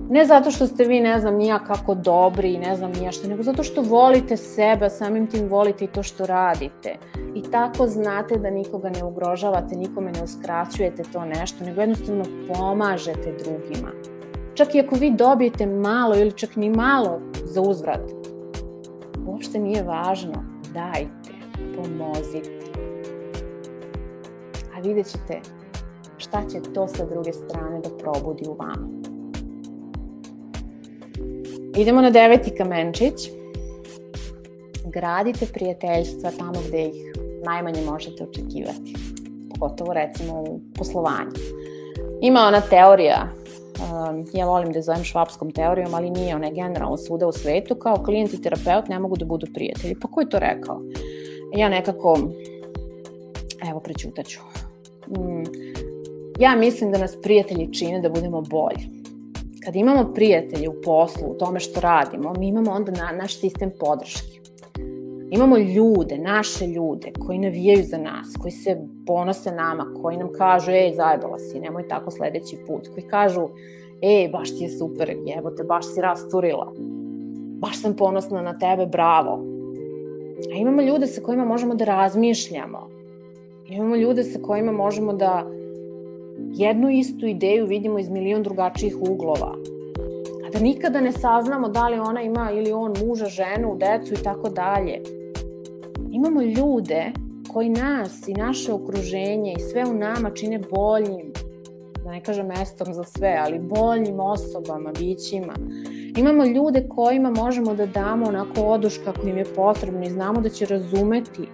Ne 0.10 0.26
zato 0.26 0.52
što 0.52 0.68
ste 0.68 0.84
vi, 0.84 1.00
ne 1.00 1.20
znam, 1.20 1.36
nija 1.36 1.60
kako 1.60 1.96
dobri 1.96 2.54
i 2.54 2.60
ne 2.60 2.76
znam 2.76 2.92
nija 2.92 3.12
što, 3.12 3.28
nego 3.28 3.44
zato 3.44 3.64
što 3.64 3.82
volite 3.82 4.38
sebe, 4.38 4.90
samim 4.90 5.28
tim 5.28 5.48
volite 5.48 5.86
i 5.86 5.88
to 5.88 6.04
što 6.04 6.26
radite. 6.26 6.96
I 7.36 7.42
tako 7.52 7.88
znate 7.88 8.36
da 8.36 8.50
nikoga 8.50 8.90
ne 8.90 9.04
ugrožavate, 9.04 9.76
nikome 9.76 10.12
ne 10.12 10.24
uskraćujete 10.24 11.04
to 11.14 11.26
nešto, 11.26 11.66
nego 11.66 11.82
jednostavno 11.82 12.24
pomažete 12.48 13.36
drugima. 13.44 13.92
Čak 14.54 14.76
i 14.76 14.80
ako 14.80 14.96
vi 14.96 15.12
dobijete 15.12 15.66
malo 15.66 16.16
ili 16.16 16.32
čak 16.32 16.56
ni 16.56 16.70
malo 16.70 17.20
za 17.44 17.62
uzvrat, 17.62 18.02
uopšte 19.28 19.60
nije 19.60 19.84
važno, 19.84 20.44
dajte 20.74 21.21
pomozite. 21.84 22.50
A 24.76 24.80
vidjet 24.82 25.08
ćete 25.08 25.40
šta 26.18 26.44
će 26.52 26.74
to 26.74 26.88
sa 26.88 27.06
druge 27.06 27.34
strane 27.34 27.80
da 27.80 27.98
probudi 27.98 28.44
u 28.48 28.54
vama. 28.54 28.88
Idemo 31.78 32.02
na 32.02 32.10
deveti 32.10 32.56
kamenčić. 32.56 33.30
Gradite 34.86 35.46
prijateljstva 35.54 36.32
tamo 36.40 36.62
gde 36.68 36.86
ih 36.88 37.14
najmanje 37.44 37.82
možete 37.82 38.24
očekivati. 38.24 38.96
Pogotovo 39.50 39.94
recimo 39.94 40.42
u 40.42 40.60
poslovanju. 40.78 41.32
Ima 42.22 42.40
ona 42.40 42.62
teorija 42.62 43.42
um, 43.82 44.26
ja 44.34 44.46
volim 44.46 44.72
da 44.72 44.80
je 44.80 44.84
zovem 44.84 45.04
švapskom 45.04 45.52
teorijom, 45.52 45.94
ali 45.94 46.10
nije, 46.10 46.36
ona 46.36 46.50
generalno 46.50 46.98
svuda 46.98 47.28
u 47.28 47.32
svetu, 47.32 47.76
kao 47.76 48.04
klijent 48.06 48.34
i 48.34 48.42
terapeut 48.42 48.88
ne 48.88 49.00
mogu 49.00 49.18
da 49.18 49.26
budu 49.26 49.48
prijatelji. 49.54 50.00
Pa 50.00 50.08
ko 50.08 50.22
je 50.22 50.30
to 50.30 50.40
rekao? 50.40 50.82
Ja 51.54 51.70
nekako, 51.70 52.20
evo 53.70 53.80
prećutaću, 53.80 54.40
mm, 55.08 55.44
ja 56.40 56.56
mislim 56.56 56.92
da 56.92 56.98
nas 56.98 57.18
prijatelji 57.22 57.74
čine 57.74 58.02
da 58.02 58.10
budemo 58.10 58.42
bolji. 58.42 59.02
Kad 59.66 59.76
imamo 59.76 60.14
prijatelje 60.14 60.70
u 60.70 60.82
poslu, 60.86 61.28
u 61.32 61.38
tome 61.38 61.60
što 61.60 61.82
radimo, 61.82 62.34
mi 62.40 62.48
imamo 62.48 62.72
onda 62.72 62.92
na, 62.92 63.12
naš 63.12 63.40
sistem 63.40 63.72
podrške. 63.80 64.42
Imamo 65.32 65.58
ljude, 65.58 66.18
naše 66.18 66.68
ljude 66.68 67.12
koji 67.26 67.40
navijaju 67.40 67.84
za 67.84 67.98
nas, 67.98 68.28
koji 68.42 68.52
se 68.52 68.78
ponose 69.08 69.52
nama, 69.52 69.94
koji 70.02 70.18
nam 70.18 70.30
kažu, 70.38 70.72
ej, 70.72 70.94
zajebala 70.96 71.40
si, 71.40 71.60
nemoj 71.60 71.88
tako 71.88 72.12
sledeći 72.12 72.58
put, 72.68 72.88
koji 72.94 73.08
kažu, 73.08 73.50
ej, 74.02 74.30
baš 74.30 74.50
ti 74.50 74.64
je 74.64 74.70
super, 74.70 75.16
jebote, 75.26 75.64
baš 75.64 75.94
si 75.94 76.02
rasturila, 76.02 76.74
baš 77.62 77.82
sam 77.82 77.96
ponosna 77.96 78.42
na 78.42 78.60
tebe, 78.60 78.86
bravo, 78.86 79.51
A 80.54 80.58
imamo 80.58 80.82
ljude 80.82 81.08
sa 81.08 81.22
kojima 81.22 81.46
možemo 81.46 81.76
da 81.76 81.86
razmišljamo. 81.86 82.90
Imamo 83.70 83.96
ljude 83.96 84.24
sa 84.24 84.40
kojima 84.40 84.72
možemo 84.72 85.14
da 85.14 85.48
jednu 86.54 86.90
istu 86.90 87.28
ideju 87.28 87.66
vidimo 87.66 88.00
iz 88.00 88.10
milion 88.10 88.44
drugačijih 88.44 88.98
uglova. 89.02 89.56
A 90.46 90.50
da 90.54 90.60
nikada 90.60 91.02
ne 91.02 91.12
saznamo 91.12 91.70
da 91.70 91.88
li 91.88 92.00
ona 92.00 92.22
ima 92.22 92.52
ili 92.54 92.72
on 92.72 92.94
muža, 93.06 93.26
ženu, 93.26 93.78
decu 93.78 94.14
i 94.14 94.24
tako 94.24 94.50
dalje. 94.50 95.02
Imamo 96.12 96.42
ljude 96.42 97.12
koji 97.54 97.70
nas 97.70 98.28
i 98.28 98.34
naše 98.34 98.74
okruženje 98.74 99.54
i 99.58 99.62
sve 99.62 99.84
u 99.90 99.94
nama 99.94 100.30
čine 100.30 100.60
boljim, 100.72 101.34
da 102.04 102.12
ne 102.12 102.22
kažem 102.24 102.48
mestom 102.48 102.94
za 102.94 103.04
sve, 103.04 103.40
ali 103.46 103.60
boljim 103.60 104.20
osobama, 104.20 104.92
bićima. 105.00 105.54
Imamo 106.18 106.46
ljude 106.46 106.88
kojima 106.90 107.30
možemo 107.30 107.76
da 107.76 107.86
damo 107.86 108.26
onako 108.28 108.62
oduška 108.62 109.10
ako 109.10 109.28
im 109.28 109.38
je 109.38 109.46
potrebno 109.56 110.04
i 110.06 110.10
znamo 110.10 110.42
da 110.42 110.50
će 110.50 110.66
razumeti 110.66 111.48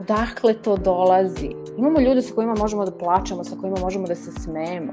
odakle 0.00 0.54
to 0.54 0.76
dolazi. 0.76 1.50
Imamo 1.78 2.00
ljude 2.00 2.22
sa 2.22 2.34
kojima 2.34 2.54
možemo 2.58 2.84
da 2.84 2.98
plačemo, 2.98 3.44
sa 3.44 3.56
kojima 3.60 3.76
možemo 3.80 4.06
da 4.06 4.14
se 4.14 4.32
smejemo. 4.32 4.92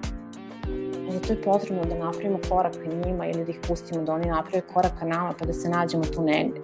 A 1.09 1.11
za 1.11 1.20
to 1.20 1.34
je 1.34 1.41
potrebno 1.41 1.84
da 1.86 2.05
napravimo 2.05 2.39
korak 2.49 2.74
ka 2.74 3.07
njima 3.07 3.26
ili 3.28 3.45
da 3.45 3.51
ih 3.51 3.59
pustimo 3.67 4.03
da 4.03 4.13
oni 4.13 4.28
naprave 4.28 4.61
korak 4.74 4.91
ka 4.99 5.05
nama 5.05 5.34
pa 5.39 5.45
da 5.45 5.53
se 5.53 5.70
nađemo 5.70 6.03
tu 6.03 6.24
negde. 6.24 6.59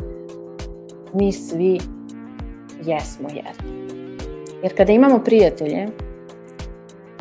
Mi 1.13 1.31
svi 1.31 1.79
jesmo 2.85 3.29
jedni. 3.29 3.85
Jer 4.63 4.77
kada 4.77 4.93
imamo 4.93 5.19
prijatelje, 5.19 5.87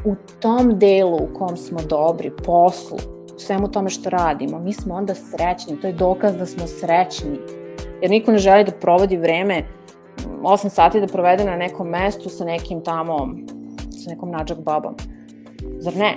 u 0.05 0.15
tom 0.41 0.79
delu 0.79 1.17
u 1.17 1.39
kom 1.39 1.57
smo 1.57 1.79
dobri, 1.89 2.33
poslu, 2.45 2.99
svemu 3.39 3.69
tome 3.69 3.91
što 3.91 4.11
radimo, 4.11 4.59
mi 4.59 4.73
smo 4.73 4.95
onda 4.95 5.15
srećni, 5.15 5.81
to 5.81 5.87
je 5.87 5.93
dokaz 5.93 6.37
da 6.37 6.47
smo 6.47 6.67
srećni. 6.67 7.39
Jer 8.03 8.11
niko 8.11 8.33
ne 8.33 8.39
želi 8.39 8.65
da 8.65 8.73
provodi 8.73 9.17
vreme 9.17 9.65
8 10.43 10.69
sati 10.69 11.01
da 11.01 11.07
provede 11.07 11.45
na 11.45 11.57
nekom 11.57 11.89
mestu 11.89 12.29
sa 12.29 12.45
nekim 12.45 12.85
tamo, 12.85 13.29
sa 14.05 14.11
nekom 14.11 14.31
nađak 14.31 14.59
babom. 14.61 14.95
Zar 15.79 15.97
ne? 15.97 16.17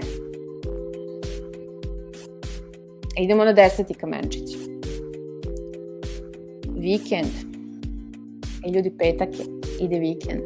E, 3.17 3.23
idemo 3.23 3.45
na 3.45 3.53
deseti 3.53 3.93
kamenčić. 3.93 4.57
Vikend. 6.69 7.31
E, 8.65 8.71
ljudi, 8.71 8.93
petak 8.97 9.29
je. 9.39 9.45
Ide 9.81 9.99
vikend. 9.99 10.41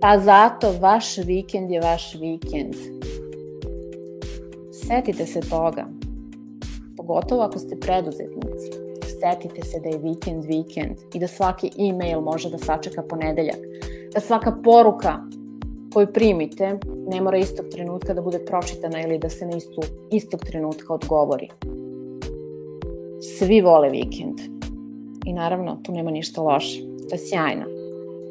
Pa 0.00 0.18
zato 0.18 0.74
vaš 0.80 1.16
vikend 1.16 1.70
je 1.70 1.80
vaš 1.80 2.14
vikend. 2.14 2.95
Setite 4.86 5.26
se 5.26 5.40
toga. 5.40 5.86
Pogotovo 6.96 7.42
ako 7.42 7.58
ste 7.58 7.80
preduzetnici. 7.80 8.70
Setite 9.20 9.62
se 9.62 9.80
da 9.80 9.88
je 9.88 9.98
vikend 9.98 10.44
vikend 10.44 10.96
i 11.14 11.18
da 11.18 11.26
svaki 11.26 11.70
e-mail 11.78 12.20
može 12.20 12.50
da 12.50 12.58
sačeka 12.58 13.02
ponedeljak. 13.02 13.58
Da 14.14 14.20
svaka 14.20 14.52
poruka 14.64 15.18
koju 15.94 16.06
primite 16.06 16.78
ne 17.08 17.20
mora 17.20 17.38
istog 17.38 17.66
trenutka 17.70 18.14
da 18.14 18.22
bude 18.22 18.38
pročitana 18.38 19.00
ili 19.00 19.18
da 19.18 19.28
se 19.28 19.46
na 19.46 19.56
istu, 19.56 19.82
istog 20.10 20.40
trenutka 20.40 20.94
odgovori. 20.94 21.48
Svi 23.38 23.60
vole 23.60 23.90
vikend. 23.90 24.40
I 25.24 25.32
naravno, 25.32 25.78
tu 25.82 25.92
nema 25.92 26.10
ništa 26.10 26.42
loše. 26.42 26.80
To 27.08 27.14
je 27.14 27.18
sjajno. 27.18 27.64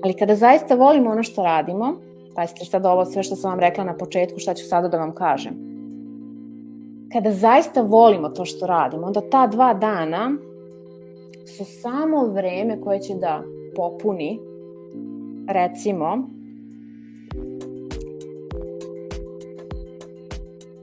Ali 0.03 0.13
kada 0.13 0.35
zaista 0.35 0.75
volimo 0.75 1.11
ono 1.11 1.23
što 1.23 1.43
radimo, 1.43 1.95
pa 2.35 2.41
jeste 2.41 2.65
sad 2.65 2.85
ovo 2.85 3.05
sve 3.05 3.23
što 3.23 3.35
sam 3.35 3.51
vam 3.51 3.59
rekla 3.59 3.83
na 3.83 3.97
početku, 3.97 4.39
šta 4.39 4.53
ću 4.53 4.65
sada 4.65 4.87
da 4.87 4.97
vam 4.97 5.15
kažem. 5.15 5.64
Kada 7.13 7.31
zaista 7.31 7.81
volimo 7.81 8.29
to 8.29 8.45
što 8.45 8.67
radimo, 8.67 9.07
onda 9.07 9.21
ta 9.29 9.47
dva 9.47 9.73
dana 9.73 10.37
su 11.57 11.65
samo 11.65 12.25
vreme 12.25 12.81
koje 12.81 12.99
će 12.99 13.13
da 13.13 13.43
popuni, 13.75 14.39
recimo, 15.47 16.29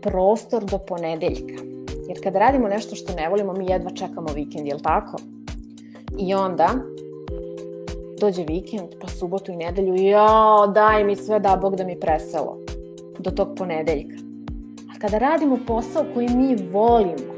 prostor 0.02 0.64
do 0.64 0.78
ponedeljka. 0.78 1.62
Jer 2.08 2.22
kada 2.22 2.38
radimo 2.38 2.68
nešto 2.68 2.96
što 2.96 3.14
ne 3.14 3.28
volimo, 3.28 3.52
mi 3.52 3.66
jedva 3.66 3.90
čekamo 3.90 4.28
vikend, 4.34 4.66
jel 4.66 4.78
tako? 4.78 5.16
I 6.18 6.34
onda 6.34 6.68
dođe 8.20 8.44
vikend, 8.44 8.88
pa 9.00 9.08
subotu 9.08 9.52
i 9.52 9.56
nedelju, 9.56 9.94
jao, 9.94 10.66
daj 10.66 11.04
mi 11.04 11.16
sve 11.16 11.40
da 11.40 11.58
Bog 11.62 11.76
da 11.76 11.84
mi 11.84 12.00
preselo 12.00 12.58
do 13.18 13.30
tog 13.30 13.48
ponedeljka. 13.56 14.21
Kada 15.02 15.18
radimo 15.18 15.58
posao 15.66 16.04
koji 16.14 16.28
mi 16.28 16.56
volimo, 16.72 17.34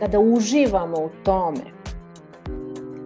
kada 0.00 0.20
uživamo 0.20 0.96
u 0.96 1.08
tome, 1.24 1.60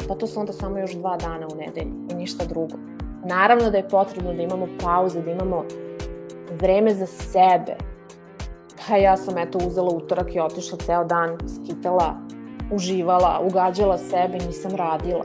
pa 0.09 0.14
to 0.14 0.26
su 0.26 0.40
onda 0.40 0.53
samo 0.53 0.78
još 0.78 0.92
dva 0.92 1.16
dana 1.16 1.47
u 1.53 1.57
nedelju 1.57 1.95
i 2.11 2.14
ništa 2.14 2.45
drugo. 2.45 2.76
Naravno 3.24 3.70
da 3.70 3.76
je 3.76 3.88
potrebno 3.88 4.32
da 4.32 4.42
imamo 4.42 4.68
pauze, 4.82 5.22
da 5.22 5.30
imamo 5.30 5.64
vreme 6.61 6.95
za 6.95 7.07
sebe, 7.07 7.76
Pa 8.88 8.97
ja 8.97 9.16
sam 9.16 9.38
eto 9.38 9.59
uzela 9.66 9.90
utorak 9.95 10.34
i 10.34 10.40
otišla 10.40 10.78
ceo 10.78 11.05
dan, 11.05 11.38
skitala, 11.55 12.14
uživala, 12.72 13.40
ugađala 13.45 13.99
sebe, 13.99 14.38
nisam 14.47 14.76
radila. 14.76 15.24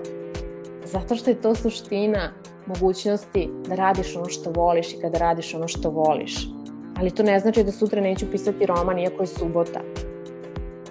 Zato 0.86 1.16
što 1.16 1.30
je 1.30 1.42
to 1.42 1.56
suština 1.56 2.32
mogućnosti 2.66 3.50
da 3.68 3.76
radiš 3.76 4.16
ono 4.16 4.30
što 4.30 4.52
voliš 4.52 4.94
i 4.94 5.02
kada 5.02 5.18
radiš 5.18 5.54
ono 5.54 5.68
što 5.68 5.90
voliš. 5.90 6.59
Ali 7.00 7.12
to 7.12 7.24
ne 7.24 7.40
znači 7.40 7.64
da 7.64 7.72
sutra 7.72 8.02
neću 8.02 8.26
pisati 8.32 8.66
roman 8.66 9.00
iako 9.00 9.24
je 9.24 9.28
subota. 9.28 9.82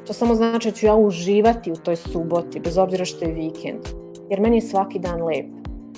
To 0.07 0.13
samo 0.13 0.35
znači 0.35 0.71
da 0.71 0.75
ću 0.75 0.87
ja 0.87 0.97
uživati 0.97 1.73
u 1.73 1.77
toj 1.77 1.97
suboti, 1.97 2.61
bez 2.61 2.79
obzira 2.79 3.05
što 3.05 3.25
je 3.25 3.33
vikend. 3.33 3.81
Jer 4.31 4.41
meni 4.41 4.57
je 4.57 4.61
svaki 4.61 4.99
dan 4.99 5.23
lep. 5.23 5.47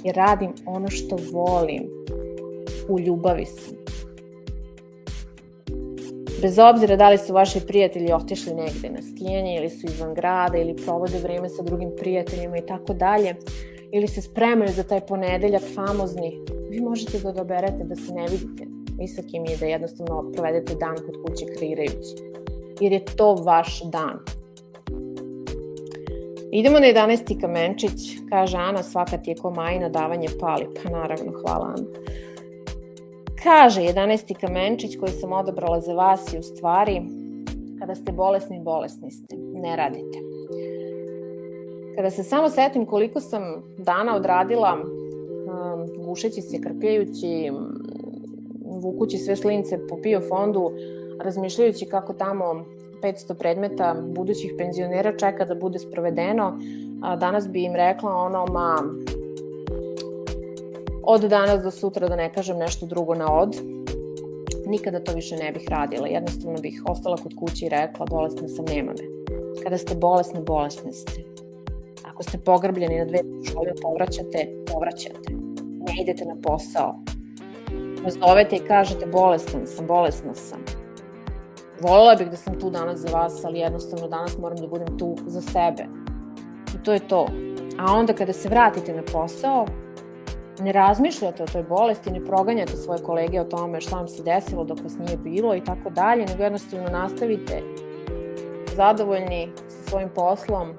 Jer 0.05 0.17
radim 0.17 0.53
ono 0.67 0.89
što 0.89 1.17
volim. 1.33 1.83
U 2.89 3.01
ljubavi 3.01 3.47
sam. 3.47 3.75
Bez 6.43 6.59
obzira 6.59 6.97
da 6.97 7.11
li 7.11 7.19
su 7.19 7.33
vaši 7.33 7.61
prijatelji 7.67 8.13
otišli 8.13 8.55
negde 8.55 8.91
na 8.91 9.03
skijanje 9.03 9.57
ili 9.57 9.71
su 9.71 9.87
izvan 9.87 10.15
grada 10.15 10.59
ili 10.59 10.77
provode 10.77 11.19
vreme 11.19 11.49
sa 11.49 11.63
drugim 11.63 11.91
prijateljima 11.99 12.57
i 12.57 12.67
tako 12.67 12.95
dalje, 12.95 13.35
ili 13.93 14.09
se 14.09 14.23
spremaju 14.23 14.73
za 14.73 14.83
taj 14.83 15.01
ponedeljak 15.01 15.63
famozni, 15.75 16.41
vi 16.71 16.81
možete 16.81 17.19
da 17.19 17.29
odaberete 17.29 17.85
da 17.85 17.97
se 17.97 18.13
ne 18.13 18.27
vidite 18.29 18.80
ni 19.01 19.09
sa 19.09 19.23
kim 19.23 19.45
i 19.45 19.57
da 19.61 19.67
jednostavno 19.67 20.33
provedete 20.33 20.75
dan 20.75 20.97
kod 20.97 21.15
kuće 21.25 21.45
kreirajući. 21.57 22.15
Jer 22.81 22.93
je 22.93 23.05
to 23.05 23.35
vaš 23.35 23.83
dan. 23.83 24.19
Idemo 26.53 26.79
na 26.79 26.87
11. 26.87 27.41
kamenčić, 27.41 27.93
kaže 28.29 28.57
Ana, 28.57 28.83
svaka 28.83 29.19
ti 29.19 29.31
je 29.31 29.37
ko 29.37 29.51
majina, 29.51 29.89
davanje 29.89 30.29
pali. 30.41 30.67
Pa 30.75 30.91
naravno, 30.91 31.33
hvala 31.43 31.67
Ana. 31.67 31.87
Kaže 33.43 33.81
11. 33.81 34.35
kamenčić 34.41 34.97
koji 34.97 35.13
sam 35.13 35.33
odabrala 35.33 35.81
za 35.81 35.95
vas 35.95 36.33
i 36.33 36.39
u 36.39 36.43
stvari 36.43 37.03
kada 37.79 37.95
ste 37.95 38.13
bolesni, 38.13 38.61
bolesni 38.61 39.11
ste. 39.11 39.37
Ne 39.37 39.77
radite. 39.77 40.19
Kada 41.97 42.11
se 42.11 42.23
samo 42.23 42.49
setim 42.49 42.87
koliko 42.87 43.21
sam 43.21 43.43
dana 43.79 44.17
odradila 44.17 44.77
um, 44.77 46.05
gušeći 46.05 46.43
se, 46.43 46.61
krpljajući, 46.61 47.51
vukući 48.81 49.19
sve 49.19 49.37
slince 49.37 49.79
po 49.89 49.97
PIO 50.03 50.21
fondu, 50.21 50.73
razmišljajući 51.21 51.87
kako 51.87 52.13
tamo 52.13 52.65
500 53.03 53.35
predmeta 53.35 53.97
budućih 54.07 54.55
penzionera 54.59 55.17
čeka 55.17 55.45
da 55.45 55.55
bude 55.55 55.79
sprovedeno, 55.79 56.59
a 57.03 57.17
danas 57.17 57.49
bi 57.49 57.65
im 57.65 57.75
rekla 57.75 58.15
ono, 58.15 58.47
ma, 58.47 58.77
od 61.03 61.21
danas 61.21 61.63
do 61.63 61.71
sutra 61.71 62.09
da 62.09 62.17
ne 62.17 62.33
kažem 62.33 62.59
nešto 62.59 62.87
drugo 62.87 63.15
na 63.15 63.33
od. 63.33 63.57
Nikada 64.67 65.05
to 65.05 65.13
više 65.13 65.37
ne 65.37 65.53
bih 65.53 65.69
radila. 65.69 66.09
Jednostavno 66.09 66.61
bih 66.61 66.83
ostala 66.89 67.17
kod 67.17 67.33
kuće 67.39 67.67
i 67.67 67.69
rekla 67.69 68.07
bolesna 68.07 68.49
sam, 68.49 68.65
nema 68.65 68.93
me. 68.93 69.35
Kada 69.63 69.79
ste 69.79 69.95
bolesni, 69.95 70.41
bolesni 70.41 70.93
ste. 70.93 71.23
Ako 72.05 72.23
ste 72.23 72.39
pogrbljeni 72.39 72.99
na 72.99 73.05
dve 73.05 73.19
šole, 73.53 73.73
povraćate, 73.83 74.49
povraćate. 74.73 75.33
Ne 75.87 76.03
idete 76.03 76.25
na 76.25 76.37
posao. 76.43 76.95
Nazovete 78.05 78.57
i 78.57 78.67
kažete 78.69 79.07
bolestan 79.07 79.67
sam, 79.67 79.87
bolesna 79.87 80.35
sam. 80.35 80.59
Volela 81.81 82.15
bih 82.15 82.31
da 82.31 82.37
sam 82.37 82.61
tu 82.61 82.71
danas 82.71 82.99
za 82.99 83.19
vas, 83.19 83.45
ali 83.45 83.59
jednostavno 83.59 84.09
danas 84.09 84.39
moram 84.39 84.59
da 84.59 84.67
budem 84.67 84.99
tu 84.99 85.17
za 85.27 85.41
sebe. 85.41 85.85
I 86.75 86.83
to 86.85 86.93
je 86.93 87.09
to. 87.09 87.27
A 87.79 87.93
onda 87.93 88.13
kada 88.13 88.33
se 88.33 88.49
vratite 88.49 88.95
na 88.95 89.03
posao, 89.13 89.67
ne 90.61 90.73
razmišljate 90.73 91.43
o 91.43 91.47
toj 91.47 91.63
bolesti, 91.63 92.11
ne 92.11 92.25
proganjate 92.25 92.77
svoje 92.77 93.03
kolege 93.03 93.41
o 93.41 93.45
tome 93.45 93.81
šta 93.81 93.97
vam 93.97 94.09
se 94.09 94.23
desilo 94.23 94.65
dok 94.65 94.79
vas 94.83 94.99
nije 94.99 95.17
bilo 95.17 95.55
i 95.55 95.65
tako 95.65 95.91
dalje, 95.91 96.27
nego 96.27 96.43
jednostavno 96.43 96.89
nastavite 96.89 97.63
zadovoljni 98.77 99.49
sa 99.69 99.91
svojim 99.91 100.09
poslom 100.15 100.75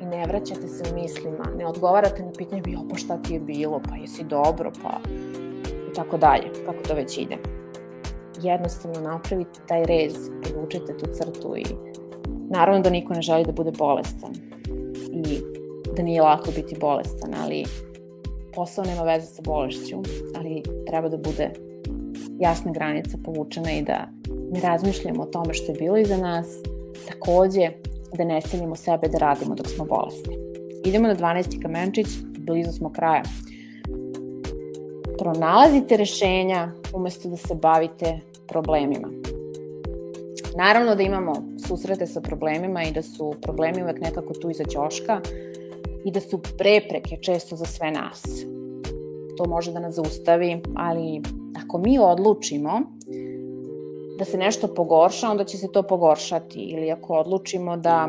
i 0.00 0.04
ne 0.04 0.26
vraćate 0.26 0.68
se 0.68 0.84
u 0.92 0.94
mislima, 0.94 1.44
ne 1.58 1.66
odgovarate 1.66 2.22
na 2.22 2.32
pitanje 2.38 2.62
bio 2.62 2.78
pa 2.90 2.96
šta 2.96 3.22
ti 3.22 3.34
je 3.34 3.40
bilo, 3.40 3.80
pa 3.88 3.96
jesi 3.96 4.24
dobro, 4.24 4.70
pa 4.82 4.98
tako 5.96 6.16
dalje, 6.16 6.50
kako 6.66 6.82
to 6.88 6.94
već 6.94 7.18
ide. 7.18 7.36
Jednostavno 8.42 9.00
napravite 9.00 9.60
taj 9.68 9.84
rez, 9.84 10.30
povučite 10.42 10.96
tu 10.96 11.06
crtu 11.12 11.56
i 11.56 11.64
naravno 12.50 12.80
da 12.80 12.90
niko 12.90 13.14
ne 13.14 13.22
želi 13.22 13.44
da 13.44 13.52
bude 13.52 13.70
bolestan 13.78 14.32
i 15.12 15.40
da 15.96 16.02
nije 16.02 16.22
lako 16.22 16.50
biti 16.56 16.76
bolestan, 16.80 17.34
ali 17.42 17.64
posao 18.54 18.84
nema 18.84 19.02
veze 19.02 19.26
sa 19.26 19.42
bolešću, 19.44 19.96
ali 20.36 20.62
treba 20.86 21.08
da 21.08 21.16
bude 21.16 21.50
jasna 22.40 22.72
granica 22.72 23.18
povučena 23.24 23.72
i 23.72 23.82
da 23.82 24.08
ne 24.52 24.60
razmišljamo 24.60 25.22
o 25.22 25.26
tome 25.26 25.54
što 25.54 25.72
je 25.72 25.78
bilo 25.78 25.96
iza 25.96 26.16
nas, 26.16 26.46
takođe 27.08 27.70
da 28.16 28.24
ne 28.24 28.40
stavimo 28.40 28.76
sebe 28.76 29.08
da 29.08 29.18
radimo 29.18 29.54
dok 29.54 29.66
smo 29.66 29.84
bolesni. 29.84 30.36
Idemo 30.84 31.08
na 31.08 31.16
12. 31.16 31.62
kamenčić, 31.62 32.06
blizu 32.38 32.72
smo 32.72 32.92
kraja. 32.92 33.22
Pronalazite 35.18 35.96
rešenja 35.96 36.72
umesto 36.94 37.28
da 37.28 37.36
se 37.36 37.54
bavite 37.54 38.20
problemima. 38.48 39.08
Naravno 40.56 40.94
da 40.94 41.02
imamo 41.02 41.32
susrete 41.66 42.06
sa 42.06 42.20
problemima 42.20 42.82
i 42.84 42.92
da 42.92 43.02
su 43.02 43.34
problemi 43.42 43.82
uvek 43.82 44.00
nekako 44.00 44.34
tu 44.34 44.50
iza 44.50 44.64
ćoška, 44.64 45.20
i 46.06 46.10
da 46.10 46.20
su 46.20 46.40
prepreke 46.58 47.16
često 47.16 47.56
za 47.56 47.64
sve 47.64 47.90
nas. 47.90 48.22
To 49.36 49.44
može 49.48 49.72
da 49.72 49.80
nas 49.80 49.94
zaustavi, 49.94 50.62
ali 50.76 51.22
ako 51.64 51.78
mi 51.78 51.98
odlučimo 51.98 52.80
da 54.18 54.24
se 54.24 54.38
nešto 54.38 54.68
pogorša, 54.68 55.30
onda 55.30 55.44
će 55.44 55.58
se 55.58 55.72
to 55.72 55.82
pogoršati. 55.82 56.58
Ili 56.58 56.90
ako 56.90 57.14
odlučimo 57.14 57.76
da 57.76 58.08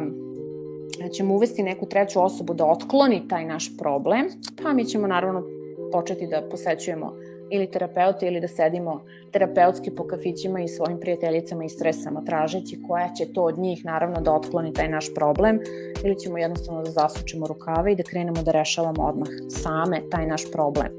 ćemo 1.13 1.35
uvesti 1.35 1.63
neku 1.63 1.85
treću 1.85 2.23
osobu 2.23 2.53
da 2.53 2.65
otkloni 2.65 3.27
taj 3.27 3.45
naš 3.45 3.77
problem, 3.77 4.27
pa 4.63 4.73
mi 4.73 4.85
ćemo 4.85 5.07
naravno 5.07 5.43
početi 5.91 6.27
da 6.27 6.47
posećujemo 6.51 7.13
ili 7.49 7.71
terapeuta 7.71 8.25
ili 8.25 8.41
da 8.41 8.47
sedimo 8.47 9.01
terapeutski 9.31 9.91
po 9.91 10.07
kafićima 10.07 10.61
i 10.61 10.67
svojim 10.67 10.99
prijateljicama 10.99 11.63
i 11.63 11.69
stresama 11.69 12.23
tražeći 12.25 12.79
koja 12.87 13.13
će 13.17 13.33
to 13.33 13.43
od 13.43 13.57
njih 13.57 13.85
naravno 13.85 14.21
da 14.21 14.33
otkloni 14.33 14.73
taj 14.73 14.89
naš 14.89 15.13
problem 15.15 15.59
ili 16.03 16.19
ćemo 16.19 16.37
jednostavno 16.37 16.83
da 16.83 16.91
zasučemo 16.91 17.47
rukave 17.47 17.91
i 17.91 17.95
da 17.95 18.03
krenemo 18.03 18.43
da 18.43 18.51
rešavamo 18.51 19.03
odmah 19.03 19.27
same 19.49 20.01
taj 20.11 20.27
naš 20.27 20.51
problem. 20.51 20.91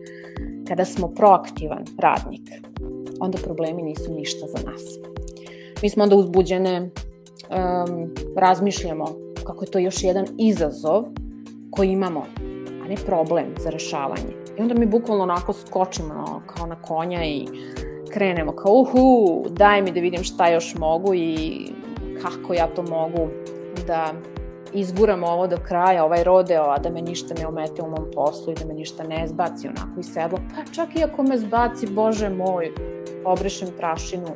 Kada 0.69 0.85
smo 0.85 1.09
proaktivan 1.09 1.85
radnik, 1.99 2.49
onda 3.21 3.39
problemi 3.45 3.83
nisu 3.83 4.13
ništa 4.13 4.47
za 4.47 4.71
nas. 4.71 4.83
Mi 5.83 5.91
smo 5.91 6.03
onda 6.03 6.17
uzbuđene, 6.17 6.81
um, 6.81 8.15
razmišljamo 8.37 9.05
kako 9.45 9.65
je 9.65 9.71
to 9.71 9.79
još 9.79 10.05
jedan 10.05 10.27
izazov 10.39 11.05
koji 11.71 11.89
imamo, 11.89 12.27
a 12.85 12.89
ne 12.89 12.97
problem 13.07 13.55
za 13.59 13.71
rešavanje. 13.71 14.38
I 14.59 14.63
onda 14.63 14.75
mi 14.75 14.87
bukvalno 14.87 15.23
onako 15.23 15.53
skočimo 15.53 16.43
kao 16.47 16.67
na 16.67 16.83
konja 16.83 17.25
i 17.25 17.47
krenemo 18.13 18.53
kao 18.53 18.73
uhu, 18.73 19.45
daj 19.51 19.83
mi 19.83 19.93
da 19.93 20.01
vidim 20.01 20.25
šta 20.25 20.49
još 20.49 20.75
mogu 20.75 21.15
i 21.15 21.61
kako 22.23 22.55
ja 22.55 22.67
to 22.67 22.83
mogu 22.83 23.29
da 23.87 24.13
izguram 24.73 25.25
ovo 25.25 25.47
do 25.47 25.57
kraja, 25.69 26.05
ovaj 26.05 26.25
rodeo, 26.25 26.63
a 26.63 26.79
da 26.79 26.91
me 26.91 27.03
ništa 27.03 27.35
ne 27.35 27.47
omete 27.47 27.83
u 27.83 27.91
mom 27.91 28.11
poslu 28.15 28.53
i 28.53 28.55
da 28.55 28.67
me 28.67 28.75
ništa 28.75 29.05
ne 29.05 29.27
zbaci 29.29 29.69
onako 29.69 30.01
iz 30.01 30.07
sedla. 30.07 30.39
Pa 30.55 30.73
čak 30.73 30.97
i 30.97 31.05
ako 31.05 31.23
me 31.23 31.39
zbaci, 31.39 31.87
bože 31.87 32.31
moj, 32.31 32.73
obrišem 33.25 33.69
prašinu, 33.79 34.29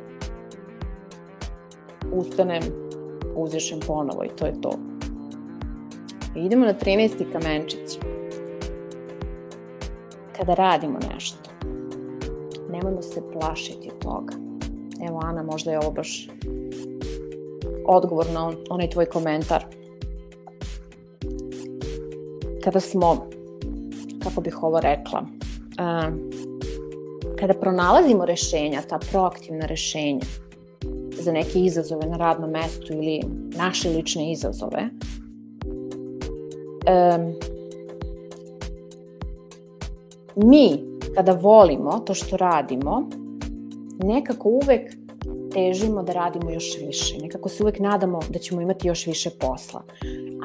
ustanem, 2.11 2.63
uzvišem 3.35 3.79
ponovo 3.87 4.23
i 4.23 4.29
to 4.29 4.45
je 4.45 4.61
to. 4.61 4.71
I 6.35 6.45
idemo 6.45 6.65
na 6.65 6.73
13. 6.73 7.31
kamenčić. 7.31 7.99
Kada 10.37 10.53
radimo 10.53 10.99
nešto, 11.13 11.49
nemojmo 12.69 13.01
se 13.01 13.21
plašiti 13.33 13.89
toga. 13.99 14.33
Evo, 15.07 15.19
Ana, 15.23 15.43
možda 15.43 15.71
je 15.71 15.79
ovo 15.79 15.91
baš 15.91 16.29
odgovor 17.87 18.25
na 18.33 18.47
on, 18.47 18.55
onaj 18.69 18.89
tvoj 18.89 19.05
komentar. 19.05 19.65
Kada 22.63 22.79
smo, 22.79 23.29
kako 24.23 24.41
bih 24.41 24.63
ovo 24.63 24.79
rekla, 24.79 25.21
uh, 25.21 26.13
kada 27.39 27.53
pronalazimo 27.53 28.25
rešenja, 28.25 28.81
ta 28.89 28.99
proaktivna 29.11 29.65
rešenja 29.65 30.25
za 31.21 31.31
neke 31.31 31.59
izazove 31.59 32.05
na 32.05 32.17
radnom 32.17 32.49
mestu 32.49 32.93
ili 32.93 33.21
naše 33.55 33.89
lične 33.89 34.31
izazove, 34.31 34.89
um, 36.87 37.52
mi 40.35 40.79
kada 41.15 41.31
volimo 41.31 41.99
to 41.99 42.13
što 42.13 42.37
radimo, 42.37 43.09
nekako 44.03 44.49
uvek 44.49 44.93
težimo 45.53 46.03
da 46.03 46.13
radimo 46.13 46.51
još 46.51 46.77
više. 46.87 47.17
Nekako 47.21 47.49
se 47.49 47.63
uvek 47.63 47.79
nadamo 47.79 48.19
da 48.29 48.39
ćemo 48.39 48.61
imati 48.61 48.87
još 48.87 49.07
više 49.07 49.29
posla. 49.29 49.81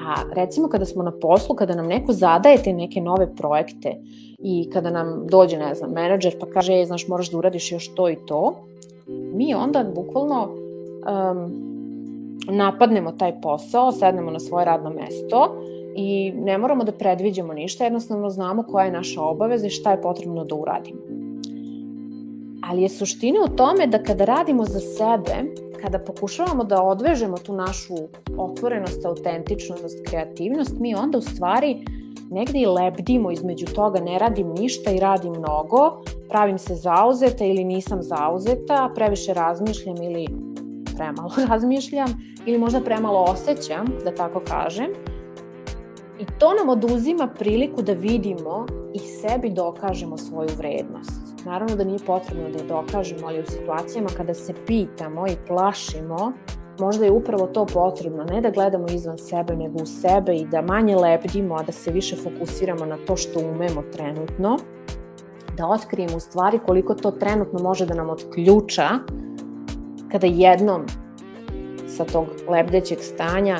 A 0.07 0.23
recimo 0.35 0.69
kada 0.69 0.85
smo 0.85 1.03
na 1.03 1.13
poslu, 1.21 1.55
kada 1.55 1.75
nam 1.75 1.87
neko 1.87 2.13
zadaje 2.13 2.63
te 2.63 2.73
neke 2.73 3.01
nove 3.01 3.37
projekte 3.37 3.97
i 4.39 4.71
kada 4.73 4.91
nam 4.91 5.27
dođe, 5.27 5.59
ne 5.59 5.75
znam, 5.75 5.91
menadžer 5.91 6.39
pa 6.41 6.47
kaže, 6.47 6.73
je, 6.73 6.87
znaš, 6.87 7.09
moraš 7.09 7.31
da 7.31 7.39
uradiš 7.39 7.73
još 7.73 7.95
to 7.95 8.09
i 8.09 8.17
to, 8.27 8.55
mi 9.07 9.55
onda 9.55 9.85
bukvalno 9.95 10.49
um, 10.49 11.69
napadnemo 12.57 13.13
taj 13.13 13.41
posao, 13.41 13.93
sednemo 13.93 14.31
na 14.31 14.41
svoje 14.41 14.65
radno 14.65 14.91
mesto 14.91 15.55
i 16.01 16.33
ne 16.33 16.59
moramo 16.59 16.85
da 16.85 16.93
predviđamo 16.93 17.53
ništa, 17.53 17.85
jednostavno 17.85 18.31
znamo 18.31 18.63
koja 18.63 18.85
je 18.85 18.93
naša 18.93 19.23
obaveza 19.23 19.67
i 19.67 19.71
šta 19.71 19.91
je 19.91 20.03
potrebno 20.03 20.45
da 20.45 20.55
uradimo. 20.55 21.01
Ali 22.63 22.83
je 22.83 22.89
suština 22.89 23.41
u 23.45 23.57
tome 23.57 23.87
da 23.87 24.03
kada 24.03 24.25
radimo 24.25 24.65
za 24.65 24.81
sebe, 24.81 25.35
kada 25.83 25.99
pokušavamo 25.99 26.65
da 26.65 26.83
odvežemo 26.83 27.37
tu 27.39 27.55
našu 27.55 27.95
otvorenost, 28.37 29.05
autentičnost, 29.05 30.07
kreativnost, 30.07 30.79
mi 30.81 30.95
onda 30.95 31.19
u 31.19 31.21
stvari 31.21 31.77
negde 32.31 32.59
i 32.59 32.67
lebdimo 32.67 33.31
između 33.31 33.67
toga 33.67 34.01
ne 34.01 34.19
radim 34.19 34.55
ništa 34.59 34.91
i 34.91 35.01
radim 35.01 35.33
mnogo, 35.33 36.03
pravim 36.29 36.59
se 36.59 36.75
zauzeta 36.75 37.45
ili 37.45 37.65
nisam 37.65 38.03
zauzeta, 38.03 38.93
previše 38.95 39.35
razmišljam 39.35 39.97
ili 40.03 40.27
premalo 40.97 41.33
razmišljam 41.51 42.09
ili 42.47 42.59
možda 42.59 42.81
premalo 42.81 43.25
osjećam, 43.29 43.87
da 44.05 44.15
tako 44.15 44.41
kažem, 44.41 44.87
I 46.19 46.27
to 46.39 46.55
nam 46.55 46.69
oduzima 46.69 47.29
priliku 47.39 47.83
da 47.83 47.93
vidimo 47.93 48.67
i 48.95 48.99
sebi 48.99 49.51
dokažemo 49.51 50.17
svoju 50.17 50.49
vrednost. 50.59 51.45
Naravno 51.45 51.77
da 51.77 51.85
nije 51.85 51.99
potrebno 52.07 52.51
da 52.51 52.59
je 52.59 52.65
dokažemo, 52.65 53.27
ali 53.27 53.41
u 53.41 53.47
situacijama 53.47 54.09
kada 54.17 54.35
se 54.35 54.55
pitamo 54.67 55.27
i 55.27 55.37
plašimo, 55.47 56.33
možda 56.81 57.05
je 57.05 57.11
upravo 57.11 57.47
to 57.47 57.67
potrebno, 57.67 58.25
ne 58.25 58.41
da 58.41 58.51
gledamo 58.51 58.87
izvan 58.91 59.19
sebe, 59.19 59.57
nego 59.57 59.83
u 59.83 59.87
sebe 59.87 60.35
i 60.35 60.47
da 60.47 60.63
manje 60.63 60.97
lebdimo, 60.97 61.55
a 61.55 61.63
da 61.63 61.73
se 61.73 61.93
više 61.93 62.17
fokusiramo 62.17 62.87
na 62.87 62.97
to 63.07 63.17
što 63.17 63.41
umemo 63.41 63.83
trenutno, 63.93 64.57
da 65.57 65.67
otkrijemo 65.67 66.17
u 66.17 66.21
stvari 66.21 66.59
koliko 66.67 66.95
to 66.95 67.11
trenutno 67.11 67.63
može 67.63 67.87
da 67.87 67.95
nam 67.95 68.11
otključa 68.11 68.89
kada 70.13 70.27
jednom 70.27 70.87
sa 71.87 72.05
tog 72.05 72.27
lebdećeg 72.49 72.99
stanja 73.01 73.59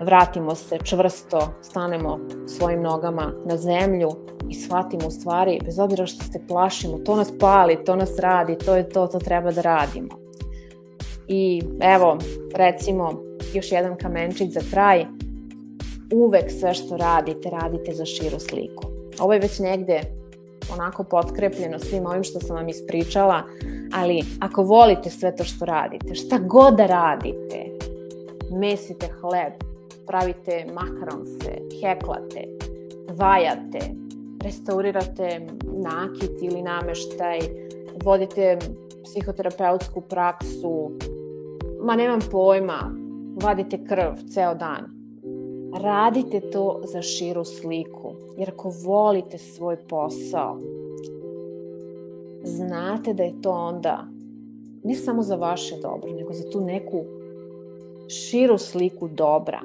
vratimo 0.00 0.54
se 0.54 0.78
čvrsto, 0.84 1.48
stanemo 1.62 2.18
svojim 2.46 2.82
nogama 2.82 3.32
na 3.44 3.56
zemlju 3.56 4.08
i 4.48 4.54
shvatimo 4.54 5.06
u 5.06 5.10
stvari, 5.10 5.60
bez 5.64 5.78
obzira 5.78 6.06
što 6.06 6.24
se 6.24 6.40
plašimo, 6.48 6.98
to 6.98 7.16
nas 7.16 7.32
pali, 7.40 7.84
to 7.84 7.96
nas 7.96 8.18
radi, 8.18 8.58
to 8.58 8.76
je 8.76 8.88
to, 8.88 9.06
to 9.06 9.18
treba 9.18 9.50
da 9.50 9.60
radimo. 9.60 10.08
I 11.28 11.62
evo, 11.80 12.18
recimo, 12.54 13.22
još 13.54 13.72
jedan 13.72 13.96
kamenčić 13.96 14.50
za 14.50 14.60
kraj, 14.70 15.06
uvek 16.12 16.50
sve 16.50 16.74
što 16.74 16.96
radite, 16.96 17.50
radite 17.50 17.94
za 17.94 18.04
širu 18.04 18.38
sliku. 18.38 18.84
Ovo 19.20 19.32
je 19.32 19.40
već 19.40 19.58
negde 19.58 20.00
onako 20.72 21.04
potkrepljeno 21.04 21.78
svim 21.78 22.06
ovim 22.06 22.24
što 22.24 22.40
sam 22.40 22.56
vam 22.56 22.68
ispričala, 22.68 23.42
ali 23.94 24.22
ako 24.40 24.62
volite 24.62 25.10
sve 25.10 25.36
to 25.36 25.44
što 25.44 25.64
radite, 25.64 26.14
šta 26.14 26.38
god 26.38 26.74
da 26.74 26.86
radite, 26.86 27.66
mesite 28.50 29.08
hleb, 29.20 29.69
pravite 30.10 30.66
makaronse, 30.74 31.50
heklate, 31.80 32.48
vajate, 33.14 33.80
restaurirate 34.42 35.46
nakit 35.64 36.42
ili 36.42 36.62
nameštaj, 36.62 37.38
vodite 38.04 38.58
psihoterapeutsku 39.04 40.00
praksu, 40.00 40.90
ma 41.82 41.96
nemam 41.96 42.18
pojma, 42.30 42.80
vadite 43.42 43.78
krv 43.88 44.26
ceo 44.34 44.54
dan. 44.54 44.90
Radite 45.82 46.40
to 46.40 46.80
za 46.84 47.02
širu 47.02 47.44
sliku, 47.44 48.12
jer 48.38 48.50
ako 48.50 48.72
volite 48.84 49.38
svoj 49.38 49.76
posao, 49.88 50.58
znate 52.42 53.14
da 53.14 53.22
je 53.22 53.42
to 53.42 53.50
onda 53.50 54.06
ne 54.84 54.94
samo 54.94 55.22
za 55.22 55.36
vaše 55.36 55.76
dobro, 55.82 56.12
nego 56.12 56.32
za 56.32 56.50
tu 56.50 56.60
neku 56.60 57.04
širu 58.08 58.58
sliku 58.58 59.08
dobra 59.08 59.60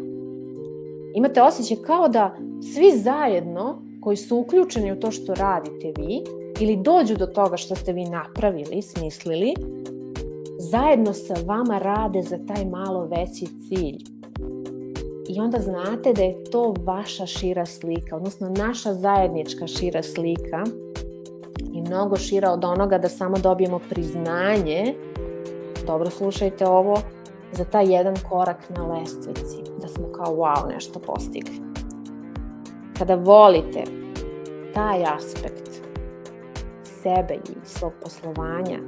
imate 1.16 1.42
osjećaj 1.42 1.78
kao 1.78 2.08
da 2.08 2.38
svi 2.74 2.98
zajedno 2.98 3.82
koji 4.02 4.18
su 4.18 4.38
uključeni 4.38 4.92
u 4.92 5.00
to 5.00 5.12
što 5.12 5.34
radite 5.34 5.94
vi 5.98 6.24
ili 6.60 6.78
dođu 6.78 7.16
do 7.16 7.26
toga 7.26 7.58
što 7.58 7.76
ste 7.76 7.94
vi 7.94 8.04
napravili, 8.04 8.82
smislili, 8.82 9.54
zajedno 10.60 11.14
sa 11.14 11.34
vama 11.46 11.78
rade 11.78 12.22
za 12.22 12.38
taj 12.48 12.66
malo 12.66 13.06
veći 13.06 13.46
cilj. 13.46 13.98
I 15.30 15.40
onda 15.40 15.60
znate 15.60 16.14
da 16.14 16.22
je 16.22 16.44
to 16.44 16.74
vaša 16.80 17.26
šira 17.26 17.66
slika, 17.66 18.16
odnosno 18.16 18.50
naša 18.50 18.94
zajednička 18.94 19.68
šira 19.68 20.04
slika 20.04 20.64
i 21.74 21.82
mnogo 21.82 22.16
šira 22.16 22.52
od 22.52 22.66
onoga 22.66 22.98
da 22.98 23.10
samo 23.10 23.38
dobijemo 23.38 23.80
priznanje, 23.90 24.94
dobro 25.88 26.10
slušajte 26.10 26.66
ovo, 26.66 26.98
za 27.52 27.66
taj 27.66 27.94
jedan 27.94 28.16
korak 28.30 28.70
na 28.70 28.86
lestvici, 28.86 29.58
da 29.82 29.88
smo 29.88 30.12
kao 30.12 30.36
wow 30.36 30.74
nešto 30.74 31.00
postigli. 31.00 31.62
Kada 32.98 33.16
volite 33.16 33.84
taj 34.74 35.04
aspekt 35.04 35.82
sebe 36.84 37.34
i 37.34 37.66
svog 37.66 37.94
poslovanja, 38.04 38.80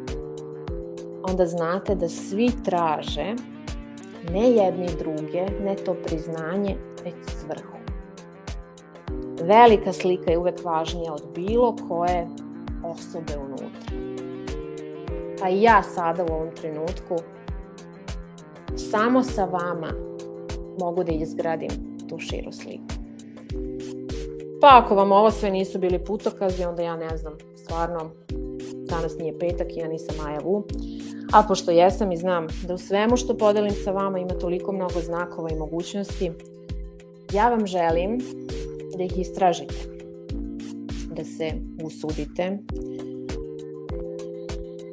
onda 1.29 1.45
znate 1.45 1.95
da 1.95 2.09
svi 2.09 2.51
traže 2.65 3.35
ne 4.31 4.49
jedni 4.49 4.87
druge, 4.99 5.45
ne 5.63 5.75
to 5.75 5.93
priznanje, 6.05 6.75
već 7.03 7.15
svrhu. 7.25 7.77
Velika 9.41 9.93
slika 9.93 10.31
je 10.31 10.37
uvek 10.37 10.63
važnija 10.63 11.13
od 11.13 11.23
bilo 11.35 11.75
koje 11.87 12.27
osobe 12.83 13.33
unutra. 13.37 13.97
Pa 15.41 15.49
i 15.49 15.61
ja 15.61 15.83
sada 15.83 16.23
u 16.23 16.33
ovom 16.33 16.55
trenutku 16.55 17.15
samo 18.75 19.23
sa 19.23 19.45
vama 19.45 19.93
mogu 20.79 21.03
da 21.03 21.11
izgradim 21.11 21.69
tu 22.09 22.19
širu 22.19 22.51
sliku. 22.51 22.83
Pa 24.61 24.81
ako 24.83 24.95
vam 24.95 25.11
ovo 25.11 25.31
sve 25.31 25.51
nisu 25.51 25.79
bili 25.79 26.05
putokazi, 26.05 26.63
onda 26.63 26.83
ja 26.83 26.95
ne 26.95 27.17
znam, 27.17 27.33
stvarno 27.55 28.11
danas 28.89 29.17
nije 29.17 29.39
petak 29.39 29.75
i 29.75 29.79
ja 29.79 29.87
nisam 29.87 30.15
Maja 30.23 30.39
Vu, 30.39 30.63
a 31.33 31.43
pošto 31.47 31.71
jesam 31.71 32.11
i 32.11 32.17
znam 32.17 32.47
da 32.67 32.73
u 32.73 32.77
svemu 32.77 33.17
što 33.17 33.37
podelim 33.37 33.71
sa 33.83 33.91
vama 33.91 34.19
ima 34.19 34.29
toliko 34.29 34.71
mnogo 34.71 34.99
znakova 34.99 35.49
i 35.49 35.55
mogućnosti, 35.55 36.31
ja 37.33 37.49
vam 37.49 37.67
želim 37.67 38.17
da 38.97 39.03
ih 39.03 39.19
istražite, 39.19 39.75
da 41.11 41.23
se 41.23 41.51
usudite, 41.83 42.57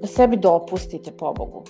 da 0.00 0.06
sebi 0.06 0.36
dopustite 0.36 1.12
pobogu, 1.12 1.64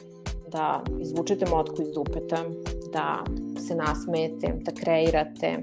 da 0.54 0.84
izvučete 1.00 1.46
motku 1.50 1.82
iz 1.82 1.88
dupeta, 1.94 2.44
da 2.92 3.24
se 3.68 3.74
nasmete, 3.74 4.52
da 4.64 4.72
kreirate, 4.72 5.56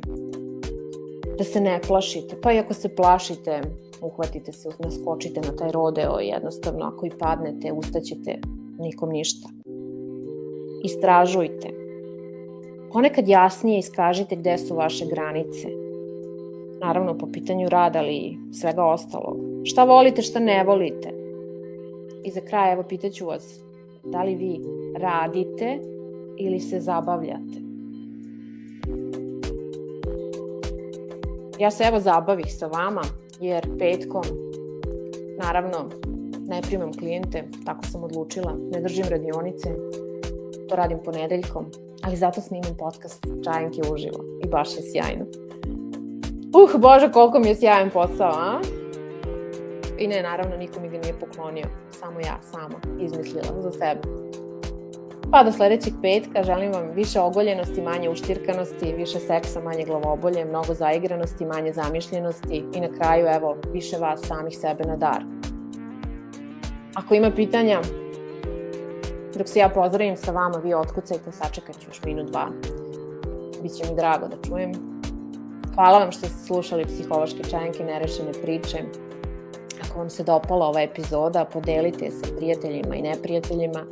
da 1.38 1.44
se 1.44 1.62
ne 1.62 1.80
plašite, 1.88 2.36
pa 2.42 2.52
i 2.52 2.60
ako 2.60 2.74
se 2.74 2.96
plašite, 2.96 3.62
uhvatite 4.02 4.52
se, 4.52 4.70
naskočite 4.80 5.42
na 5.42 5.56
taj 5.56 5.72
rodeo, 5.72 6.20
jednostavno 6.20 6.86
ako 6.86 7.06
i 7.06 7.12
padnete, 7.20 7.72
ustaćete, 7.72 8.39
nikom 8.80 9.10
ništa. 9.10 9.50
Istražujte. 10.84 11.70
Ponekad 12.94 13.28
jasnije 13.28 13.80
iskažite 13.80 14.36
gde 14.36 14.58
su 14.58 14.76
vaše 14.76 15.06
granice. 15.06 15.68
Naravno, 16.82 17.18
po 17.18 17.28
pitanju 17.32 17.70
rada, 17.70 18.00
ali 18.00 18.16
i 18.16 18.38
svega 18.54 18.84
ostalog. 18.84 19.38
Šta 19.64 19.84
volite, 19.84 20.22
šta 20.22 20.39
ne 20.39 20.64
volite. 20.64 21.14
I 22.24 22.32
za 22.32 22.42
kraj, 22.42 22.74
evo, 22.74 22.84
pitaću 22.84 23.26
vas, 23.26 23.60
da 24.04 24.24
li 24.24 24.36
vi 24.36 24.60
radite 25.02 25.80
ili 26.38 26.60
se 26.60 26.80
zabavljate? 26.80 27.62
Ja 31.60 31.72
se 31.72 31.84
evo 31.84 31.99
zabavih 31.99 32.45
sa 32.49 32.68
vama, 32.68 33.02
jer 33.39 33.78
petkom, 33.80 34.24
naravno, 35.43 35.89
ne 36.47 36.62
primam 36.62 36.93
klijente, 36.93 37.43
tako 37.66 37.86
sam 37.86 38.04
odlučila, 38.04 38.58
ne 38.72 38.82
držim 38.82 39.06
radionice, 39.10 39.70
to 40.70 40.76
radim 40.76 40.97
ponedeljkom, 41.06 41.66
ali 42.04 42.16
zato 42.16 42.41
snimam 42.41 42.78
podcast 42.78 43.26
Čajanke 43.43 43.82
uživo 43.93 44.20
i 44.43 44.47
baš 44.47 44.70
je 44.76 44.82
sjajno. 44.91 45.26
Uh, 46.54 46.82
bože, 46.82 47.12
koliko 47.12 47.39
mi 47.39 47.47
je 47.47 47.56
sjajan 47.56 47.89
posao, 47.89 48.32
a? 48.32 48.62
I 49.97 50.08
ne, 50.08 50.22
naravno, 50.22 50.58
niko 50.58 50.80
mi 50.80 50.89
ga 50.89 50.97
nije 50.97 51.14
poklonio, 51.20 51.66
samo 51.91 52.20
ja, 52.20 52.39
sama, 52.41 52.76
izmislila 52.99 53.62
za 53.62 53.72
sebe. 53.72 54.02
Pa 55.32 55.44
do 55.44 55.52
sledećeg 55.52 55.94
petka 56.02 56.44
želim 56.44 56.72
vam 56.72 56.92
više 56.96 57.20
ogoljenosti, 57.20 57.82
manje 57.82 58.10
uštirkanosti, 58.10 58.94
više 58.98 59.20
seksa, 59.20 59.62
manje 59.62 59.86
glavobolje, 59.86 60.46
mnogo 60.46 60.74
zaigranosti, 60.74 61.46
manje 61.46 61.74
zamišljenosti 61.74 62.64
i 62.74 62.80
na 62.82 62.88
kraju, 63.00 63.28
evo, 63.28 63.58
više 63.74 63.98
vas 63.98 64.22
samih 64.22 64.58
sebe 64.58 64.84
na 64.84 64.96
dar. 64.96 65.24
Ako 66.96 67.14
ima 67.16 67.32
pitanja, 67.32 67.82
dok 69.38 69.48
se 69.48 69.60
ja 69.60 69.70
pozdravim 69.70 70.18
sa 70.18 70.32
vama, 70.32 70.58
vi 70.58 70.74
otkucajte, 70.74 71.32
sačekat 71.32 71.80
ću 71.80 71.90
još 71.90 72.04
minut, 72.04 72.32
dva. 72.32 72.48
Biće 73.64 73.84
mi 73.90 73.96
drago 73.96 74.28
da 74.28 74.50
čujem. 74.50 74.72
Hvala 75.76 76.00
vam 76.00 76.12
što 76.12 76.28
ste 76.28 76.46
slušali 76.46 76.86
psihološke 76.86 77.44
čajanke 77.44 77.84
nerešene 77.84 78.32
priče. 78.44 78.78
Ako 79.84 80.00
vam 80.00 80.10
se 80.10 80.24
dopala 80.24 80.68
ova 80.68 80.82
epizoda, 80.82 81.46
podelite 81.46 82.12
sa 82.12 82.36
prijateljima 82.38 82.96
i 82.96 83.02
neprijateljima 83.02 83.86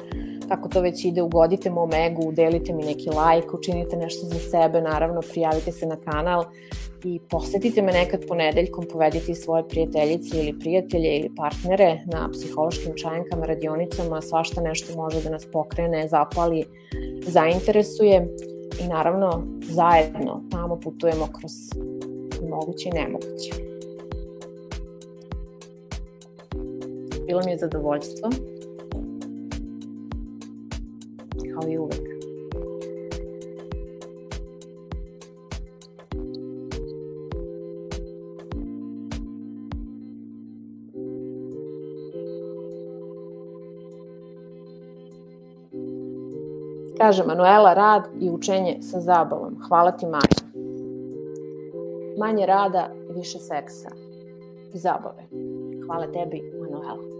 kako 0.49 0.69
to 0.69 0.81
već 0.81 1.05
ide, 1.05 1.21
ugodite 1.21 1.69
mom 1.69 1.93
egu, 1.93 2.27
udelite 2.27 2.73
mi 2.73 2.83
neki 2.83 3.09
like, 3.09 3.49
učinite 3.53 3.97
nešto 3.97 4.25
za 4.25 4.39
sebe, 4.39 4.81
naravno 4.81 5.21
prijavite 5.21 5.71
se 5.71 5.85
na 5.85 5.95
kanal 5.95 6.43
i 7.03 7.19
posetite 7.29 7.81
me 7.81 7.91
nekad 7.91 8.25
ponedeljkom, 8.27 8.85
povedite 8.91 9.35
svoje 9.35 9.67
prijateljice 9.67 10.37
ili 10.37 10.59
prijatelje 10.59 11.17
ili 11.17 11.35
partnere 11.35 12.01
na 12.05 12.29
psihološkim 12.31 12.93
čajankama, 12.95 13.45
radionicama, 13.45 14.21
svašta 14.21 14.61
nešto 14.61 14.95
može 14.95 15.21
da 15.21 15.29
nas 15.29 15.45
pokrene, 15.51 16.07
zapali, 16.07 16.63
zainteresuje 17.27 18.27
i 18.83 18.87
naravno 18.87 19.43
zajedno 19.61 20.43
tamo 20.51 20.79
putujemo 20.79 21.27
kroz 21.39 21.51
moguće 22.49 22.89
i 22.89 22.91
nemoguće. 22.91 23.51
Bilo 27.27 27.41
mi 27.45 27.51
je 27.51 27.57
zadovoljstvo 27.57 28.29
kao 31.59 31.69
i 31.69 31.77
uvek. 31.77 32.09
Kaže 46.97 47.23
Manuela, 47.23 47.73
rad 47.73 48.03
i 48.19 48.29
učenje 48.29 48.77
sa 48.81 48.99
zabavom. 48.99 49.57
Hvala 49.67 49.91
ti 49.91 50.05
Maja. 50.05 50.49
Manje 52.17 52.45
rada, 52.45 52.89
više 53.15 53.39
seksa 53.39 53.89
i 54.73 54.77
zabave. 54.77 55.23
Hvala 55.87 56.11
tebi, 56.11 56.41
Manuela. 56.61 57.18